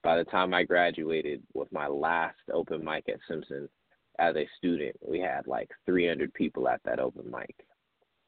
by 0.02 0.16
the 0.16 0.24
time 0.24 0.52
i 0.54 0.62
graduated 0.62 1.42
with 1.54 1.70
my 1.72 1.86
last 1.86 2.36
open 2.52 2.84
mic 2.84 3.04
at 3.08 3.18
simpson 3.28 3.68
as 4.18 4.36
a 4.36 4.48
student 4.58 4.94
we 5.06 5.18
had 5.18 5.46
like 5.46 5.70
300 5.86 6.32
people 6.34 6.68
at 6.68 6.80
that 6.84 7.00
open 7.00 7.30
mic. 7.30 7.54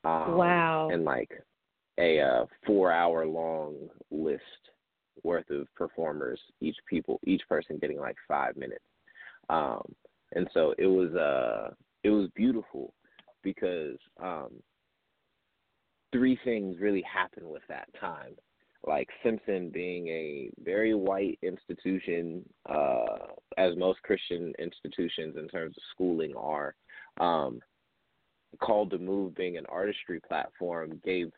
Um, 0.05 0.37
Wow. 0.37 0.89
and 0.91 1.05
like 1.05 1.31
a 1.99 2.21
uh, 2.21 2.47
four 2.67 2.93
hour 2.93 3.27
long 3.27 3.75
list 4.11 4.43
worth 5.23 5.49
of 5.51 5.67
performers 5.75 6.39
each 6.61 6.77
people 6.89 7.19
each 7.27 7.43
person 7.49 7.79
getting 7.79 7.99
like 7.99 8.17
five 8.29 8.57
minutes. 8.57 8.85
Um 9.49 9.95
and 10.33 10.49
so 10.53 10.75
it 10.79 10.87
was 10.87 11.15
uh 11.15 11.71
it 12.03 12.11
was 12.11 12.29
beautiful 12.35 12.93
because 13.43 13.97
um 14.23 14.51
three 16.13 16.39
things 16.45 16.77
really 16.81 17.03
happened 17.03 17.49
with 17.49 17.63
that 17.69 17.89
time 18.01 18.35
like 18.87 19.09
simpson 19.23 19.71
being 19.71 20.07
a 20.09 20.51
very 20.63 20.95
white 20.95 21.39
institution 21.43 22.45
uh 22.69 23.27
as 23.59 23.77
most 23.77 24.03
christian 24.03 24.53
institutions 24.59 25.37
in 25.37 25.49
terms 25.49 25.75
of 25.77 25.83
schooling 25.93 26.35
are 26.37 26.75
um 27.21 27.61
called 28.61 28.91
to 28.91 28.99
move 28.99 29.35
being 29.35 29.57
an 29.57 29.67
artistry 29.69 30.21
platform 30.27 31.01
gave 31.05 31.31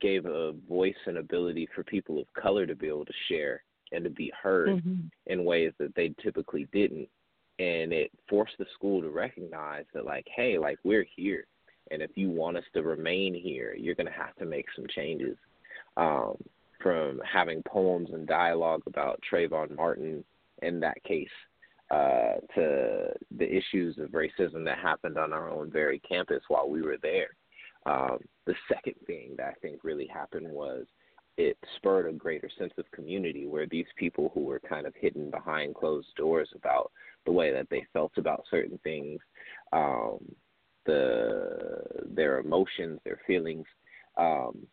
gave 0.00 0.26
a 0.26 0.52
voice 0.68 0.96
and 1.06 1.18
ability 1.18 1.68
for 1.74 1.84
people 1.84 2.18
of 2.18 2.26
color 2.40 2.66
to 2.66 2.74
be 2.74 2.88
able 2.88 3.04
to 3.04 3.12
share 3.28 3.62
and 3.92 4.02
to 4.02 4.10
be 4.10 4.32
heard 4.42 4.82
Mhm. 4.82 5.10
in 5.26 5.44
ways 5.44 5.72
that 5.78 5.94
they 5.94 6.08
typically 6.20 6.64
didn't 6.72 7.08
and 7.58 7.92
it 7.92 8.10
forced 8.28 8.54
the 8.58 8.66
school 8.74 9.00
to 9.00 9.08
recognize 9.08 9.84
that 9.94 10.04
like 10.04 10.26
hey 10.34 10.58
like 10.58 10.78
we're 10.84 11.06
here 11.16 11.46
and 11.90 12.02
if 12.02 12.10
you 12.14 12.28
want 12.28 12.56
us 12.56 12.64
to 12.74 12.82
remain 12.82 13.34
here 13.34 13.74
you're 13.74 13.94
going 13.94 14.06
to 14.06 14.12
have 14.12 14.34
to 14.36 14.44
make 14.44 14.66
some 14.74 14.86
changes 14.94 15.36
um, 15.96 16.36
from 16.82 17.20
having 17.30 17.62
poems 17.62 18.10
and 18.12 18.26
dialogue 18.26 18.82
about 18.86 19.20
Trayvon 19.30 19.74
Martin 19.74 20.22
in 20.62 20.80
that 20.80 21.02
case 21.04 21.28
uh, 21.90 22.34
to 22.54 23.12
the 23.38 23.48
issues 23.48 23.96
of 23.98 24.10
racism 24.10 24.64
that 24.64 24.78
happened 24.78 25.16
on 25.16 25.32
our 25.32 25.50
own 25.50 25.70
very 25.70 26.00
campus 26.00 26.42
while 26.48 26.68
we 26.68 26.82
were 26.82 26.98
there. 27.00 27.28
Um, 27.86 28.18
the 28.44 28.54
second 28.68 28.94
thing 29.06 29.34
that 29.36 29.46
I 29.46 29.52
think 29.62 29.84
really 29.84 30.06
happened 30.06 30.48
was 30.48 30.84
it 31.36 31.58
spurred 31.76 32.08
a 32.08 32.12
greater 32.12 32.48
sense 32.58 32.72
of 32.78 32.90
community 32.92 33.46
where 33.46 33.66
these 33.66 33.86
people 33.96 34.30
who 34.32 34.40
were 34.40 34.60
kind 34.60 34.86
of 34.86 34.94
hidden 34.98 35.30
behind 35.30 35.74
closed 35.74 36.08
doors 36.16 36.48
about 36.54 36.90
the 37.26 37.32
way 37.32 37.52
that 37.52 37.68
they 37.70 37.84
felt 37.92 38.12
about 38.16 38.44
certain 38.50 38.78
things 38.82 39.20
um, 39.72 40.18
the 40.86 41.80
their 42.14 42.38
emotions, 42.38 43.00
their 43.04 43.20
feelings. 43.26 43.66
Um, 44.16 44.66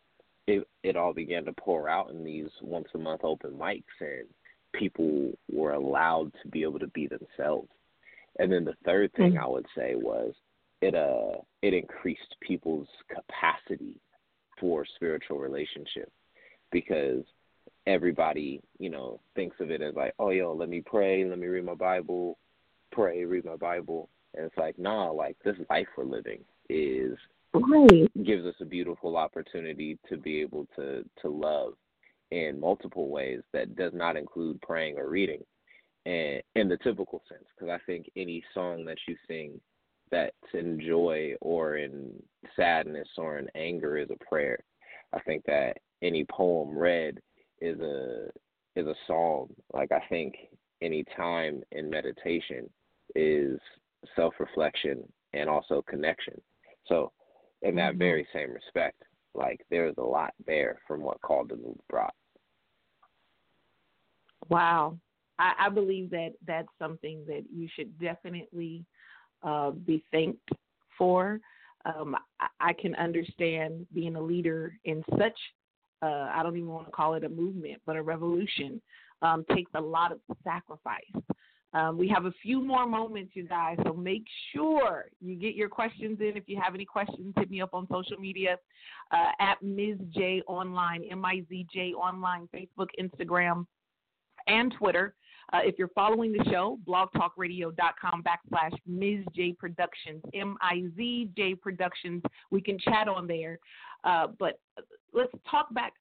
it 0.47 0.65
it 0.83 0.95
all 0.95 1.13
began 1.13 1.45
to 1.45 1.53
pour 1.53 1.89
out 1.89 2.11
in 2.11 2.23
these 2.23 2.49
once 2.61 2.87
a 2.93 2.97
month 2.97 3.21
open 3.23 3.51
mics, 3.51 3.83
and 3.99 4.27
people 4.73 5.31
were 5.51 5.73
allowed 5.73 6.31
to 6.41 6.49
be 6.49 6.63
able 6.63 6.79
to 6.79 6.87
be 6.87 7.07
themselves. 7.07 7.69
And 8.39 8.51
then 8.51 8.65
the 8.65 8.75
third 8.85 9.11
thing 9.13 9.37
I 9.37 9.47
would 9.47 9.65
say 9.75 9.95
was 9.95 10.33
it 10.81 10.95
uh 10.95 11.39
it 11.61 11.73
increased 11.73 12.35
people's 12.41 12.87
capacity 13.09 13.99
for 14.59 14.85
spiritual 14.95 15.39
relationship 15.39 16.11
because 16.73 17.23
everybody, 17.87 18.61
you 18.79 18.89
know, 18.89 19.21
thinks 19.35 19.55
of 19.61 19.71
it 19.71 19.81
as 19.81 19.95
like, 19.95 20.13
oh 20.19 20.31
yo, 20.31 20.53
let 20.53 20.67
me 20.67 20.81
pray, 20.85 21.23
let 21.23 21.39
me 21.39 21.47
read 21.47 21.65
my 21.65 21.73
Bible, 21.73 22.37
pray, 22.91 23.23
read 23.23 23.45
my 23.45 23.55
Bible. 23.55 24.09
And 24.35 24.45
it's 24.45 24.57
like, 24.57 24.77
nah, 24.77 25.09
like 25.11 25.37
this 25.45 25.55
life 25.69 25.87
we're 25.95 26.03
living 26.03 26.43
is 26.69 27.17
right. 27.53 28.11
gives 28.25 28.45
us 28.45 28.55
a 28.61 28.65
beautiful 28.65 29.15
opportunity 29.15 29.97
to 30.09 30.17
be 30.17 30.41
able 30.41 30.67
to 30.75 31.03
to 31.21 31.29
love 31.29 31.73
in 32.31 32.59
multiple 32.59 33.09
ways 33.09 33.41
that 33.51 33.75
does 33.75 33.91
not 33.93 34.17
include 34.17 34.59
praying 34.61 34.97
or 34.97 35.07
reading 35.07 35.43
and 36.05 36.41
in 36.55 36.67
the 36.67 36.77
typical 36.77 37.21
sense 37.29 37.43
because 37.55 37.71
i 37.71 37.77
think 37.85 38.09
any 38.15 38.43
song 38.53 38.83
that 38.85 38.97
you 39.07 39.15
sing 39.27 39.59
that's 40.09 40.31
in 40.53 40.79
joy 40.85 41.33
or 41.41 41.77
in 41.77 42.11
sadness 42.55 43.07
or 43.17 43.37
in 43.37 43.47
anger 43.55 43.97
is 43.97 44.09
a 44.09 44.25
prayer 44.25 44.57
i 45.13 45.19
think 45.21 45.43
that 45.45 45.77
any 46.03 46.25
poem 46.25 46.77
read 46.77 47.19
is 47.61 47.79
a 47.79 48.27
is 48.75 48.85
a 48.87 48.95
psalm 49.07 49.49
like 49.73 49.91
i 49.91 50.01
think 50.09 50.35
any 50.81 51.03
time 51.15 51.61
in 51.71 51.89
meditation 51.89 52.69
is 53.15 53.59
self 54.15 54.33
reflection 54.39 55.01
and 55.33 55.49
also 55.49 55.83
connection 55.87 56.39
so 56.87 57.11
in 57.61 57.75
that 57.75 57.95
very 57.95 58.27
same 58.33 58.51
respect 58.51 59.01
like 59.33 59.61
there's 59.71 59.95
a 59.97 60.03
lot 60.03 60.33
there 60.45 60.79
from 60.87 61.01
what 61.01 61.21
called 61.21 61.49
the 61.49 61.55
move 61.55 61.79
brought 61.89 62.13
Wow. 64.49 64.97
I, 65.39 65.53
I 65.59 65.69
believe 65.69 66.09
that 66.11 66.31
that's 66.45 66.67
something 66.79 67.23
that 67.27 67.43
you 67.53 67.67
should 67.75 67.97
definitely 67.99 68.85
uh, 69.41 69.71
be 69.71 70.03
thanked 70.11 70.49
for. 70.97 71.39
Um, 71.85 72.15
I, 72.39 72.69
I 72.69 72.73
can 72.73 72.95
understand 72.95 73.85
being 73.93 74.15
a 74.15 74.21
leader 74.21 74.77
in 74.85 75.03
such, 75.17 75.37
uh, 76.03 76.29
I 76.33 76.43
don't 76.43 76.57
even 76.57 76.69
want 76.69 76.87
to 76.87 76.91
call 76.91 77.13
it 77.13 77.23
a 77.23 77.29
movement, 77.29 77.81
but 77.85 77.95
a 77.95 78.03
revolution 78.03 78.81
um, 79.21 79.45
takes 79.55 79.71
a 79.75 79.81
lot 79.81 80.11
of 80.11 80.19
sacrifice. 80.43 81.01
Um, 81.73 81.97
we 81.97 82.07
have 82.09 82.25
a 82.25 82.31
few 82.43 82.61
more 82.61 82.85
moments, 82.85 83.31
you 83.33 83.47
guys, 83.47 83.77
so 83.83 83.93
make 83.93 84.25
sure 84.53 85.05
you 85.19 85.35
get 85.35 85.55
your 85.55 85.69
questions 85.69 86.19
in. 86.19 86.37
If 86.37 86.43
you 86.45 86.59
have 86.61 86.75
any 86.75 86.85
questions, 86.85 87.33
hit 87.35 87.49
me 87.49 87.61
up 87.61 87.73
on 87.73 87.87
social 87.91 88.17
media 88.17 88.57
uh, 89.11 89.31
at 89.39 89.61
Miz 89.63 89.97
J 90.13 90.43
Online, 90.45 91.03
M 91.09 91.25
I 91.25 91.43
Z 91.49 91.65
J 91.73 91.93
Online, 91.93 92.47
Facebook, 92.53 92.89
Instagram, 92.99 93.65
and 94.47 94.73
Twitter. 94.77 95.15
Uh, 95.51 95.59
if 95.63 95.75
you're 95.77 95.89
following 95.89 96.31
the 96.31 96.43
show, 96.51 96.77
blogtalkradio.com 96.87 98.23
backslash 98.23 98.77
Miz 98.85 99.25
J 99.35 99.53
Productions, 99.53 100.21
M 100.33 100.57
I 100.61 100.83
Z 100.95 101.29
J 101.35 101.55
Productions. 101.55 102.21
We 102.51 102.61
can 102.61 102.77
chat 102.77 103.07
on 103.07 103.25
there. 103.25 103.57
Uh, 104.03 104.27
but 104.37 104.59
let's 105.13 105.31
talk 105.49 105.73
back 105.73 105.93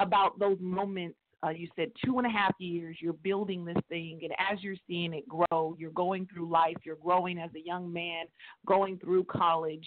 about 0.00 0.38
those 0.38 0.58
moments. 0.60 1.16
Uh, 1.44 1.50
you 1.50 1.68
said 1.74 1.90
two 2.04 2.18
and 2.18 2.26
a 2.26 2.30
half 2.30 2.52
years, 2.58 2.98
you're 3.00 3.14
building 3.14 3.64
this 3.64 3.76
thing, 3.88 4.20
and 4.22 4.32
as 4.50 4.62
you're 4.62 4.76
seeing 4.86 5.14
it 5.14 5.24
grow, 5.26 5.74
you're 5.78 5.90
going 5.92 6.28
through 6.32 6.50
life, 6.50 6.76
you're 6.84 6.96
growing 6.96 7.38
as 7.38 7.50
a 7.56 7.64
young 7.64 7.90
man, 7.90 8.26
going 8.66 8.98
through 8.98 9.24
college. 9.24 9.86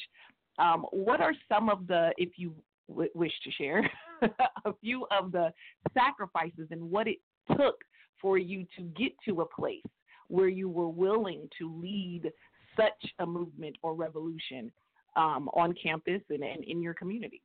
Um, 0.57 0.86
what 0.91 1.21
are 1.21 1.34
some 1.47 1.69
of 1.69 1.86
the, 1.86 2.11
if 2.17 2.30
you 2.38 2.55
w- 2.89 3.09
wish 3.13 3.32
to 3.43 3.51
share, 3.51 3.89
a 4.65 4.74
few 4.82 5.05
of 5.11 5.32
the 5.32 5.53
sacrifices 5.93 6.67
and 6.71 6.82
what 6.89 7.07
it 7.07 7.17
took 7.55 7.76
for 8.19 8.39
you 8.39 8.65
to 8.78 8.84
get 8.97 9.11
to 9.28 9.41
a 9.41 9.45
place 9.45 9.84
where 10.30 10.47
you 10.47 10.69
were 10.69 10.89
willing 10.89 11.47
to 11.59 11.71
lead 11.80 12.32
such 12.76 13.11
a 13.19 13.26
movement 13.26 13.76
or 13.84 13.93
revolution 13.93 14.71
um, 15.15 15.49
on 15.53 15.76
campus 15.82 16.21
and, 16.30 16.43
and 16.43 16.63
in 16.63 16.82
your 16.82 16.95
community? 16.95 17.43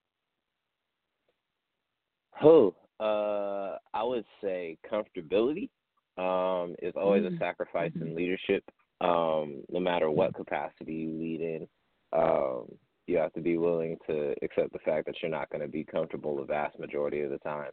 Oh, 2.43 2.74
uh, 3.01 3.78
I 3.95 4.03
would 4.03 4.24
say 4.43 4.78
comfortability 4.91 5.70
um, 6.16 6.74
is 6.82 6.95
always 6.97 7.24
Mm. 7.24 7.34
a 7.34 7.39
sacrifice 7.39 7.93
in 8.01 8.14
leadership. 8.14 8.64
Um, 9.01 9.64
no 9.68 9.78
matter 9.80 10.11
what 10.11 10.34
capacity 10.34 10.95
you 10.95 11.12
lead 11.12 11.41
in, 11.41 11.68
um, 12.12 12.76
you 13.07 13.16
have 13.16 13.32
to 13.34 13.41
be 13.41 13.57
willing 13.57 13.97
to 14.09 14.34
accept 14.43 14.72
the 14.72 14.78
fact 14.80 15.07
that 15.07 15.22
you're 15.22 15.30
not 15.30 15.49
going 15.51 15.61
to 15.62 15.68
be 15.68 15.84
comfortable 15.84 16.36
the 16.36 16.45
vast 16.45 16.78
majority 16.78 17.20
of 17.22 17.30
the 17.30 17.39
time. 17.39 17.72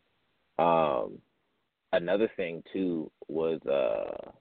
Um, 0.60 1.22
another 1.94 2.30
thing 2.38 2.64
too 2.72 3.12
was 3.28 3.60
uh, 3.66 4.32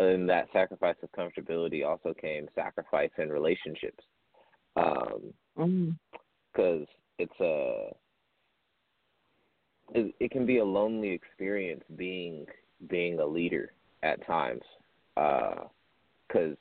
in 0.00 0.26
that 0.26 0.48
sacrifice 0.52 0.96
of 1.02 1.12
comfortability 1.12 1.86
also 1.86 2.14
came 2.14 2.48
sacrifice 2.54 3.10
in 3.18 3.30
relationships. 3.30 4.04
Um, 4.76 5.34
Mm. 5.58 5.98
because 6.52 6.86
it's 7.18 7.40
a 7.40 7.94
it, 9.94 10.14
it 10.20 10.30
can 10.30 10.46
be 10.46 10.58
a 10.58 10.64
lonely 10.64 11.10
experience 11.10 11.82
being 11.96 12.46
being 12.88 13.18
a 13.20 13.26
leader 13.26 13.72
at 14.02 14.24
times 14.26 14.62
because 15.14 16.56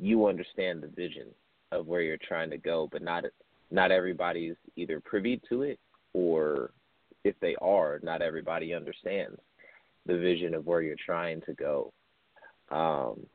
you 0.00 0.26
understand 0.26 0.82
the 0.82 0.88
vision 0.88 1.26
of 1.72 1.86
where 1.86 2.00
you're 2.00 2.16
trying 2.16 2.50
to 2.50 2.58
go 2.58 2.88
but 2.90 3.02
not 3.02 3.24
not 3.70 3.90
everybody's 3.90 4.54
either 4.76 5.00
privy 5.00 5.40
to 5.48 5.62
it 5.62 5.78
or 6.14 6.70
if 7.24 7.34
they 7.40 7.56
are 7.60 8.00
not 8.02 8.22
everybody 8.22 8.72
understands 8.72 9.38
the 10.06 10.16
vision 10.16 10.54
of 10.54 10.66
where 10.66 10.80
you're 10.80 10.96
trying 11.04 11.40
to 11.42 11.52
go. 11.54 11.92
Um 12.70 13.26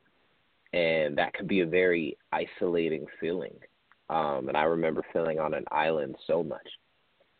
and 0.74 1.16
that 1.16 1.32
can 1.34 1.46
be 1.46 1.60
a 1.60 1.66
very 1.66 2.16
isolating 2.32 3.06
feeling. 3.20 3.54
Um, 4.10 4.48
and 4.48 4.56
I 4.56 4.64
remember 4.64 5.02
feeling 5.12 5.38
on 5.38 5.54
an 5.54 5.64
island 5.70 6.16
so 6.26 6.42
much, 6.42 6.68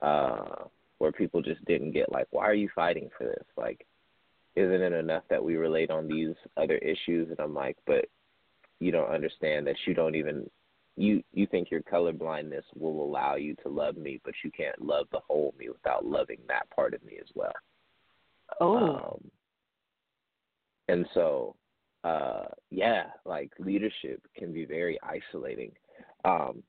uh, 0.01 0.65
where 1.05 1.13
people 1.13 1.43
just 1.43 1.63
didn't 1.67 1.93
get 1.93 2.11
like, 2.11 2.27
why 2.31 2.45
are 2.47 2.55
you 2.55 2.71
fighting 2.75 3.11
for 3.17 3.25
this? 3.25 3.45
Like, 3.59 3.87
isn't 4.57 4.81
it 4.81 4.95
enough 4.95 5.25
that 5.29 5.45
we 5.45 5.57
relate 5.57 5.91
on 5.91 6.09
these 6.09 6.35
other 6.57 6.79
issues? 6.79 7.29
And 7.29 7.39
I'm 7.39 7.53
like, 7.53 7.77
but 7.87 8.07
you 8.81 8.91
don't 8.91 9.11
understand 9.11 9.67
that 9.67 9.77
you 9.87 9.93
don't 9.93 10.15
even 10.15 10.49
you 10.97 11.23
you 11.35 11.47
think 11.47 11.71
your 11.71 11.83
colorblindness 11.83 12.63
will 12.75 13.05
allow 13.05 13.35
you 13.35 13.55
to 13.63 13.69
love 13.69 13.99
me, 13.99 14.19
but 14.25 14.33
you 14.43 14.51
can't 14.51 14.81
love 14.81 15.07
the 15.13 15.21
whole 15.29 15.53
me 15.59 15.69
without 15.69 16.07
loving 16.07 16.39
that 16.49 16.71
part 16.75 16.95
of 16.95 17.05
me 17.05 17.19
as 17.21 17.29
well. 17.35 17.53
Oh, 18.63 18.77
Um, 18.79 19.31
and 20.89 21.07
so, 21.13 21.55
uh, 22.03 22.47
yeah, 22.71 23.09
like 23.27 23.53
leadership 23.59 24.23
can 24.35 24.55
be 24.55 24.65
very 24.65 24.99
isolating. 25.03 25.73
Um, 26.25 26.63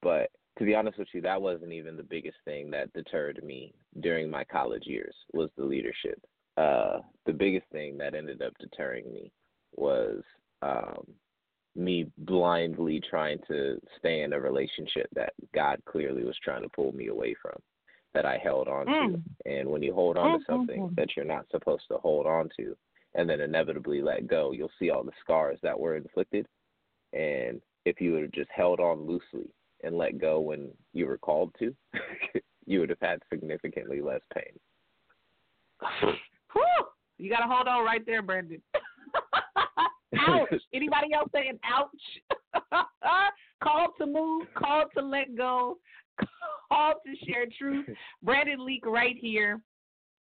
but 0.00 0.30
to 0.60 0.66
be 0.66 0.74
honest 0.74 0.98
with 0.98 1.08
you, 1.14 1.22
that 1.22 1.40
wasn't 1.40 1.72
even 1.72 1.96
the 1.96 2.02
biggest 2.02 2.36
thing 2.44 2.70
that 2.70 2.92
deterred 2.92 3.42
me 3.42 3.72
during 4.00 4.30
my 4.30 4.44
college 4.44 4.82
years 4.84 5.14
was 5.32 5.48
the 5.56 5.64
leadership. 5.64 6.22
Uh, 6.58 6.98
the 7.24 7.32
biggest 7.32 7.64
thing 7.72 7.96
that 7.96 8.14
ended 8.14 8.42
up 8.42 8.52
deterring 8.60 9.10
me 9.10 9.32
was 9.76 10.22
um, 10.60 11.02
me 11.74 12.10
blindly 12.18 13.00
trying 13.08 13.38
to 13.48 13.80
stay 13.98 14.20
in 14.20 14.34
a 14.34 14.38
relationship 14.38 15.08
that 15.14 15.32
God 15.54 15.80
clearly 15.86 16.24
was 16.24 16.36
trying 16.44 16.62
to 16.62 16.68
pull 16.68 16.92
me 16.92 17.06
away 17.06 17.34
from, 17.40 17.56
that 18.12 18.26
I 18.26 18.36
held 18.36 18.68
on 18.68 18.84
to. 18.84 18.92
Mm. 18.92 19.22
And 19.46 19.68
when 19.70 19.82
you 19.82 19.94
hold 19.94 20.18
on 20.18 20.40
to 20.40 20.44
something 20.44 20.90
Mhm. 20.90 20.96
that 20.96 21.16
you're 21.16 21.24
not 21.24 21.48
supposed 21.50 21.88
to 21.88 21.96
hold 21.96 22.26
on 22.26 22.50
to, 22.58 22.76
and 23.14 23.30
then 23.30 23.40
inevitably 23.40 24.02
let 24.02 24.26
go, 24.26 24.52
you'll 24.52 24.70
see 24.78 24.90
all 24.90 25.04
the 25.04 25.12
scars 25.22 25.58
that 25.62 25.80
were 25.80 25.96
inflicted. 25.96 26.46
And 27.14 27.62
if 27.86 27.98
you 27.98 28.12
would 28.12 28.22
have 28.24 28.32
just 28.32 28.50
held 28.50 28.78
on 28.78 29.06
loosely 29.06 29.50
and 29.84 29.96
let 29.96 30.18
go 30.20 30.40
when 30.40 30.70
you 30.92 31.06
were 31.06 31.18
called 31.18 31.54
to, 31.58 31.74
you 32.66 32.80
would 32.80 32.90
have 32.90 33.00
had 33.00 33.20
significantly 33.32 34.00
less 34.00 34.20
pain. 34.34 34.58
Whew. 36.52 36.86
You 37.18 37.30
got 37.30 37.40
to 37.40 37.52
hold 37.52 37.68
on 37.68 37.84
right 37.84 38.04
there, 38.06 38.22
Brandon. 38.22 38.62
ouch. 40.18 40.48
Anybody 40.74 41.12
else 41.14 41.28
saying 41.32 41.58
ouch? 41.64 42.82
called 43.62 43.90
to 43.98 44.06
move, 44.06 44.46
called 44.54 44.88
to 44.96 45.02
let 45.02 45.36
go, 45.36 45.78
called 46.68 46.96
to 47.06 47.26
share 47.26 47.46
truth. 47.58 47.86
Brandon 48.22 48.64
Leake 48.64 48.86
right 48.86 49.16
here 49.18 49.60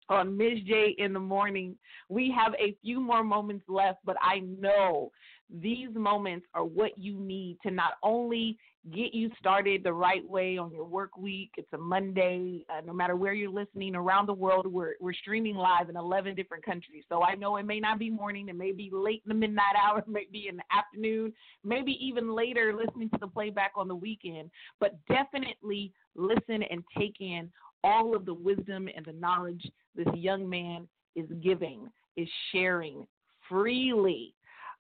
on 0.08 0.36
Miz 0.36 0.58
J 0.66 0.94
in 0.98 1.12
the 1.12 1.20
morning. 1.20 1.76
We 2.08 2.34
have 2.36 2.54
a 2.54 2.76
few 2.82 3.00
more 3.00 3.24
moments 3.24 3.64
left, 3.68 3.98
but 4.04 4.16
I 4.20 4.40
know 4.40 5.10
these 5.50 5.88
moments 5.94 6.46
are 6.54 6.64
what 6.64 6.98
you 6.98 7.18
need 7.18 7.58
to 7.64 7.70
not 7.70 7.94
only 8.02 8.58
get 8.90 9.14
you 9.14 9.30
started 9.38 9.84
the 9.84 9.92
right 9.92 10.28
way 10.28 10.58
on 10.58 10.72
your 10.72 10.84
work 10.84 11.16
week. 11.16 11.50
It's 11.56 11.72
a 11.72 11.78
Monday. 11.78 12.64
Uh, 12.68 12.80
no 12.84 12.92
matter 12.92 13.14
where 13.14 13.32
you're 13.32 13.50
listening 13.50 13.94
around 13.94 14.26
the 14.26 14.34
world, 14.34 14.66
we're 14.66 14.94
we're 15.00 15.12
streaming 15.12 15.54
live 15.54 15.88
in 15.88 15.96
11 15.96 16.34
different 16.34 16.64
countries. 16.64 17.04
So 17.08 17.22
I 17.22 17.36
know 17.36 17.56
it 17.58 17.66
may 17.66 17.78
not 17.78 17.98
be 18.00 18.10
morning, 18.10 18.48
it 18.48 18.56
may 18.56 18.72
be 18.72 18.90
late 18.92 19.22
in 19.24 19.28
the 19.28 19.34
midnight 19.34 19.76
hour, 19.80 19.98
it 20.06 20.08
may 20.08 20.26
be 20.30 20.48
in 20.48 20.56
the 20.56 20.64
afternoon, 20.76 21.32
maybe 21.64 21.96
even 22.04 22.34
later 22.34 22.74
listening 22.74 23.08
to 23.10 23.18
the 23.20 23.28
playback 23.28 23.72
on 23.76 23.86
the 23.86 23.94
weekend. 23.94 24.50
But 24.80 24.98
definitely 25.06 25.92
listen 26.16 26.62
and 26.68 26.82
take 26.98 27.16
in 27.20 27.50
all 27.84 28.16
of 28.16 28.26
the 28.26 28.34
wisdom 28.34 28.88
and 28.94 29.04
the 29.06 29.12
knowledge 29.12 29.64
this 29.94 30.06
young 30.14 30.48
man 30.48 30.88
is 31.14 31.26
giving, 31.42 31.88
is 32.16 32.28
sharing 32.50 33.06
freely. 33.48 34.34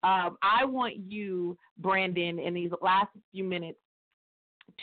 Um, 0.03 0.37
I 0.41 0.63
want 0.63 0.95
you, 0.95 1.57
Brandon, 1.77 2.39
in 2.39 2.53
these 2.53 2.71
last 2.81 3.09
few 3.33 3.43
minutes 3.43 3.79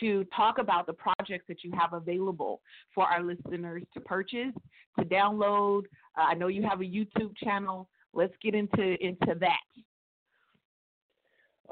to 0.01 0.25
talk 0.37 0.59
about 0.59 0.87
the 0.87 0.93
projects 0.93 1.45
that 1.49 1.65
you 1.65 1.73
have 1.79 1.93
available 1.93 2.61
for 2.95 3.05
our 3.05 3.23
listeners 3.23 3.83
to 3.95 4.01
purchase, 4.01 4.53
to 4.99 5.05
download. 5.05 5.83
Uh, 6.17 6.23
I 6.29 6.35
know 6.35 6.49
you 6.49 6.63
have 6.63 6.81
a 6.81 6.85
YouTube 6.85 7.37
channel. 7.43 7.89
Let's 8.13 8.35
get 8.43 8.55
into 8.55 8.97
into 9.05 9.35
that. 9.41 9.61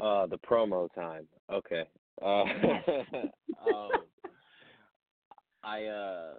Uh, 0.01 0.27
the 0.27 0.39
promo 0.39 0.93
time. 0.95 1.27
Okay. 1.53 1.85
Uh, 2.23 2.43
um, 3.71 3.91
I 5.63 5.85
uh, 5.85 6.35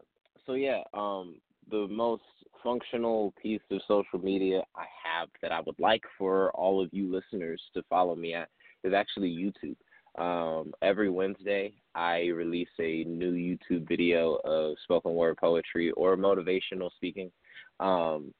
so 0.45 0.53
yeah. 0.53 0.81
Um, 0.93 1.35
the 1.71 1.87
most 1.89 2.23
functional 2.63 3.33
piece 3.41 3.61
of 3.71 3.81
social 3.87 4.19
media 4.19 4.61
I 4.75 4.85
have 5.03 5.29
that 5.41 5.51
I 5.51 5.61
would 5.61 5.79
like 5.79 6.03
for 6.17 6.51
all 6.51 6.83
of 6.83 6.89
you 6.93 7.11
listeners 7.11 7.61
to 7.73 7.83
follow 7.89 8.15
me 8.15 8.33
at 8.33 8.49
is 8.83 8.93
actually 8.93 9.29
YouTube. 9.29 9.77
Um, 10.17 10.73
every 10.81 11.09
Wednesday, 11.09 11.73
I 11.93 12.27
release 12.27 12.69
a 12.79 13.03
new 13.03 13.33
YouTube 13.33 13.87
video 13.87 14.39
of 14.45 14.75
spoken 14.83 15.13
word 15.13 15.37
poetry 15.37 15.91
or 15.91 16.15
motivational 16.15 16.89
speaking. 16.95 17.31
Um, 17.79 18.33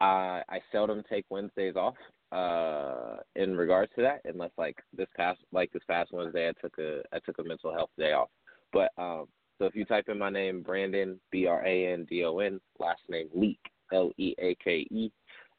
I, 0.00 0.42
I 0.48 0.60
seldom 0.72 1.02
take 1.08 1.26
Wednesdays 1.30 1.76
off 1.76 1.94
uh, 2.32 3.18
in 3.36 3.56
regards 3.56 3.92
to 3.96 4.02
that, 4.02 4.22
unless 4.24 4.50
like 4.58 4.76
this 4.96 5.08
past 5.16 5.40
like 5.52 5.72
this 5.72 5.82
past 5.88 6.12
Wednesday, 6.12 6.48
I 6.48 6.52
took 6.60 6.76
a 6.78 7.02
I 7.12 7.18
took 7.24 7.38
a 7.38 7.44
mental 7.44 7.72
health 7.72 7.90
day 7.98 8.12
off. 8.12 8.30
But 8.72 8.90
um, 8.98 9.26
so 9.58 9.66
if 9.66 9.74
you 9.74 9.84
type 9.84 10.08
in 10.08 10.18
my 10.18 10.30
name, 10.30 10.62
Brandon 10.62 11.20
B 11.30 11.46
R 11.46 11.64
A 11.64 11.92
N 11.92 12.06
D 12.08 12.24
O 12.24 12.38
N, 12.38 12.60
last 12.78 13.02
name 13.08 13.28
Leake 13.34 13.70
L 13.92 14.10
E 14.18 14.34
A 14.38 14.56
K 14.62 14.86
E, 14.90 15.12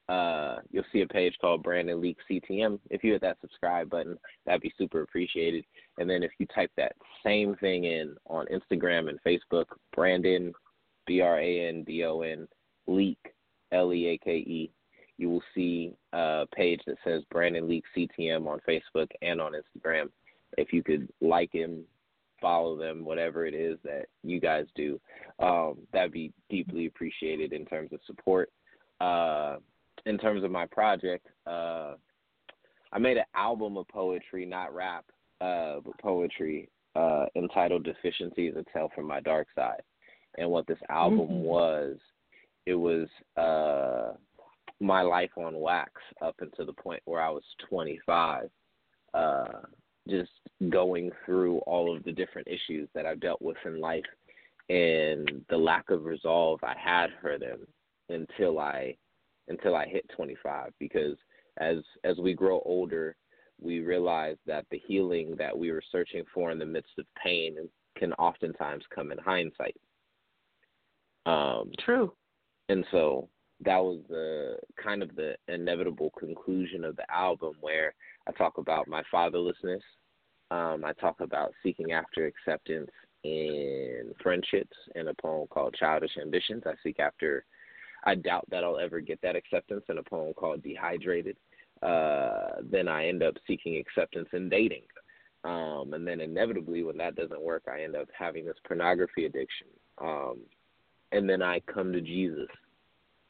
uh, 0.08 0.58
you'll 0.72 0.84
see 0.94 1.02
a 1.02 1.08
page 1.08 1.36
called 1.42 1.64
Brandon 1.64 2.00
Leake 2.00 2.18
CTM. 2.30 2.80
If 2.90 3.04
you 3.04 3.14
hit 3.14 3.22
that 3.22 3.38
subscribe 3.42 3.90
button, 3.90 4.18
that'd 4.46 4.62
be 4.62 4.74
super 4.78 5.02
appreciated. 5.02 5.66
And 5.98 6.10
then 6.10 6.22
if 6.22 6.32
you 6.38 6.46
type 6.48 6.72
that 6.78 6.94
same 7.24 7.56
thing 7.56 7.86
in 7.86 8.16
on 8.28 8.46
Instagram 8.48 9.10
and 9.10 9.20
Facebook, 9.26 9.66
Brandon 9.96 10.54
B 11.08 11.22
R 11.22 11.40
A 11.40 11.68
N 11.68 11.84
D 11.84 12.04
O 12.06 12.22
N 12.22 12.48
Leake, 12.88 13.34
L 13.72 13.94
E 13.94 14.08
A 14.10 14.18
K 14.20 14.32
E, 14.38 14.72
you 15.18 15.30
will 15.30 15.44
see 15.56 15.94
a 16.14 16.46
page 16.56 16.82
that 16.86 16.98
says 17.04 17.24
Brandon 17.32 17.68
Leake 17.68 17.86
CTM 17.98 18.48
on 18.48 18.60
Facebook 18.68 19.08
and 19.22 19.42
on 19.42 19.54
Instagram. 19.54 20.10
If 20.58 20.72
you 20.72 20.84
could 20.84 21.10
like 21.20 21.52
him, 21.52 21.84
follow 22.40 22.78
them, 22.78 23.06
whatever 23.06 23.46
it 23.46 23.56
is 23.56 23.80
that 23.84 24.06
you 24.24 24.40
guys 24.40 24.66
do, 24.76 25.00
um, 25.40 25.78
that'd 25.92 26.12
be 26.12 26.32
deeply 26.50 26.86
appreciated 26.86 27.54
in 27.54 27.66
terms 27.66 27.92
of 27.92 28.00
support. 28.06 28.52
Uh, 29.02 29.58
in 30.06 30.18
terms 30.18 30.44
of 30.44 30.52
my 30.52 30.66
project, 30.66 31.28
uh, 31.48 31.96
I 32.92 33.00
made 33.00 33.18
an 33.18 33.26
album 33.36 33.78
of 33.78 33.88
poetry, 33.88 34.46
not 34.46 34.74
rap, 34.74 35.06
uh, 35.42 35.80
but 35.84 35.98
poetry, 36.00 36.70
uh, 36.96 37.26
entitled 37.36 37.84
"Deficiencies: 37.84 38.56
A 38.56 38.64
Tale 38.72 38.90
from 38.96 39.06
My 39.06 39.20
Dark 39.20 39.48
Side." 39.56 39.82
And 40.38 40.50
what 40.50 40.68
this 40.68 40.82
album 40.90 41.28
Mhm. 41.30 41.42
was, 41.44 42.00
it 42.66 42.76
was 42.76 43.10
uh, 43.38 44.14
my 44.80 45.02
life 45.02 45.32
on 45.38 45.60
wax 45.60 45.92
up 46.22 46.36
until 46.42 46.66
the 46.66 46.74
point 46.74 47.02
where 47.06 47.22
I 47.22 47.30
was 47.30 47.44
25. 47.60 48.50
Uh, 49.14 49.62
just 50.08 50.32
going 50.70 51.12
through 51.26 51.60
all 51.60 51.96
of 51.96 52.04
the 52.04 52.12
different 52.12 52.48
issues 52.48 52.90
that 52.94 53.06
I've 53.06 53.20
dealt 53.22 53.42
with 53.42 53.58
in 53.66 53.80
life 53.80 54.06
and 54.70 55.46
the 55.50 55.58
lack 55.58 55.90
of 55.90 56.06
resolve 56.06 56.64
I 56.64 56.76
had 56.78 57.12
for 57.22 57.38
them 57.38 57.66
until 58.10 58.60
I 58.60 58.98
until 59.48 59.76
I 59.76 59.88
hit 59.88 60.10
25 60.16 60.72
because 60.80 61.18
as 61.58 61.78
as 62.04 62.18
we 62.18 62.34
grow 62.34 62.62
older 62.66 63.16
we 63.62 63.80
realize 63.80 64.38
that 64.46 64.66
the 64.70 64.82
healing 64.86 65.36
that 65.38 65.58
we 65.58 65.72
were 65.72 65.84
searching 65.92 66.24
for 66.34 66.52
in 66.52 66.60
the 66.60 66.66
midst 66.66 66.92
of 66.98 67.06
pain 67.24 67.56
can 67.98 68.12
oftentimes 68.14 68.84
come 68.94 69.12
in 69.12 69.18
hindsight. 69.18 69.76
Um, 71.26 71.72
True. 71.80 72.12
and 72.70 72.86
so 72.92 73.30
that 73.64 73.78
was 73.78 74.00
the 74.10 74.58
kind 74.82 75.02
of 75.02 75.16
the 75.16 75.36
inevitable 75.48 76.12
conclusion 76.20 76.84
of 76.84 76.96
the 76.98 77.10
album 77.12 77.54
where 77.62 77.94
I 78.28 78.32
talk 78.32 78.58
about 78.58 78.88
my 78.88 79.02
fatherlessness. 79.14 79.82
Um, 80.52 80.84
I 80.84 80.94
talk 81.00 81.22
about 81.22 81.54
seeking 81.64 81.94
after 81.94 82.26
acceptance 82.26 82.92
in 83.24 84.14
friendships 84.22 84.76
in 84.96 85.08
a 85.08 85.14
poem 85.16 85.48
called 85.48 85.76
Childish 85.80 86.18
Ambitions. 86.22 86.64
I 86.66 86.74
seek 86.84 87.00
after, 87.00 87.46
I 88.06 88.16
doubt 88.16 88.48
that 88.52 88.64
I'll 88.64 88.80
ever 88.80 89.00
get 89.00 89.22
that 89.22 89.36
acceptance 89.36 89.84
in 89.90 89.98
a 89.98 90.04
poem 90.04 90.34
called 90.34 90.64
Dehydrated. 90.64 91.38
Uh, 91.82 92.62
then 92.64 92.88
I 92.88 93.08
end 93.08 93.24
up 93.24 93.36
seeking 93.48 93.78
acceptance 93.78 94.30
in 94.34 94.50
dating. 94.50 94.84
Um, 95.44 95.94
and 95.94 96.08
then 96.08 96.22
inevitably, 96.22 96.84
when 96.84 96.98
that 96.98 97.16
doesn't 97.16 97.42
work, 97.42 97.64
I 97.72 97.84
end 97.84 97.96
up 97.96 98.08
having 98.18 98.46
this 98.46 98.58
pornography 98.68 99.26
addiction. 99.26 99.68
Um, 100.00 100.40
and 101.12 101.30
then 101.30 101.42
I 101.42 101.60
come 101.62 101.94
to 101.94 102.02
Jesus 102.02 102.50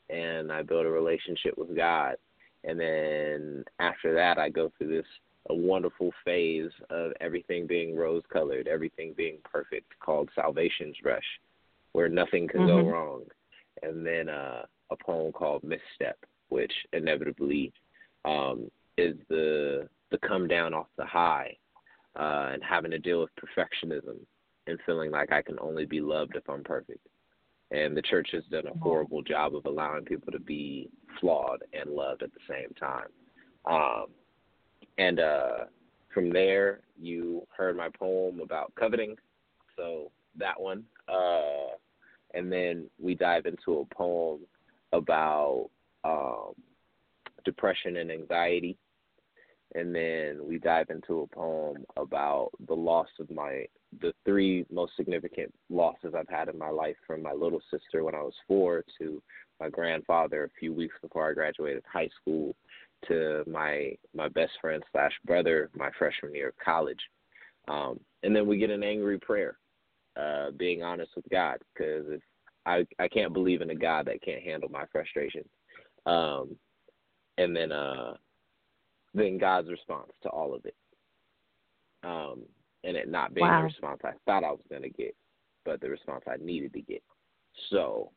and 0.10 0.52
I 0.52 0.62
build 0.62 0.86
a 0.86 0.90
relationship 0.90 1.58
with 1.58 1.76
God. 1.76 2.16
And 2.64 2.80
then 2.80 3.66
after 3.80 4.14
that, 4.16 4.38
I 4.38 4.50
go 4.50 4.72
through 4.78 4.96
this 4.96 5.06
a 5.50 5.54
wonderful 5.54 6.12
phase 6.24 6.72
of 6.90 7.12
everything 7.22 7.68
being 7.68 7.96
rose 7.96 8.24
colored, 8.32 8.68
everything 8.68 9.14
being 9.16 9.38
perfect, 9.44 9.94
called 10.00 10.30
Salvation's 10.34 10.96
Rush, 11.04 11.40
where 11.92 12.10
nothing 12.10 12.48
can 12.48 12.66
go 12.66 12.84
Mhm. 12.84 12.92
wrong. 12.92 13.30
And 13.86 14.06
then 14.06 14.30
uh, 14.30 14.64
a 14.92 14.96
poem 14.96 15.32
called 15.32 15.64
Misstep, 15.64 16.18
which 16.50 16.74
inevitably 16.94 17.72
um, 18.24 18.70
is 18.98 19.16
the 19.30 19.88
the 20.12 20.18
come 20.28 20.48
down 20.48 20.74
off 20.74 20.88
the 20.98 21.06
high 21.06 21.56
uh, 22.16 22.50
and 22.54 22.64
having 22.64 22.92
to 22.92 23.00
deal 23.00 23.22
with 23.22 23.30
perfectionism 23.36 24.18
and 24.68 24.80
feeling 24.86 25.12
like 25.12 25.32
I 25.32 25.42
can 25.42 25.58
only 25.60 25.86
be 25.86 26.00
loved 26.00 26.36
if 26.36 26.48
I'm 26.50 26.64
perfect. 26.64 27.06
And 27.72 27.98
the 27.98 28.02
church 28.02 28.30
has 28.34 28.44
done 28.52 28.68
a 28.68 28.78
horrible 28.80 29.22
job 29.22 29.56
of 29.56 29.66
allowing 29.66 30.06
people 30.06 30.32
to 30.32 30.40
be 30.40 30.90
flawed 31.20 31.64
and 31.74 31.90
loved 31.90 32.22
at 32.22 32.30
the 32.34 32.40
same 32.48 32.74
time. 32.80 33.08
Um, 33.66 34.06
and 34.98 35.20
uh, 35.20 35.66
from 36.14 36.32
there, 36.32 36.82
you 37.00 37.46
heard 37.56 37.76
my 37.76 37.90
poem 37.90 38.40
about 38.40 38.74
coveting, 38.76 39.16
so 39.76 40.12
that 40.38 40.60
one. 40.60 40.84
Uh, 41.08 41.76
and 42.36 42.52
then 42.52 42.90
we 43.02 43.16
dive 43.16 43.46
into 43.46 43.80
a 43.80 43.96
poem 43.96 44.42
about 44.94 45.70
um, 46.04 46.54
depression 47.44 47.98
and 47.98 48.12
anxiety. 48.12 48.78
And 49.74 49.94
then 49.94 50.40
we 50.44 50.60
dive 50.60 50.90
into 50.90 51.22
a 51.22 51.36
poem 51.36 51.86
about 51.98 52.52
the 52.68 52.74
loss 52.74 53.10
of 53.20 53.30
my 53.32 53.66
the 54.02 54.14
three 54.26 54.66
most 54.72 54.92
significant 54.98 55.54
losses 55.70 56.14
I've 56.18 56.30
had 56.30 56.50
in 56.50 56.58
my 56.58 56.70
life 56.70 56.96
from 57.08 57.24
my 57.24 57.32
little 57.32 57.62
sister 57.72 58.04
when 58.04 58.16
I 58.16 58.22
was 58.22 58.34
four 58.48 58.84
to 59.00 59.22
my 59.60 59.70
grandfather 59.70 60.44
a 60.44 60.60
few 60.60 60.74
weeks 60.74 60.96
before 61.02 61.30
I 61.30 61.34
graduated 61.34 61.84
high 61.92 62.10
school 62.22 62.56
to 63.08 63.44
my 63.48 63.98
my 64.14 64.28
best 64.30 64.54
friend 64.62 64.84
slash 64.92 65.14
brother 65.26 65.70
my 65.76 65.90
freshman 65.98 66.36
year 66.36 66.50
of 66.50 66.56
college. 66.64 67.00
Um, 67.68 68.00
and 68.24 68.36
then 68.36 68.48
we 68.48 68.58
get 68.58 68.70
an 68.70 68.84
angry 68.84 69.20
prayer, 69.20 69.58
uh, 70.18 70.52
being 70.52 70.84
honest 70.84 71.12
with 71.16 71.26
God, 71.30 71.58
because 71.74 72.06
if 72.10 72.22
I 72.66 72.86
I 73.00 73.08
can't 73.08 73.34
believe 73.34 73.62
in 73.62 73.70
a 73.70 73.76
God 73.76 74.08
that 74.08 74.22
can't 74.22 74.44
handle 74.44 74.70
my 74.70 74.86
frustration. 74.92 75.44
Um, 76.06 76.56
and 77.38 77.56
then 77.56 77.72
uh, 77.72 78.14
then 79.14 79.38
God's 79.38 79.70
response 79.70 80.12
to 80.24 80.30
all 80.30 80.54
of 80.54 80.66
it. 80.66 80.76
Um, 82.04 82.44
and 82.84 82.96
it 82.96 83.10
not 83.10 83.34
being 83.34 83.48
Wow. 83.48 83.60
the 83.60 83.64
response 83.66 84.02
I 84.04 84.14
thought 84.26 84.44
I 84.44 84.52
was 84.52 84.62
gonna 84.70 84.90
get, 84.90 85.16
but 85.64 85.82
the 85.82 85.90
response 85.90 86.24
I 86.28 86.38
needed 86.38 86.74
to 86.74 86.82
get. 86.82 87.04
So, 87.70 88.12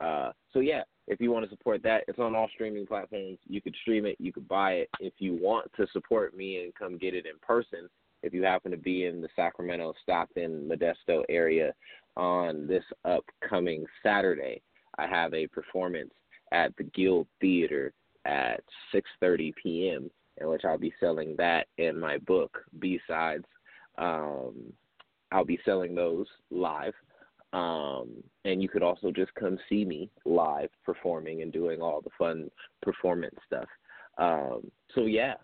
uh, 0.00 0.32
so 0.52 0.60
yeah, 0.60 0.82
if 1.06 1.20
you 1.20 1.30
want 1.30 1.44
to 1.44 1.50
support 1.50 1.82
that, 1.82 2.04
it's 2.06 2.18
on 2.18 2.34
all 2.34 2.48
streaming 2.54 2.86
platforms. 2.86 3.38
You 3.46 3.60
could 3.60 3.74
stream 3.82 4.06
it, 4.06 4.16
you 4.18 4.32
could 4.32 4.48
buy 4.48 4.72
it. 4.72 4.90
If 5.00 5.14
you 5.18 5.38
want 5.40 5.72
to 5.76 5.86
support 5.92 6.36
me 6.36 6.62
and 6.62 6.74
come 6.74 6.98
get 6.98 7.14
it 7.14 7.26
in 7.26 7.38
person, 7.40 7.88
if 8.22 8.34
you 8.34 8.42
happen 8.42 8.70
to 8.70 8.76
be 8.76 9.06
in 9.06 9.20
the 9.20 9.28
Sacramento, 9.34 9.94
Stockton, 10.02 10.68
Modesto 10.70 11.22
area 11.28 11.72
on 12.16 12.66
this 12.66 12.84
upcoming 13.04 13.84
Saturday, 14.02 14.60
I 14.98 15.06
have 15.06 15.32
a 15.34 15.46
performance 15.46 16.12
at 16.52 16.76
the 16.76 16.84
Guild 16.84 17.26
Theater 17.40 17.92
at 18.24 18.62
6:30 18.94 19.54
p.m. 19.62 20.10
in 20.38 20.48
which 20.48 20.64
I'll 20.64 20.78
be 20.78 20.92
selling 21.00 21.34
that 21.38 21.66
and 21.78 21.98
my 21.98 22.18
book 22.18 22.58
B-sides 22.78 23.46
Um, 23.96 24.72
I'll 25.32 25.44
be 25.44 25.60
selling 25.64 25.94
those 25.94 26.26
live. 26.50 26.94
Um, 27.52 28.22
and 28.44 28.62
you 28.62 28.68
could 28.68 28.82
also 28.82 29.10
just 29.10 29.34
come 29.34 29.58
see 29.68 29.84
me 29.84 30.08
live 30.24 30.70
performing 30.84 31.42
and 31.42 31.52
doing 31.52 31.80
all 31.80 32.00
the 32.00 32.10
fun 32.18 32.50
performance 32.82 33.34
stuff. 33.46 33.68
Um, 34.18 34.70
so 34.94 35.06
yeah, 35.06 35.34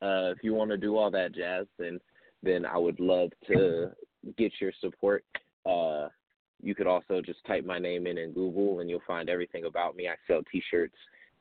uh, 0.00 0.32
if 0.32 0.38
you 0.42 0.54
want 0.54 0.70
to 0.70 0.76
do 0.76 0.96
all 0.96 1.10
that 1.10 1.34
jazz, 1.34 1.66
then 1.78 2.00
then 2.42 2.66
I 2.66 2.78
would 2.78 3.00
love 3.00 3.30
to 3.48 3.90
get 4.36 4.52
your 4.60 4.72
support. 4.80 5.24
Uh, 5.64 6.08
you 6.62 6.74
could 6.74 6.86
also 6.86 7.20
just 7.20 7.44
type 7.46 7.64
my 7.64 7.78
name 7.78 8.06
in 8.06 8.18
in 8.18 8.32
Google 8.32 8.80
and 8.80 8.88
you'll 8.88 9.02
find 9.06 9.28
everything 9.28 9.64
about 9.64 9.96
me. 9.96 10.08
I 10.08 10.14
sell 10.26 10.42
T-shirts, 10.50 10.96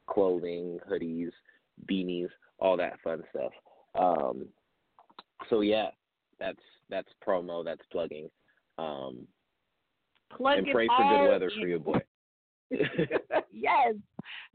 clothing, 0.08 0.80
hoodies, 0.90 1.32
beanies, 1.90 2.30
all 2.60 2.78
that 2.78 3.00
fun 3.04 3.24
stuff. 3.30 3.52
Um, 3.96 4.48
so 5.50 5.62
yeah, 5.62 5.90
that's 6.40 6.60
that's 6.90 7.10
promo, 7.26 7.64
that's 7.64 7.82
plugging. 7.92 8.30
Um, 8.78 9.28
Plug 10.36 10.60
and 10.60 10.68
pray 10.72 10.88
for 10.88 10.98
good 10.98 11.30
weather 11.30 11.50
in. 11.50 11.62
for 11.62 11.68
your 11.68 11.80
boy. 11.80 12.00
yes. 13.52 13.96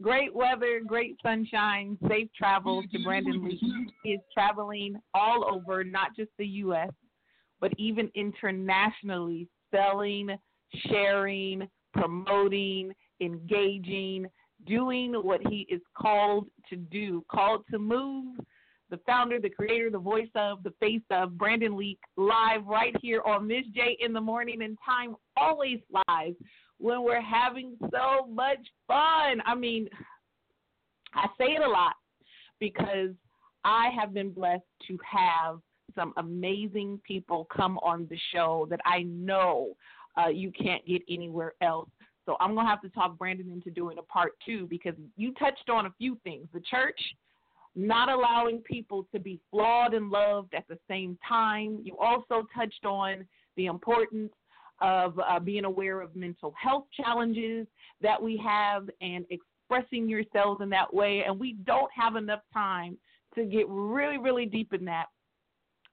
Great 0.00 0.34
weather, 0.34 0.80
great 0.86 1.16
sunshine, 1.22 1.98
safe 2.08 2.28
travels 2.36 2.84
to 2.92 3.02
Brandon 3.02 3.44
Lee. 3.44 3.60
Mm-hmm. 3.62 3.82
He 4.04 4.10
is 4.10 4.20
traveling 4.32 4.96
all 5.14 5.44
over, 5.50 5.82
not 5.84 6.14
just 6.16 6.30
the 6.38 6.46
U.S., 6.46 6.90
but 7.60 7.72
even 7.78 8.10
internationally, 8.14 9.48
selling, 9.70 10.30
sharing, 10.88 11.68
promoting, 11.94 12.92
engaging, 13.20 14.26
doing 14.66 15.14
what 15.14 15.40
he 15.48 15.66
is 15.70 15.80
called 15.96 16.46
to 16.68 16.76
do, 16.76 17.24
called 17.30 17.64
to 17.70 17.78
move. 17.78 18.38
The 18.88 19.00
founder, 19.04 19.40
the 19.40 19.50
creator, 19.50 19.90
the 19.90 19.98
voice 19.98 20.28
of, 20.36 20.62
the 20.62 20.72
face 20.78 21.02
of 21.10 21.36
Brandon 21.36 21.76
Leake, 21.76 21.98
live 22.16 22.64
right 22.66 22.94
here 23.02 23.20
on 23.26 23.48
Miz 23.48 23.64
J 23.74 23.96
in 24.00 24.12
the 24.12 24.20
morning 24.20 24.62
and 24.62 24.78
time, 24.86 25.16
always 25.36 25.80
live 25.90 26.34
when 26.78 27.02
we're 27.02 27.22
having 27.22 27.76
so 27.90 28.26
much 28.26 28.58
fun. 28.86 29.42
I 29.44 29.54
mean, 29.54 29.88
I 31.14 31.26
say 31.38 31.54
it 31.54 31.62
a 31.62 31.68
lot 31.68 31.94
because 32.60 33.10
I 33.64 33.90
have 33.98 34.12
been 34.14 34.30
blessed 34.30 34.64
to 34.88 34.98
have 35.10 35.60
some 35.94 36.12
amazing 36.16 37.00
people 37.06 37.46
come 37.54 37.78
on 37.78 38.06
the 38.10 38.18
show 38.32 38.66
that 38.70 38.80
I 38.84 39.02
know 39.04 39.76
uh, 40.16 40.28
you 40.28 40.52
can't 40.52 40.84
get 40.86 41.02
anywhere 41.08 41.54
else. 41.62 41.88
So 42.24 42.36
I'm 42.40 42.54
going 42.54 42.66
to 42.66 42.70
have 42.70 42.82
to 42.82 42.88
talk 42.90 43.16
Brandon 43.16 43.50
into 43.50 43.70
doing 43.70 43.98
a 43.98 44.02
part 44.02 44.32
two 44.44 44.66
because 44.66 44.94
you 45.16 45.32
touched 45.34 45.70
on 45.70 45.86
a 45.86 45.92
few 45.96 46.18
things. 46.24 46.48
The 46.52 46.60
church, 46.60 47.00
not 47.76 48.08
allowing 48.08 48.58
people 48.60 49.06
to 49.12 49.20
be 49.20 49.38
flawed 49.50 49.94
and 49.94 50.10
loved 50.10 50.54
at 50.54 50.66
the 50.68 50.78
same 50.88 51.18
time. 51.26 51.78
You 51.82 51.96
also 51.98 52.46
touched 52.54 52.84
on 52.84 53.26
the 53.56 53.66
importance 53.66 54.32
of 54.80 55.18
uh, 55.18 55.38
being 55.40 55.64
aware 55.64 56.00
of 56.00 56.14
mental 56.14 56.54
health 56.60 56.84
challenges 56.94 57.66
that 58.00 58.22
we 58.22 58.36
have 58.44 58.88
and 59.00 59.24
expressing 59.30 60.08
yourselves 60.08 60.60
in 60.60 60.68
that 60.70 60.92
way. 60.92 61.22
And 61.26 61.38
we 61.38 61.54
don't 61.64 61.90
have 61.96 62.16
enough 62.16 62.40
time 62.52 62.98
to 63.34 63.44
get 63.44 63.68
really, 63.68 64.18
really 64.18 64.46
deep 64.46 64.72
in 64.72 64.84
that. 64.86 65.06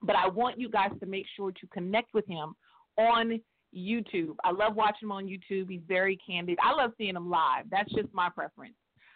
But 0.01 0.15
I 0.15 0.27
want 0.27 0.59
you 0.59 0.69
guys 0.69 0.91
to 0.99 1.05
make 1.05 1.25
sure 1.35 1.51
to 1.51 1.67
connect 1.67 2.13
with 2.13 2.27
him 2.27 2.55
on 2.97 3.39
YouTube. 3.75 4.35
I 4.43 4.51
love 4.51 4.75
watching 4.75 5.07
him 5.07 5.11
on 5.11 5.25
YouTube. 5.25 5.69
He's 5.69 5.81
very 5.87 6.17
candid. 6.25 6.57
I 6.61 6.73
love 6.73 6.91
seeing 6.97 7.15
him 7.15 7.29
live. 7.29 7.65
That's 7.71 7.91
just 7.93 8.13
my 8.13 8.29
preference. 8.29 8.75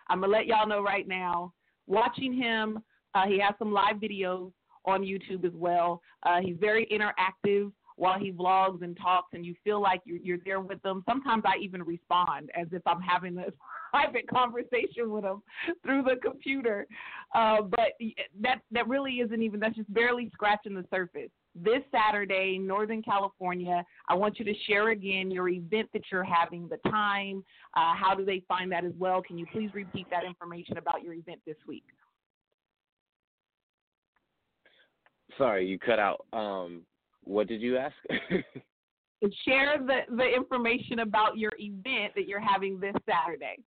I'm 0.09 0.19
going 0.19 0.31
to 0.31 0.37
let 0.37 0.47
y'all 0.47 0.67
know 0.67 0.81
right 0.81 1.07
now. 1.07 1.53
Watching 1.87 2.33
him, 2.33 2.79
uh, 3.15 3.27
he 3.27 3.39
has 3.39 3.53
some 3.59 3.71
live 3.71 3.97
videos 3.97 4.51
on 4.85 5.01
YouTube 5.01 5.45
as 5.45 5.53
well. 5.53 6.01
Uh, 6.23 6.39
he's 6.41 6.55
very 6.59 6.87
interactive 6.87 7.71
while 7.97 8.17
he 8.17 8.31
vlogs 8.31 8.83
and 8.83 8.95
talks, 8.95 9.33
and 9.33 9.45
you 9.45 9.55
feel 9.63 9.81
like 9.81 10.01
you're, 10.05 10.19
you're 10.19 10.37
there 10.45 10.61
with 10.61 10.81
them. 10.83 11.03
Sometimes 11.07 11.43
I 11.45 11.57
even 11.61 11.83
respond 11.83 12.49
as 12.55 12.67
if 12.71 12.81
I'm 12.85 13.01
having 13.01 13.37
a 13.37 13.47
private 13.91 14.27
conversation 14.29 15.09
with 15.09 15.23
him 15.23 15.41
through 15.83 16.03
the 16.03 16.15
computer. 16.23 16.87
Uh, 17.35 17.63
but 17.63 17.93
that 18.41 18.61
that 18.71 18.87
really 18.87 19.15
isn't 19.15 19.41
even. 19.41 19.59
That's 19.59 19.75
just 19.75 19.91
barely 19.93 20.29
scratching 20.31 20.75
the 20.75 20.85
surface. 20.93 21.29
This 21.55 21.81
Saturday, 21.91 22.59
Northern 22.59 23.01
California. 23.01 23.83
I 24.07 24.13
want 24.13 24.37
you 24.37 24.45
to 24.45 24.53
share 24.67 24.89
again 24.89 25.31
your 25.31 25.49
event 25.49 25.89
that 25.93 26.03
you're 26.11 26.23
having, 26.23 26.69
the 26.69 26.77
time. 26.89 27.43
Uh, 27.75 27.95
how 27.95 28.13
do 28.15 28.23
they 28.23 28.43
find 28.47 28.71
that 28.71 28.85
as 28.85 28.93
well? 28.99 29.23
Can 29.23 29.39
you 29.39 29.47
please 29.51 29.71
repeat 29.73 30.05
that 30.11 30.23
information 30.23 30.77
about 30.77 31.01
your 31.01 31.13
event 31.13 31.39
this 31.47 31.57
week? 31.67 31.83
Sorry, 35.37 35.65
you 35.65 35.79
cut 35.79 35.99
out. 35.99 36.25
Um, 36.31 36.83
what 37.27 37.47
did 37.47 37.61
you 37.61 37.77
ask? 37.77 37.95
share 39.45 39.77
the, 39.79 40.15
the 40.15 40.27
information 40.35 40.99
about 40.99 41.37
your 41.37 41.51
event 41.59 42.13
that 42.15 42.27
you're 42.27 42.39
having 42.39 42.79
this 42.79 42.93
Saturday. 43.09 43.57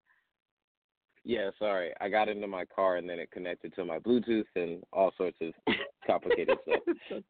Yeah, 1.23 1.51
sorry. 1.59 1.93
I 2.01 2.09
got 2.09 2.31
into 2.31 2.47
my 2.47 2.65
car 2.65 2.97
and 2.97 3.09
then 3.09 3.19
it 3.19 3.31
connected 3.31 3.75
to 3.75 3.85
my 3.85 3.99
Bluetooth 3.99 4.47
and 4.57 4.83
all 4.93 5.13
sorts 5.19 5.37
of 5.43 5.53
complicated 6.07 6.57
stuff. 6.63 6.81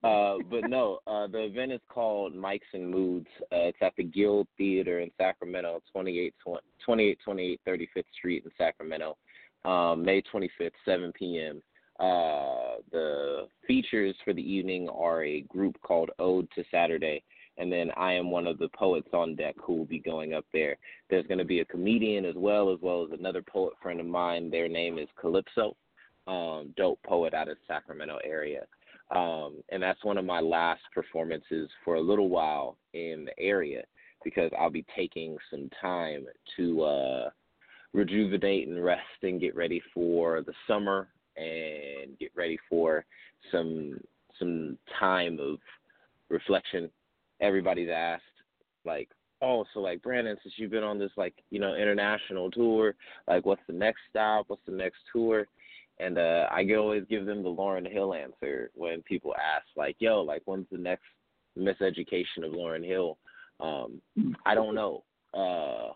Uh, 0.05 0.37
but 0.49 0.69
no, 0.71 1.01
uh, 1.07 1.27
the 1.27 1.45
event 1.45 1.73
is 1.73 1.81
called 1.89 2.35
Mics 2.35 2.61
and 2.73 2.89
Moods. 2.89 3.27
Uh, 3.43 3.67
it's 3.67 3.79
at 3.83 3.93
the 3.97 4.05
Guild 4.05 4.47
Theater 4.57 5.01
in 5.01 5.11
Sacramento, 5.19 5.81
2828 5.93 7.61
35th 7.67 8.05
Street 8.17 8.45
in 8.45 8.51
Sacramento, 8.57 9.17
um, 9.65 10.05
May 10.05 10.23
25th, 10.23 10.71
7 10.85 11.13
p.m. 11.13 11.61
Uh, 12.01 12.77
the 12.93 13.47
features 13.67 14.17
for 14.25 14.33
the 14.33 14.43
evening 14.43 14.89
are 14.89 15.23
a 15.23 15.43
group 15.43 15.77
called 15.83 16.11
Ode 16.19 16.49
to 16.55 16.65
Saturday, 16.71 17.23
and 17.59 17.71
then 17.71 17.91
I 17.95 18.15
am 18.15 18.31
one 18.31 18.47
of 18.47 18.59
the 18.59 18.71
poets 18.71 19.09
on 19.13 19.37
deck 19.37 19.55
who 19.63 19.75
will 19.75 19.85
be 19.85 19.99
going 19.99 20.33
up 20.33 20.47
there. 20.51 20.77
There's 21.11 21.27
going 21.27 21.39
to 21.39 21.45
be 21.45 21.61
a 21.61 21.65
comedian 21.67 22.25
as 22.25 22.37
well, 22.37 22.73
as 22.73 22.79
well 22.81 23.05
as 23.05 23.19
another 23.19 23.43
poet 23.43 23.75
friend 23.83 24.01
of 24.01 24.07
mine. 24.07 24.51
Their 24.51 24.67
name 24.67 24.99
is 24.99 25.09
Calypso, 25.21 25.77
um, 26.27 26.73
dope 26.79 27.03
poet 27.07 27.35
out 27.35 27.51
of 27.51 27.59
Sacramento 27.69 28.19
area. 28.25 28.63
Um, 29.15 29.63
and 29.69 29.83
that's 29.83 30.03
one 30.03 30.17
of 30.17 30.25
my 30.25 30.41
last 30.41 30.83
performances 30.95 31.69
for 31.85 31.97
a 31.97 32.01
little 32.01 32.31
while 32.31 32.79
in 32.95 33.27
the 33.27 33.39
area 33.39 33.83
because 34.25 34.51
I'll 34.59 34.71
be 34.71 34.87
taking 34.97 35.37
some 35.51 35.69
time 35.83 36.25
to 36.57 36.83
uh, 36.83 37.31
rejuvenate 37.93 38.69
and 38.69 38.83
rest 38.83 39.03
and 39.23 39.41
get 39.41 39.55
ready 39.55 39.83
for 39.93 40.43
the 40.43 40.53
summer 40.67 41.09
and 41.37 42.19
get 42.19 42.31
ready 42.35 42.59
for 42.69 43.05
some 43.51 44.01
some 44.39 44.79
time 44.99 45.39
of 45.39 45.59
reflection. 46.29 46.91
Everybody's 47.41 47.91
asked 47.91 48.23
like, 48.85 49.09
oh, 49.43 49.65
so 49.73 49.81
like 49.81 50.03
Brandon, 50.03 50.37
since 50.43 50.55
you've 50.57 50.71
been 50.71 50.85
on 50.85 50.99
this 50.99 51.13
like 51.17 51.35
you 51.51 51.61
know 51.61 51.75
international 51.75 52.51
tour, 52.51 52.95
like 53.29 53.45
what's 53.45 53.63
the 53.67 53.73
next 53.73 54.01
stop? 54.09 54.47
What's 54.49 54.65
the 54.67 54.73
next 54.73 54.99
tour? 55.13 55.47
And 55.99 56.17
uh, 56.17 56.47
I 56.51 56.67
always 56.79 57.05
give 57.11 57.27
them 57.27 57.43
the 57.43 57.51
Lauryn 57.51 57.91
Hill 57.91 58.15
answer 58.15 58.71
when 58.75 59.03
people 59.03 59.35
ask 59.35 59.67
like, 59.77 59.97
yo, 59.99 60.23
like 60.23 60.43
when's 60.47 60.67
the 60.73 60.79
next 60.79 61.05
miseducation 61.59 62.45
of 62.45 62.53
Lauryn 62.53 62.87
Hill? 62.87 63.19
Um, 63.61 64.01
I 64.47 64.55
don't 64.55 64.75
know. 64.75 65.05
Uh, 65.35 65.93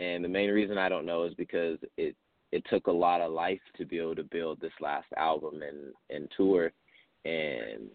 and 0.00 0.24
the 0.24 0.28
main 0.28 0.50
reason 0.50 0.78
I 0.78 0.88
don't 0.88 1.06
know 1.06 1.24
is 1.24 1.34
because 1.34 1.78
it 1.96 2.16
it 2.52 2.64
took 2.68 2.86
a 2.86 2.92
lot 2.92 3.20
of 3.20 3.32
life 3.32 3.60
to 3.78 3.84
be 3.84 3.98
able 3.98 4.16
to 4.16 4.24
build 4.24 4.60
this 4.60 4.72
last 4.80 5.06
album 5.16 5.62
and 5.62 5.94
and 6.10 6.28
tour 6.36 6.72
and 7.24 7.88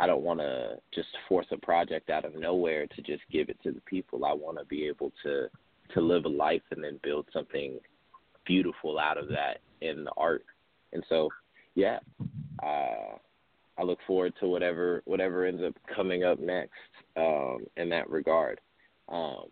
I 0.00 0.06
don't 0.06 0.22
want 0.22 0.40
to 0.40 0.76
just 0.94 1.08
force 1.28 1.46
a 1.50 1.56
project 1.56 2.08
out 2.08 2.24
of 2.24 2.34
nowhere 2.34 2.86
to 2.86 3.02
just 3.02 3.22
give 3.32 3.48
it 3.48 3.58
to 3.64 3.72
the 3.72 3.80
people. 3.80 4.24
I 4.24 4.32
want 4.32 4.58
to 4.58 4.64
be 4.64 4.86
able 4.86 5.12
to 5.24 5.48
to 5.94 6.00
live 6.00 6.26
a 6.26 6.28
life 6.28 6.62
and 6.70 6.84
then 6.84 7.00
build 7.02 7.26
something 7.32 7.78
beautiful 8.44 8.98
out 8.98 9.16
of 9.16 9.28
that 9.28 9.60
in 9.80 10.04
the 10.04 10.12
art. 10.18 10.44
And 10.92 11.02
so, 11.08 11.30
yeah, 11.74 11.98
uh, 12.62 13.16
I 13.78 13.82
look 13.82 13.98
forward 14.06 14.34
to 14.40 14.48
whatever 14.48 15.02
whatever 15.06 15.46
ends 15.46 15.62
up 15.66 15.74
coming 15.94 16.24
up 16.24 16.38
next 16.38 16.72
um, 17.16 17.66
in 17.76 17.88
that 17.88 18.08
regard. 18.10 18.60
Um, 19.08 19.46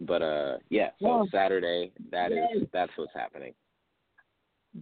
but 0.00 0.22
uh, 0.22 0.56
yeah, 0.70 0.90
so 1.00 1.26
Saturday 1.30 1.92
that 2.10 2.32
is 2.32 2.66
that's 2.72 2.92
what's 2.96 3.12
happening. 3.14 3.52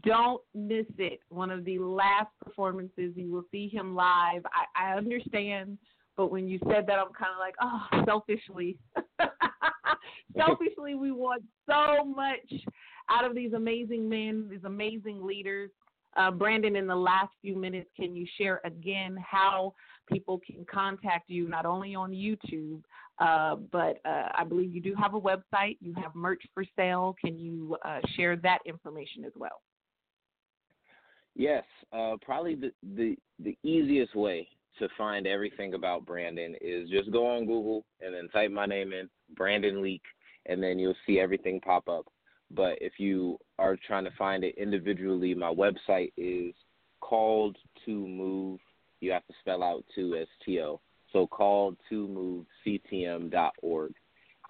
Don't 0.04 0.40
miss 0.54 0.86
it. 0.98 1.20
One 1.30 1.50
of 1.50 1.64
the 1.64 1.78
last 1.78 2.30
performances, 2.44 3.12
you 3.16 3.30
will 3.30 3.44
see 3.50 3.68
him 3.68 3.94
live. 3.94 4.42
I, 4.46 4.92
I 4.92 4.96
understand, 4.96 5.78
but 6.16 6.30
when 6.30 6.46
you 6.46 6.58
said 6.68 6.86
that, 6.86 6.98
I'm 6.98 7.12
kind 7.12 7.32
of 7.32 7.38
like, 7.40 7.54
oh, 7.60 8.04
selfishly. 8.04 8.78
selfishly, 10.36 10.94
we 10.94 11.10
want 11.10 11.42
so 11.68 12.04
much 12.04 12.62
out 13.10 13.24
of 13.24 13.34
these 13.34 13.52
amazing 13.52 14.08
men, 14.08 14.46
these 14.48 14.64
amazing 14.64 15.24
leaders. 15.24 15.70
Uh, 16.16 16.30
Brandon, 16.30 16.76
in 16.76 16.86
the 16.86 16.94
last 16.94 17.30
few 17.40 17.56
minutes, 17.56 17.88
can 17.96 18.14
you 18.14 18.26
share 18.38 18.60
again 18.64 19.16
how 19.24 19.74
people 20.08 20.40
can 20.44 20.64
contact 20.70 21.30
you, 21.30 21.48
not 21.48 21.66
only 21.66 21.94
on 21.94 22.10
YouTube, 22.10 22.82
uh, 23.18 23.56
but 23.70 24.00
uh, 24.04 24.28
I 24.34 24.44
believe 24.44 24.74
you 24.74 24.80
do 24.80 24.94
have 24.94 25.14
a 25.14 25.20
website, 25.20 25.78
you 25.80 25.94
have 25.94 26.14
merch 26.14 26.42
for 26.54 26.64
sale. 26.76 27.14
Can 27.22 27.38
you 27.38 27.76
uh, 27.84 28.00
share 28.16 28.36
that 28.36 28.58
information 28.66 29.24
as 29.24 29.32
well? 29.36 29.60
Yes, 31.40 31.64
uh, 31.90 32.16
probably 32.20 32.54
the, 32.54 32.70
the 32.94 33.16
the 33.42 33.56
easiest 33.62 34.14
way 34.14 34.46
to 34.78 34.88
find 34.98 35.26
everything 35.26 35.72
about 35.72 36.04
Brandon 36.04 36.54
is 36.60 36.90
just 36.90 37.10
go 37.10 37.26
on 37.34 37.46
Google 37.46 37.86
and 38.02 38.14
then 38.14 38.28
type 38.28 38.50
my 38.50 38.66
name 38.66 38.92
in, 38.92 39.08
Brandon 39.36 39.82
Leake, 39.82 40.04
and 40.44 40.62
then 40.62 40.78
you'll 40.78 40.94
see 41.06 41.18
everything 41.18 41.58
pop 41.58 41.88
up. 41.88 42.04
But 42.50 42.76
if 42.82 42.92
you 42.98 43.38
are 43.58 43.78
trying 43.86 44.04
to 44.04 44.10
find 44.18 44.44
it 44.44 44.54
individually, 44.58 45.34
my 45.34 45.50
website 45.50 46.12
is 46.18 46.52
called 47.00 47.56
to 47.86 48.06
move. 48.06 48.60
You 49.00 49.12
have 49.12 49.26
to 49.26 49.34
spell 49.40 49.62
out 49.62 49.82
two 49.94 50.16
S 50.20 50.28
T 50.44 50.60
O. 50.60 50.78
So 51.10 51.26
called 51.26 51.78
to 51.88 52.06
move 52.06 52.44
CTM.org. 52.66 53.94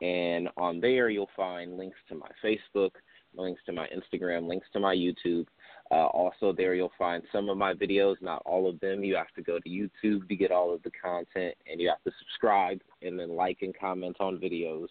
And 0.02 0.48
on 0.56 0.80
there, 0.80 1.08
you'll 1.08 1.30
find 1.36 1.76
links 1.78 1.98
to 2.08 2.16
my 2.16 2.30
Facebook, 2.44 2.90
links 3.36 3.60
to 3.66 3.72
my 3.72 3.86
Instagram, 3.88 4.48
links 4.48 4.66
to 4.72 4.80
my 4.80 4.96
YouTube. 4.96 5.46
Uh, 5.92 6.06
also, 6.06 6.52
there 6.52 6.74
you'll 6.74 6.92
find 6.96 7.22
some 7.32 7.48
of 7.48 7.56
my 7.56 7.74
videos, 7.74 8.14
not 8.20 8.42
all 8.46 8.68
of 8.68 8.78
them. 8.78 9.02
You 9.02 9.16
have 9.16 9.32
to 9.34 9.42
go 9.42 9.58
to 9.58 9.68
YouTube 9.68 10.28
to 10.28 10.36
get 10.36 10.52
all 10.52 10.72
of 10.72 10.82
the 10.84 10.90
content, 10.90 11.56
and 11.70 11.80
you 11.80 11.88
have 11.88 12.02
to 12.04 12.12
subscribe 12.20 12.80
and 13.02 13.18
then 13.18 13.30
like 13.30 13.58
and 13.62 13.76
comment 13.76 14.16
on 14.20 14.38
videos. 14.38 14.86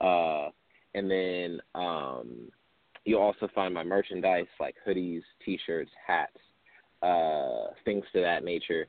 Uh, 0.00 0.50
and 0.94 1.10
then 1.10 1.60
um, 1.74 2.50
you'll 3.04 3.22
also 3.22 3.48
find 3.54 3.72
my 3.72 3.82
merchandise 3.82 4.46
like 4.60 4.76
hoodies, 4.86 5.22
T-shirts, 5.44 5.90
hats, 6.06 6.36
uh, 7.02 7.72
things 7.84 8.04
to 8.12 8.20
that 8.20 8.44
nature. 8.44 8.86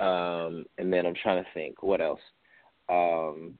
Um, 0.00 0.66
and 0.78 0.92
then 0.92 1.06
I'm 1.06 1.14
trying 1.22 1.42
to 1.42 1.50
think 1.54 1.82
what 1.82 2.00
else. 2.00 2.20
Um, 2.88 3.58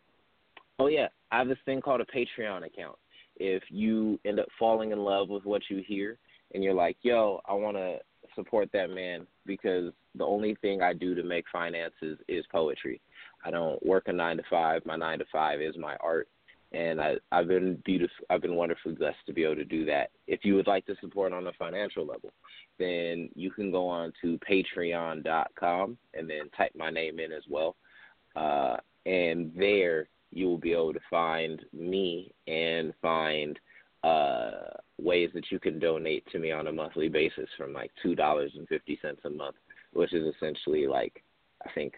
oh 0.78 0.88
yeah, 0.88 1.08
I 1.30 1.38
have 1.38 1.48
this 1.48 1.58
thing 1.64 1.80
called 1.80 2.00
a 2.00 2.04
Patreon 2.04 2.66
account. 2.66 2.96
If 3.36 3.62
you 3.68 4.18
end 4.24 4.40
up 4.40 4.46
falling 4.58 4.92
in 4.92 4.98
love 4.98 5.28
with 5.28 5.44
what 5.44 5.62
you 5.68 5.82
hear 5.86 6.18
and 6.54 6.62
you're 6.62 6.74
like, 6.74 6.96
yo, 7.02 7.40
I 7.46 7.54
want 7.54 7.76
to 7.76 7.98
support 8.34 8.70
that 8.72 8.90
man 8.90 9.26
because 9.46 9.92
the 10.14 10.24
only 10.24 10.56
thing 10.56 10.82
I 10.82 10.92
do 10.92 11.14
to 11.14 11.22
make 11.22 11.44
finances 11.52 12.18
is 12.28 12.44
poetry. 12.50 13.00
I 13.44 13.50
don't 13.50 13.84
work 13.84 14.04
a 14.06 14.12
nine 14.12 14.36
to 14.38 14.42
five. 14.50 14.84
My 14.86 14.96
nine 14.96 15.18
to 15.18 15.24
five 15.32 15.60
is 15.60 15.76
my 15.76 15.96
art, 15.96 16.28
and 16.72 17.00
I, 17.00 17.14
I've 17.32 17.48
been 17.48 17.80
beautiful. 17.84 18.24
I've 18.30 18.42
been 18.42 18.56
wonderfully 18.56 18.94
blessed 18.94 19.18
to 19.26 19.32
be 19.32 19.44
able 19.44 19.56
to 19.56 19.64
do 19.64 19.84
that. 19.86 20.10
If 20.26 20.44
you 20.44 20.54
would 20.54 20.66
like 20.66 20.86
to 20.86 20.96
support 21.00 21.32
on 21.32 21.46
a 21.46 21.52
financial 21.52 22.06
level, 22.06 22.32
then 22.78 23.28
you 23.34 23.50
can 23.50 23.70
go 23.70 23.88
on 23.88 24.12
to 24.22 24.38
Patreon.com 24.48 25.98
and 26.14 26.30
then 26.30 26.50
type 26.56 26.72
my 26.76 26.90
name 26.90 27.20
in 27.20 27.32
as 27.32 27.44
well, 27.48 27.76
uh, 28.34 28.76
and 29.04 29.52
there 29.56 30.08
you 30.32 30.46
will 30.46 30.58
be 30.58 30.72
able 30.72 30.92
to 30.92 31.00
find 31.08 31.64
me 31.72 32.32
and 32.46 32.92
find 33.00 33.58
uh, 34.06 34.50
ways 34.98 35.30
that 35.34 35.50
you 35.50 35.58
can 35.58 35.78
donate 35.78 36.24
to 36.30 36.38
me 36.38 36.52
on 36.52 36.68
a 36.68 36.72
monthly 36.72 37.08
basis 37.08 37.48
from 37.58 37.72
like 37.72 37.90
two 38.02 38.14
dollars 38.14 38.52
and 38.56 38.68
fifty 38.68 38.98
cents 39.02 39.20
a 39.24 39.30
month, 39.30 39.56
which 39.92 40.12
is 40.12 40.34
essentially 40.34 40.86
like 40.86 41.24
I 41.66 41.70
think 41.72 41.94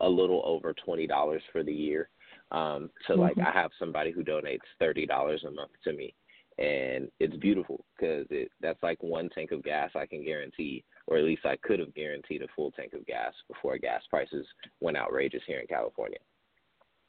a 0.00 0.08
little 0.08 0.42
over 0.44 0.74
twenty 0.74 1.06
dollars 1.06 1.42
for 1.50 1.62
the 1.62 1.72
year. 1.72 2.10
Um, 2.50 2.90
so 3.06 3.14
like 3.14 3.36
Mhm. 3.36 3.46
I 3.46 3.52
have 3.52 3.70
somebody 3.78 4.10
who 4.10 4.22
donates 4.22 4.68
thirty 4.78 5.06
dollars 5.06 5.42
a 5.44 5.50
month 5.50 5.70
to 5.84 5.92
me, 5.92 6.14
and 6.58 7.10
it's 7.20 7.36
beautiful 7.36 7.84
because 7.96 8.26
it 8.30 8.52
that's 8.60 8.82
like 8.82 9.02
one 9.02 9.30
tank 9.30 9.52
of 9.52 9.62
gas 9.62 9.90
I 9.94 10.06
can 10.06 10.22
guarantee, 10.22 10.84
or 11.06 11.16
at 11.16 11.24
least 11.24 11.46
I 11.46 11.56
could 11.56 11.78
have 11.78 11.94
guaranteed 11.94 12.42
a 12.42 12.48
full 12.54 12.70
tank 12.72 12.92
of 12.92 13.06
gas 13.06 13.32
before 13.48 13.78
gas 13.78 14.02
prices 14.10 14.46
went 14.80 14.98
outrageous 14.98 15.42
here 15.46 15.60
in 15.60 15.66
California. 15.66 16.18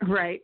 Right. 0.08 0.42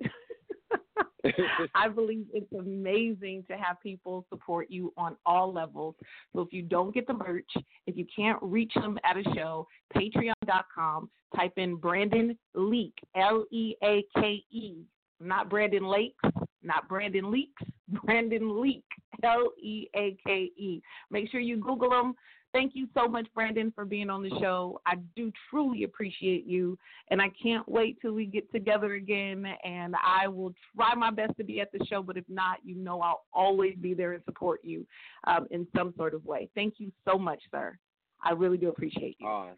I 1.76 1.88
believe 1.88 2.26
it's 2.34 2.51
amazing 2.53 3.43
to 3.49 3.57
have 3.57 3.82
people 3.82 4.26
support 4.30 4.67
you 4.70 4.93
on 4.97 5.15
all 5.26 5.51
levels. 5.51 5.95
So 6.34 6.41
if 6.41 6.53
you 6.53 6.61
don't 6.61 6.93
get 6.93 7.07
the 7.07 7.13
merch, 7.13 7.51
if 7.88 7.97
you 7.97 8.05
can't 8.13 8.39
reach 8.41 8.74
them 8.76 8.97
at 9.03 9.17
a 9.17 9.24
show, 9.36 9.67
patreon.com, 9.95 11.09
type 11.36 11.53
in 11.57 11.76
Brandon 11.76 12.38
Leake, 12.55 12.97
L 13.15 13.45
E 13.51 13.76
A 13.84 14.03
K 14.15 14.43
E, 14.51 14.84
not 15.20 15.49
Brandon 15.49 15.86
Lakes, 15.86 16.24
not 16.63 16.88
Brandon 16.88 17.32
Leaks, 17.32 17.61
Brandon 18.05 18.61
Leake, 18.61 18.84
L 19.24 19.51
E 19.61 19.88
A 19.95 20.17
K 20.26 20.51
E. 20.57 20.82
Make 21.11 21.30
sure 21.30 21.39
you 21.39 21.57
Google 21.57 21.89
them. 21.89 22.13
Thank 22.52 22.72
you 22.76 22.88
so 22.95 23.08
much, 23.08 23.28
Brandon, 23.36 23.72
for 23.76 23.86
being 23.86 24.10
on 24.10 24.24
the 24.24 24.32
show. 24.39 24.82
I 24.88 24.95
do 25.16 25.32
truly 25.50 25.84
appreciate 25.84 26.47
you, 26.47 26.80
and 27.12 27.22
I 27.22 27.30
can't 27.41 27.68
wait 27.70 28.02
till 28.02 28.14
we 28.14 28.26
get 28.26 28.52
together 28.52 28.93
again. 28.93 29.45
And 29.64 29.95
I 30.04 30.28
will 30.28 30.54
try 30.76 30.95
my 30.95 31.12
best 31.12 31.38
to 31.38 31.43
be 31.43 31.62
at 31.62 31.72
the 31.72 31.86
show, 31.86 32.02
but 32.02 32.18
if 32.18 32.24
not, 32.28 32.58
you 32.64 32.76
know 32.76 33.02
I'll 33.02 33.26
always 33.34 33.76
be 33.80 33.93
there 33.93 34.14
and 34.14 34.24
support 34.26 34.62
you 34.64 34.88
um, 35.28 35.45
in 35.52 35.68
some 35.76 35.93
sort 35.95 36.16
of 36.16 36.26
way. 36.26 36.50
Thank 36.56 36.76
you 36.78 36.91
so 37.06 37.20
much, 37.20 37.41
sir. 37.52 37.78
I 38.24 38.32
really 38.32 38.58
do 38.58 38.70
appreciate 38.70 39.18
you. 39.20 39.28
Uh, 39.28 39.52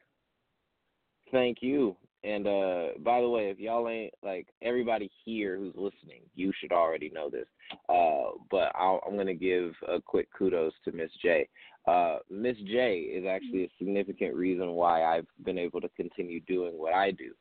thank 1.31 1.59
you. 1.61 1.95
And 2.23 2.45
uh 2.45 2.87
by 2.99 3.19
the 3.19 3.27
way, 3.27 3.49
if 3.49 3.59
y'all 3.59 3.89
ain't 3.89 4.13
like 4.21 4.47
everybody 4.61 5.09
here 5.25 5.57
who's 5.57 5.73
listening, 5.75 6.21
you 6.35 6.53
should 6.59 6.71
already 6.71 7.09
know 7.09 7.29
this. 7.29 7.47
Uh 7.89 8.37
but 8.51 8.71
I'll, 8.75 9.01
I'm 9.07 9.17
gonna 9.17 9.33
give 9.33 9.73
a 9.87 9.99
quick 9.99 10.27
kudos 10.37 10.73
to 10.85 10.91
Miz 10.91 11.09
J. 11.21 11.47
Uh 11.87 12.17
Miz 12.29 12.57
J 12.67 12.99
is 12.99 13.25
actually 13.25 13.63
a 13.65 13.71
significant 13.77 14.35
reason 14.35 14.71
why 14.71 15.03
I've 15.03 15.27
been 15.43 15.57
able 15.57 15.81
to 15.81 15.89
continue 15.89 16.39
doing 16.41 16.77
what 16.77 16.93
I 16.93 17.11
do. 17.11 17.31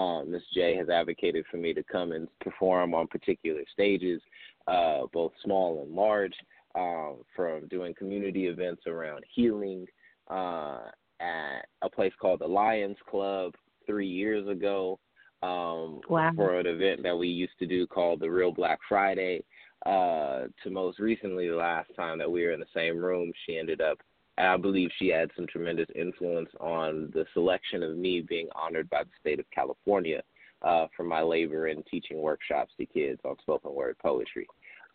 Um, 0.00 0.30
Miz 0.30 0.42
J 0.54 0.76
has 0.76 0.88
advocated 0.88 1.44
for 1.50 1.56
me 1.56 1.74
to 1.74 1.82
come 1.82 2.12
and 2.12 2.28
perform 2.40 2.94
on 2.94 3.08
particular 3.08 3.62
stages, 3.72 4.20
uh, 4.66 5.02
both 5.12 5.32
small 5.42 5.82
and 5.82 5.94
large, 5.94 6.34
um, 6.74 7.16
from 7.34 7.66
doing 7.68 7.94
community 7.94 8.46
events 8.46 8.82
around 8.86 9.24
healing, 9.34 9.86
uh, 10.28 10.82
at 11.20 11.66
a 11.82 11.90
place 11.90 12.12
called 12.20 12.40
the 12.40 12.46
Lions 12.46 12.98
Club 13.10 13.54
three 13.86 14.06
years 14.06 14.46
ago 14.46 15.00
um, 15.42 16.00
Wow. 16.08 16.32
for 16.36 16.58
an 16.60 16.66
event 16.66 17.02
that 17.02 17.16
we 17.16 17.28
used 17.28 17.58
to 17.58 17.66
do 17.66 17.86
called 17.86 18.20
the 18.20 18.30
Real 18.30 18.52
Black 18.52 18.78
Friday. 18.88 19.42
Uh, 19.86 20.46
to 20.62 20.70
most 20.70 20.98
recently, 20.98 21.48
the 21.48 21.54
last 21.54 21.90
time 21.96 22.18
that 22.18 22.30
we 22.30 22.44
were 22.44 22.52
in 22.52 22.60
the 22.60 22.66
same 22.74 22.98
room, 22.98 23.32
she 23.46 23.58
ended 23.58 23.80
up. 23.80 23.98
I 24.36 24.56
believe 24.56 24.90
she 24.98 25.08
had 25.08 25.30
some 25.34 25.46
tremendous 25.46 25.88
influence 25.94 26.50
on 26.60 27.10
the 27.12 27.26
selection 27.34 27.82
of 27.82 27.96
me 27.96 28.20
being 28.20 28.48
honored 28.54 28.88
by 28.88 29.02
the 29.02 29.10
state 29.20 29.40
of 29.40 29.50
California 29.52 30.22
uh, 30.62 30.86
for 30.96 31.02
my 31.02 31.22
labor 31.22 31.68
in 31.68 31.82
teaching 31.84 32.20
workshops 32.20 32.72
to 32.78 32.86
kids 32.86 33.20
on 33.24 33.36
spoken 33.40 33.74
word 33.74 33.96
poetry. 33.98 34.46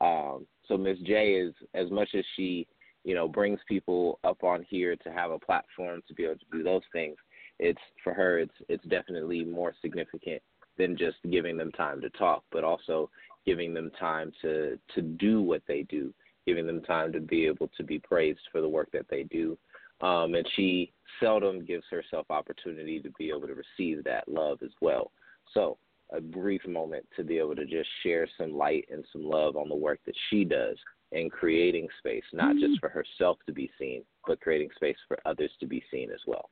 Um, 0.02 0.46
so 0.68 0.78
Miz 0.78 0.98
J 1.06 1.34
is 1.34 1.54
as 1.74 1.90
much 1.92 2.10
as 2.14 2.24
she, 2.36 2.68
you 3.04 3.16
know, 3.16 3.28
brings 3.28 3.60
people 3.68 4.20
up 4.24 4.44
on 4.44 4.66
here 4.70 4.96
to 4.98 5.12
have 5.12 5.32
a 5.32 5.40
platform 5.40 6.02
to 6.08 6.14
be 6.14 6.24
able 6.24 6.36
to 6.36 6.46
do 6.52 6.64
those 6.64 6.82
things. 6.92 7.16
It's 7.60 7.82
for 8.04 8.14
her. 8.14 8.40
It's 8.40 8.56
it's 8.68 8.84
definitely 8.86 9.44
more 9.44 9.74
significant 9.82 10.42
than 10.78 10.98
just 10.98 11.18
giving 11.30 11.56
them 11.58 11.72
time 11.72 12.02
to 12.02 12.10
talk, 12.12 12.44
but 12.52 12.64
also 12.64 13.10
giving 13.46 13.74
them 13.74 13.92
time 14.00 14.32
to 14.42 14.80
to 14.96 15.02
do 15.02 15.42
what 15.42 15.62
they 15.68 15.84
do, 15.84 16.14
giving 16.46 16.68
them 16.68 16.82
time 16.82 17.12
to 17.14 17.20
be 17.20 17.46
able 17.46 17.70
to 17.78 17.84
be 17.84 18.00
praised 18.00 18.40
for 18.52 18.62
the 18.62 18.70
work 18.70 18.90
that 18.92 19.06
they 19.10 19.24
do. 19.24 19.58
Um, 20.02 20.36
and 20.36 20.48
she 20.56 20.92
seldom 21.20 21.64
gives 21.64 21.86
herself 21.90 22.26
opportunity 22.30 23.00
to 23.00 23.10
be 23.18 23.30
able 23.30 23.48
to 23.48 23.54
receive 23.54 24.04
that 24.04 24.28
love 24.28 24.60
as 24.64 24.72
well. 24.82 25.12
So 25.54 25.78
a 26.12 26.20
brief 26.20 26.66
moment 26.68 27.06
to 27.16 27.24
be 27.24 27.38
able 27.38 27.56
to 27.56 27.66
just 27.66 27.90
share 28.04 28.28
some 28.38 28.54
light 28.54 28.86
and 28.92 29.06
some 29.14 29.24
love 29.24 29.56
on 29.56 29.70
the 29.70 29.76
work 29.76 30.00
that 30.06 30.16
she 30.30 30.44
does 30.44 30.78
in 31.12 31.30
creating 31.30 31.88
space, 32.00 32.24
not 32.34 32.56
just 32.58 32.80
for 32.80 32.90
herself 32.90 33.38
to 33.46 33.54
be 33.54 33.70
seen, 33.80 34.04
but 34.28 34.42
creating 34.42 34.70
space 34.76 34.98
for 35.08 35.18
others 35.26 35.52
to 35.60 35.68
be 35.68 35.84
seen 35.92 36.10
as 36.12 36.20
well. 36.28 36.50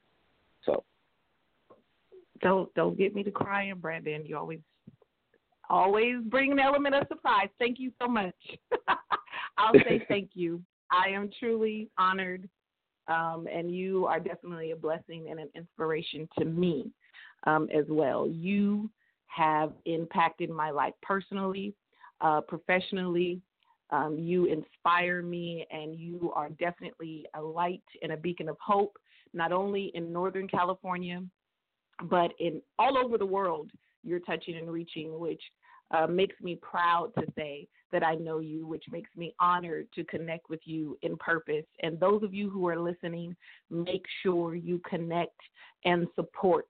So 0.65 0.83
Don't 2.41 2.73
don't 2.75 2.97
get 2.97 3.13
me 3.13 3.23
to 3.23 3.31
crying, 3.31 3.75
Brandon. 3.75 4.25
You 4.25 4.37
always 4.37 4.59
always 5.71 6.17
bring 6.25 6.51
an 6.51 6.59
element 6.59 6.93
of 6.93 7.07
surprise. 7.07 7.47
Thank 7.57 7.79
you 7.79 7.91
so 7.99 8.07
much. 8.07 8.35
I'll 9.57 9.73
say 9.87 10.05
thank 10.07 10.31
you. 10.33 10.61
I 10.91 11.09
am 11.09 11.29
truly 11.39 11.89
honored, 11.97 12.47
um, 13.07 13.47
and 13.51 13.73
you 13.73 14.05
are 14.05 14.19
definitely 14.19 14.71
a 14.71 14.75
blessing 14.75 15.27
and 15.31 15.39
an 15.39 15.49
inspiration 15.55 16.27
to 16.37 16.45
me 16.45 16.91
um, 17.47 17.69
as 17.73 17.85
well. 17.89 18.27
You 18.27 18.89
have 19.27 19.71
impacted 19.85 20.49
my 20.49 20.69
life 20.69 20.93
personally, 21.01 21.73
uh, 22.19 22.41
professionally. 22.41 23.39
Um, 23.91 24.17
you 24.19 24.45
inspire 24.45 25.21
me, 25.21 25.65
and 25.71 25.95
you 25.95 26.31
are 26.35 26.49
definitely 26.49 27.25
a 27.33 27.41
light 27.41 27.83
and 28.01 28.11
a 28.11 28.17
beacon 28.17 28.49
of 28.49 28.57
hope, 28.65 28.97
not 29.33 29.53
only 29.53 29.91
in 29.95 30.11
Northern 30.11 30.47
California, 30.47 31.23
but 32.09 32.31
in 32.39 32.61
all 32.77 32.97
over 32.97 33.17
the 33.17 33.25
world. 33.25 33.71
You're 34.03 34.19
touching 34.19 34.57
and 34.57 34.69
reaching, 34.69 35.19
which 35.19 35.41
uh, 35.93 36.07
makes 36.07 36.39
me 36.41 36.55
proud 36.61 37.11
to 37.19 37.25
say 37.35 37.67
that 37.91 38.03
I 38.03 38.15
know 38.15 38.39
you, 38.39 38.65
which 38.65 38.85
makes 38.91 39.09
me 39.15 39.35
honored 39.39 39.87
to 39.95 40.03
connect 40.05 40.49
with 40.49 40.61
you 40.63 40.97
in 41.01 41.17
purpose. 41.17 41.65
And 41.83 41.99
those 41.99 42.23
of 42.23 42.33
you 42.33 42.49
who 42.49 42.67
are 42.67 42.79
listening, 42.79 43.35
make 43.69 44.05
sure 44.23 44.55
you 44.55 44.81
connect 44.89 45.39
and 45.85 46.07
support. 46.15 46.67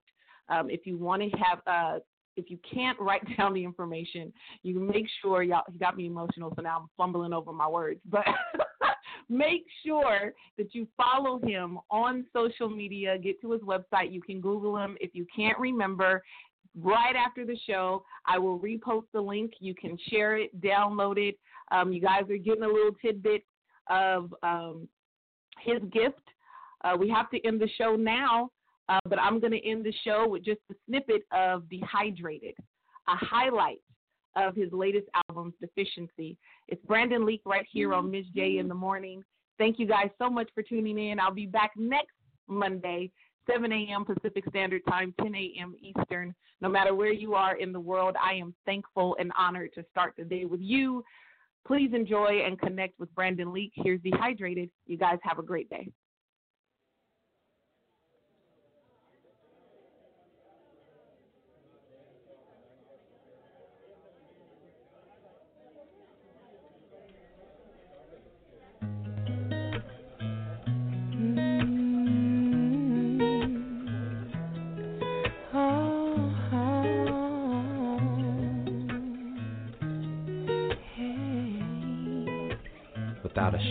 Um, 0.48 0.68
if 0.68 0.86
you 0.86 0.98
want 0.98 1.22
to 1.22 1.28
have 1.38 1.60
uh, 1.66 1.98
if 2.36 2.50
you 2.50 2.58
can't 2.72 2.98
write 2.98 3.22
down 3.36 3.54
the 3.54 3.64
information, 3.64 4.32
you 4.62 4.80
make 4.80 5.06
sure 5.20 5.42
y'all 5.42 5.62
you 5.70 5.78
got 5.78 5.96
me 5.96 6.06
emotional, 6.06 6.52
so 6.56 6.62
now 6.62 6.80
I'm 6.80 6.88
fumbling 6.96 7.32
over 7.32 7.52
my 7.52 7.68
words. 7.68 8.00
But 8.10 8.24
make 9.28 9.64
sure 9.84 10.32
that 10.58 10.74
you 10.74 10.86
follow 10.96 11.40
him 11.40 11.78
on 11.90 12.26
social 12.32 12.68
media. 12.68 13.18
Get 13.18 13.40
to 13.42 13.52
his 13.52 13.62
website. 13.62 14.12
You 14.12 14.20
can 14.20 14.40
Google 14.40 14.76
him. 14.76 14.96
If 15.00 15.14
you 15.14 15.26
can't 15.34 15.58
remember, 15.58 16.22
right 16.80 17.14
after 17.16 17.44
the 17.44 17.58
show, 17.66 18.04
I 18.26 18.38
will 18.38 18.58
repost 18.58 19.04
the 19.12 19.20
link. 19.20 19.52
You 19.60 19.74
can 19.74 19.98
share 20.08 20.36
it, 20.36 20.58
download 20.60 21.18
it. 21.18 21.36
Um, 21.70 21.92
you 21.92 22.00
guys 22.00 22.22
are 22.30 22.36
getting 22.36 22.64
a 22.64 22.68
little 22.68 22.92
tidbit 23.00 23.44
of 23.90 24.34
um, 24.42 24.88
his 25.60 25.78
gift. 25.92 26.20
Uh, 26.84 26.96
we 26.98 27.08
have 27.08 27.30
to 27.30 27.46
end 27.46 27.60
the 27.60 27.68
show 27.78 27.96
now, 27.96 28.50
uh, 28.88 28.98
but 29.08 29.18
I'm 29.18 29.40
going 29.40 29.52
to 29.52 29.68
end 29.68 29.84
the 29.84 29.94
show 30.04 30.26
with 30.28 30.44
just 30.44 30.60
a 30.70 30.74
snippet 30.86 31.22
of 31.32 31.68
Dehydrated, 31.68 32.54
a 33.08 33.16
highlight 33.16 33.80
of 34.36 34.56
his 34.56 34.72
latest 34.72 35.06
album, 35.28 35.54
Deficiency. 35.60 36.36
It's 36.68 36.84
Brandon 36.86 37.24
Leake 37.24 37.42
right 37.44 37.66
here 37.70 37.94
on 37.94 38.10
Miz 38.10 38.24
J 38.34 38.58
in 38.58 38.68
the 38.68 38.74
morning. 38.74 39.22
Thank 39.58 39.78
you 39.78 39.86
guys 39.86 40.08
so 40.18 40.28
much 40.28 40.48
for 40.54 40.62
tuning 40.62 40.98
in. 40.98 41.20
I'll 41.20 41.34
be 41.34 41.46
back 41.46 41.72
next 41.76 42.14
Monday, 42.48 43.10
7 43.50 43.70
a.m. 43.72 44.04
Pacific 44.04 44.44
Standard 44.48 44.82
Time, 44.88 45.14
10 45.20 45.34
a.m. 45.34 45.74
Eastern. 45.80 46.34
No 46.60 46.68
matter 46.68 46.94
where 46.94 47.12
you 47.12 47.34
are 47.34 47.56
in 47.56 47.72
the 47.72 47.80
world, 47.80 48.16
I 48.22 48.34
am 48.34 48.54
thankful 48.64 49.16
and 49.18 49.32
honored 49.36 49.72
to 49.74 49.84
start 49.90 50.14
the 50.16 50.24
day 50.24 50.44
with 50.44 50.60
you. 50.60 51.04
Please 51.66 51.90
enjoy 51.94 52.42
and 52.44 52.58
connect 52.58 52.98
with 52.98 53.14
Brandon 53.14 53.52
Leake. 53.52 53.72
Here's 53.74 54.00
Dehydrated. 54.00 54.70
You 54.86 54.96
guys 54.96 55.18
have 55.22 55.38
a 55.38 55.42
great 55.42 55.70
day. 55.70 55.88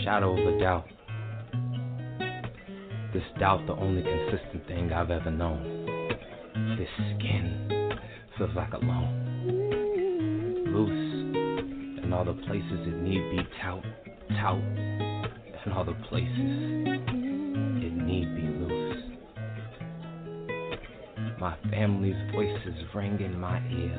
Shadow 0.04 0.32
of 0.32 0.54
a 0.54 0.58
doubt. 0.58 0.86
This 3.12 3.22
doubt, 3.38 3.66
the 3.66 3.74
only 3.74 4.02
consistent 4.02 4.66
thing 4.66 4.92
I've 4.92 5.10
ever 5.10 5.30
known. 5.30 5.86
This 6.78 6.88
skin 7.16 7.68
feels 8.38 8.50
like 8.56 8.72
a 8.72 8.78
loan. 8.78 9.44
Loose 10.66 12.04
in 12.04 12.12
all 12.12 12.24
the 12.24 12.34
places 12.46 12.86
it 12.86 12.94
need 13.02 13.22
be 13.30 13.42
tout, 13.62 13.84
tout, 14.40 14.62
and 15.64 15.72
all 15.74 15.84
the 15.84 15.96
places 16.08 16.28
it 16.28 17.92
need 17.92 18.34
be 18.34 18.42
loose. 18.42 19.02
My 21.38 21.56
family's 21.70 22.16
voices 22.32 22.74
ring 22.94 23.20
in 23.20 23.38
my 23.38 23.58
ear. 23.68 23.96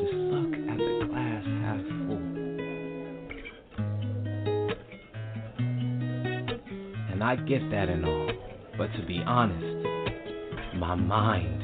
Just 0.00 0.14
look 0.14 0.52
at 0.52 0.78
the 0.78 1.06
glass 1.08 1.44
half 1.62 1.93
I 7.24 7.36
get 7.36 7.70
that 7.70 7.88
and 7.88 8.04
all, 8.04 8.30
but 8.76 8.88
to 8.98 9.06
be 9.06 9.22
honest, 9.26 9.86
my 10.76 10.94
mind 10.94 11.62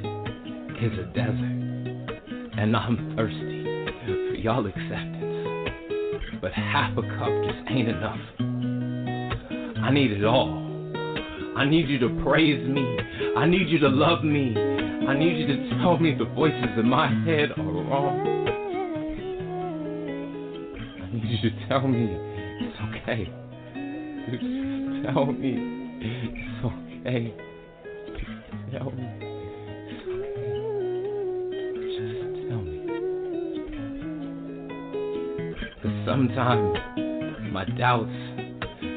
is 0.82 0.98
a 0.98 1.04
desert, 1.12 2.56
and 2.58 2.74
I'm 2.74 3.14
thirsty 3.14 3.84
for 4.06 4.36
y'all 4.36 4.66
acceptance. 4.66 6.40
But 6.40 6.52
half 6.52 6.96
a 6.96 7.02
cup 7.02 7.28
just 7.44 7.58
ain't 7.68 7.90
enough. 7.90 8.18
I 9.84 9.90
need 9.92 10.12
it 10.12 10.24
all. 10.24 10.48
I 11.58 11.66
need 11.66 11.90
you 11.90 11.98
to 11.98 12.22
praise 12.24 12.66
me. 12.66 12.96
I 13.36 13.44
need 13.44 13.68
you 13.68 13.80
to 13.80 13.88
love 13.90 14.24
me. 14.24 14.56
I 14.56 15.14
need 15.14 15.40
you 15.40 15.46
to 15.46 15.68
tell 15.82 15.98
me 15.98 16.16
the 16.18 16.24
voices 16.24 16.70
in 16.78 16.88
my 16.88 17.08
head 17.26 17.50
are 17.58 17.62
wrong. 17.62 18.46
I 21.02 21.14
need 21.14 21.38
you 21.42 21.50
to 21.50 21.68
tell 21.68 21.86
me 21.86 22.16
it's 22.62 23.02
okay. 23.02 23.30
Tell 25.03 25.26
me 25.26 25.55
it's 26.03 26.64
okay. 26.64 27.34
Tell 28.70 28.90
me. 28.90 29.07
Just 31.96 32.48
tell 32.48 32.62
me. 32.62 32.78
Cause 35.82 35.96
sometimes 36.07 36.76
my 37.53 37.64
doubts, 37.78 38.11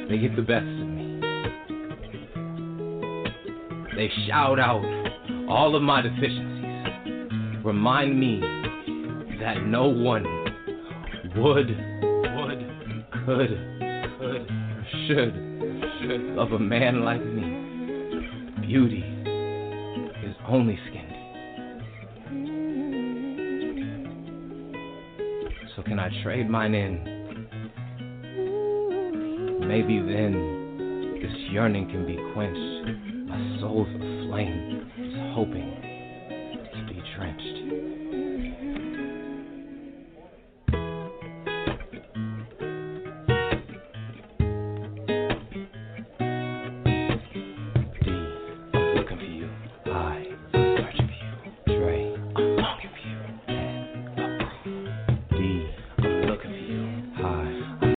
they 0.09 0.17
get 0.17 0.35
the 0.35 0.41
best 0.41 0.65
of 0.65 0.87
me. 0.87 1.21
They 3.95 4.09
shout 4.27 4.59
out 4.59 4.83
all 5.49 5.75
of 5.75 5.81
my 5.83 6.01
deficiencies. 6.01 7.63
Remind 7.63 8.19
me 8.19 8.41
that 9.39 9.65
no 9.65 9.87
one 9.87 10.23
would, 11.35 11.69
would, 12.35 12.59
could, 13.25 13.51
could, 14.19 14.47
should, 15.07 15.42
love 16.35 16.51
a 16.51 16.59
man 16.59 17.05
like 17.05 17.23
me. 17.23 18.65
Beauty 18.65 19.03
is 20.25 20.35
only 20.47 20.79
skin 20.87 21.07
deep. 25.59 25.69
So 25.75 25.83
can 25.83 25.99
I 25.99 26.09
trade 26.23 26.49
mine 26.49 26.73
in? 26.73 27.03
Maybe 29.67 29.99
then 29.99 31.19
this 31.21 31.33
yearning 31.51 31.89
can 31.89 32.07
be 32.07 32.17
quenched. 32.33 33.12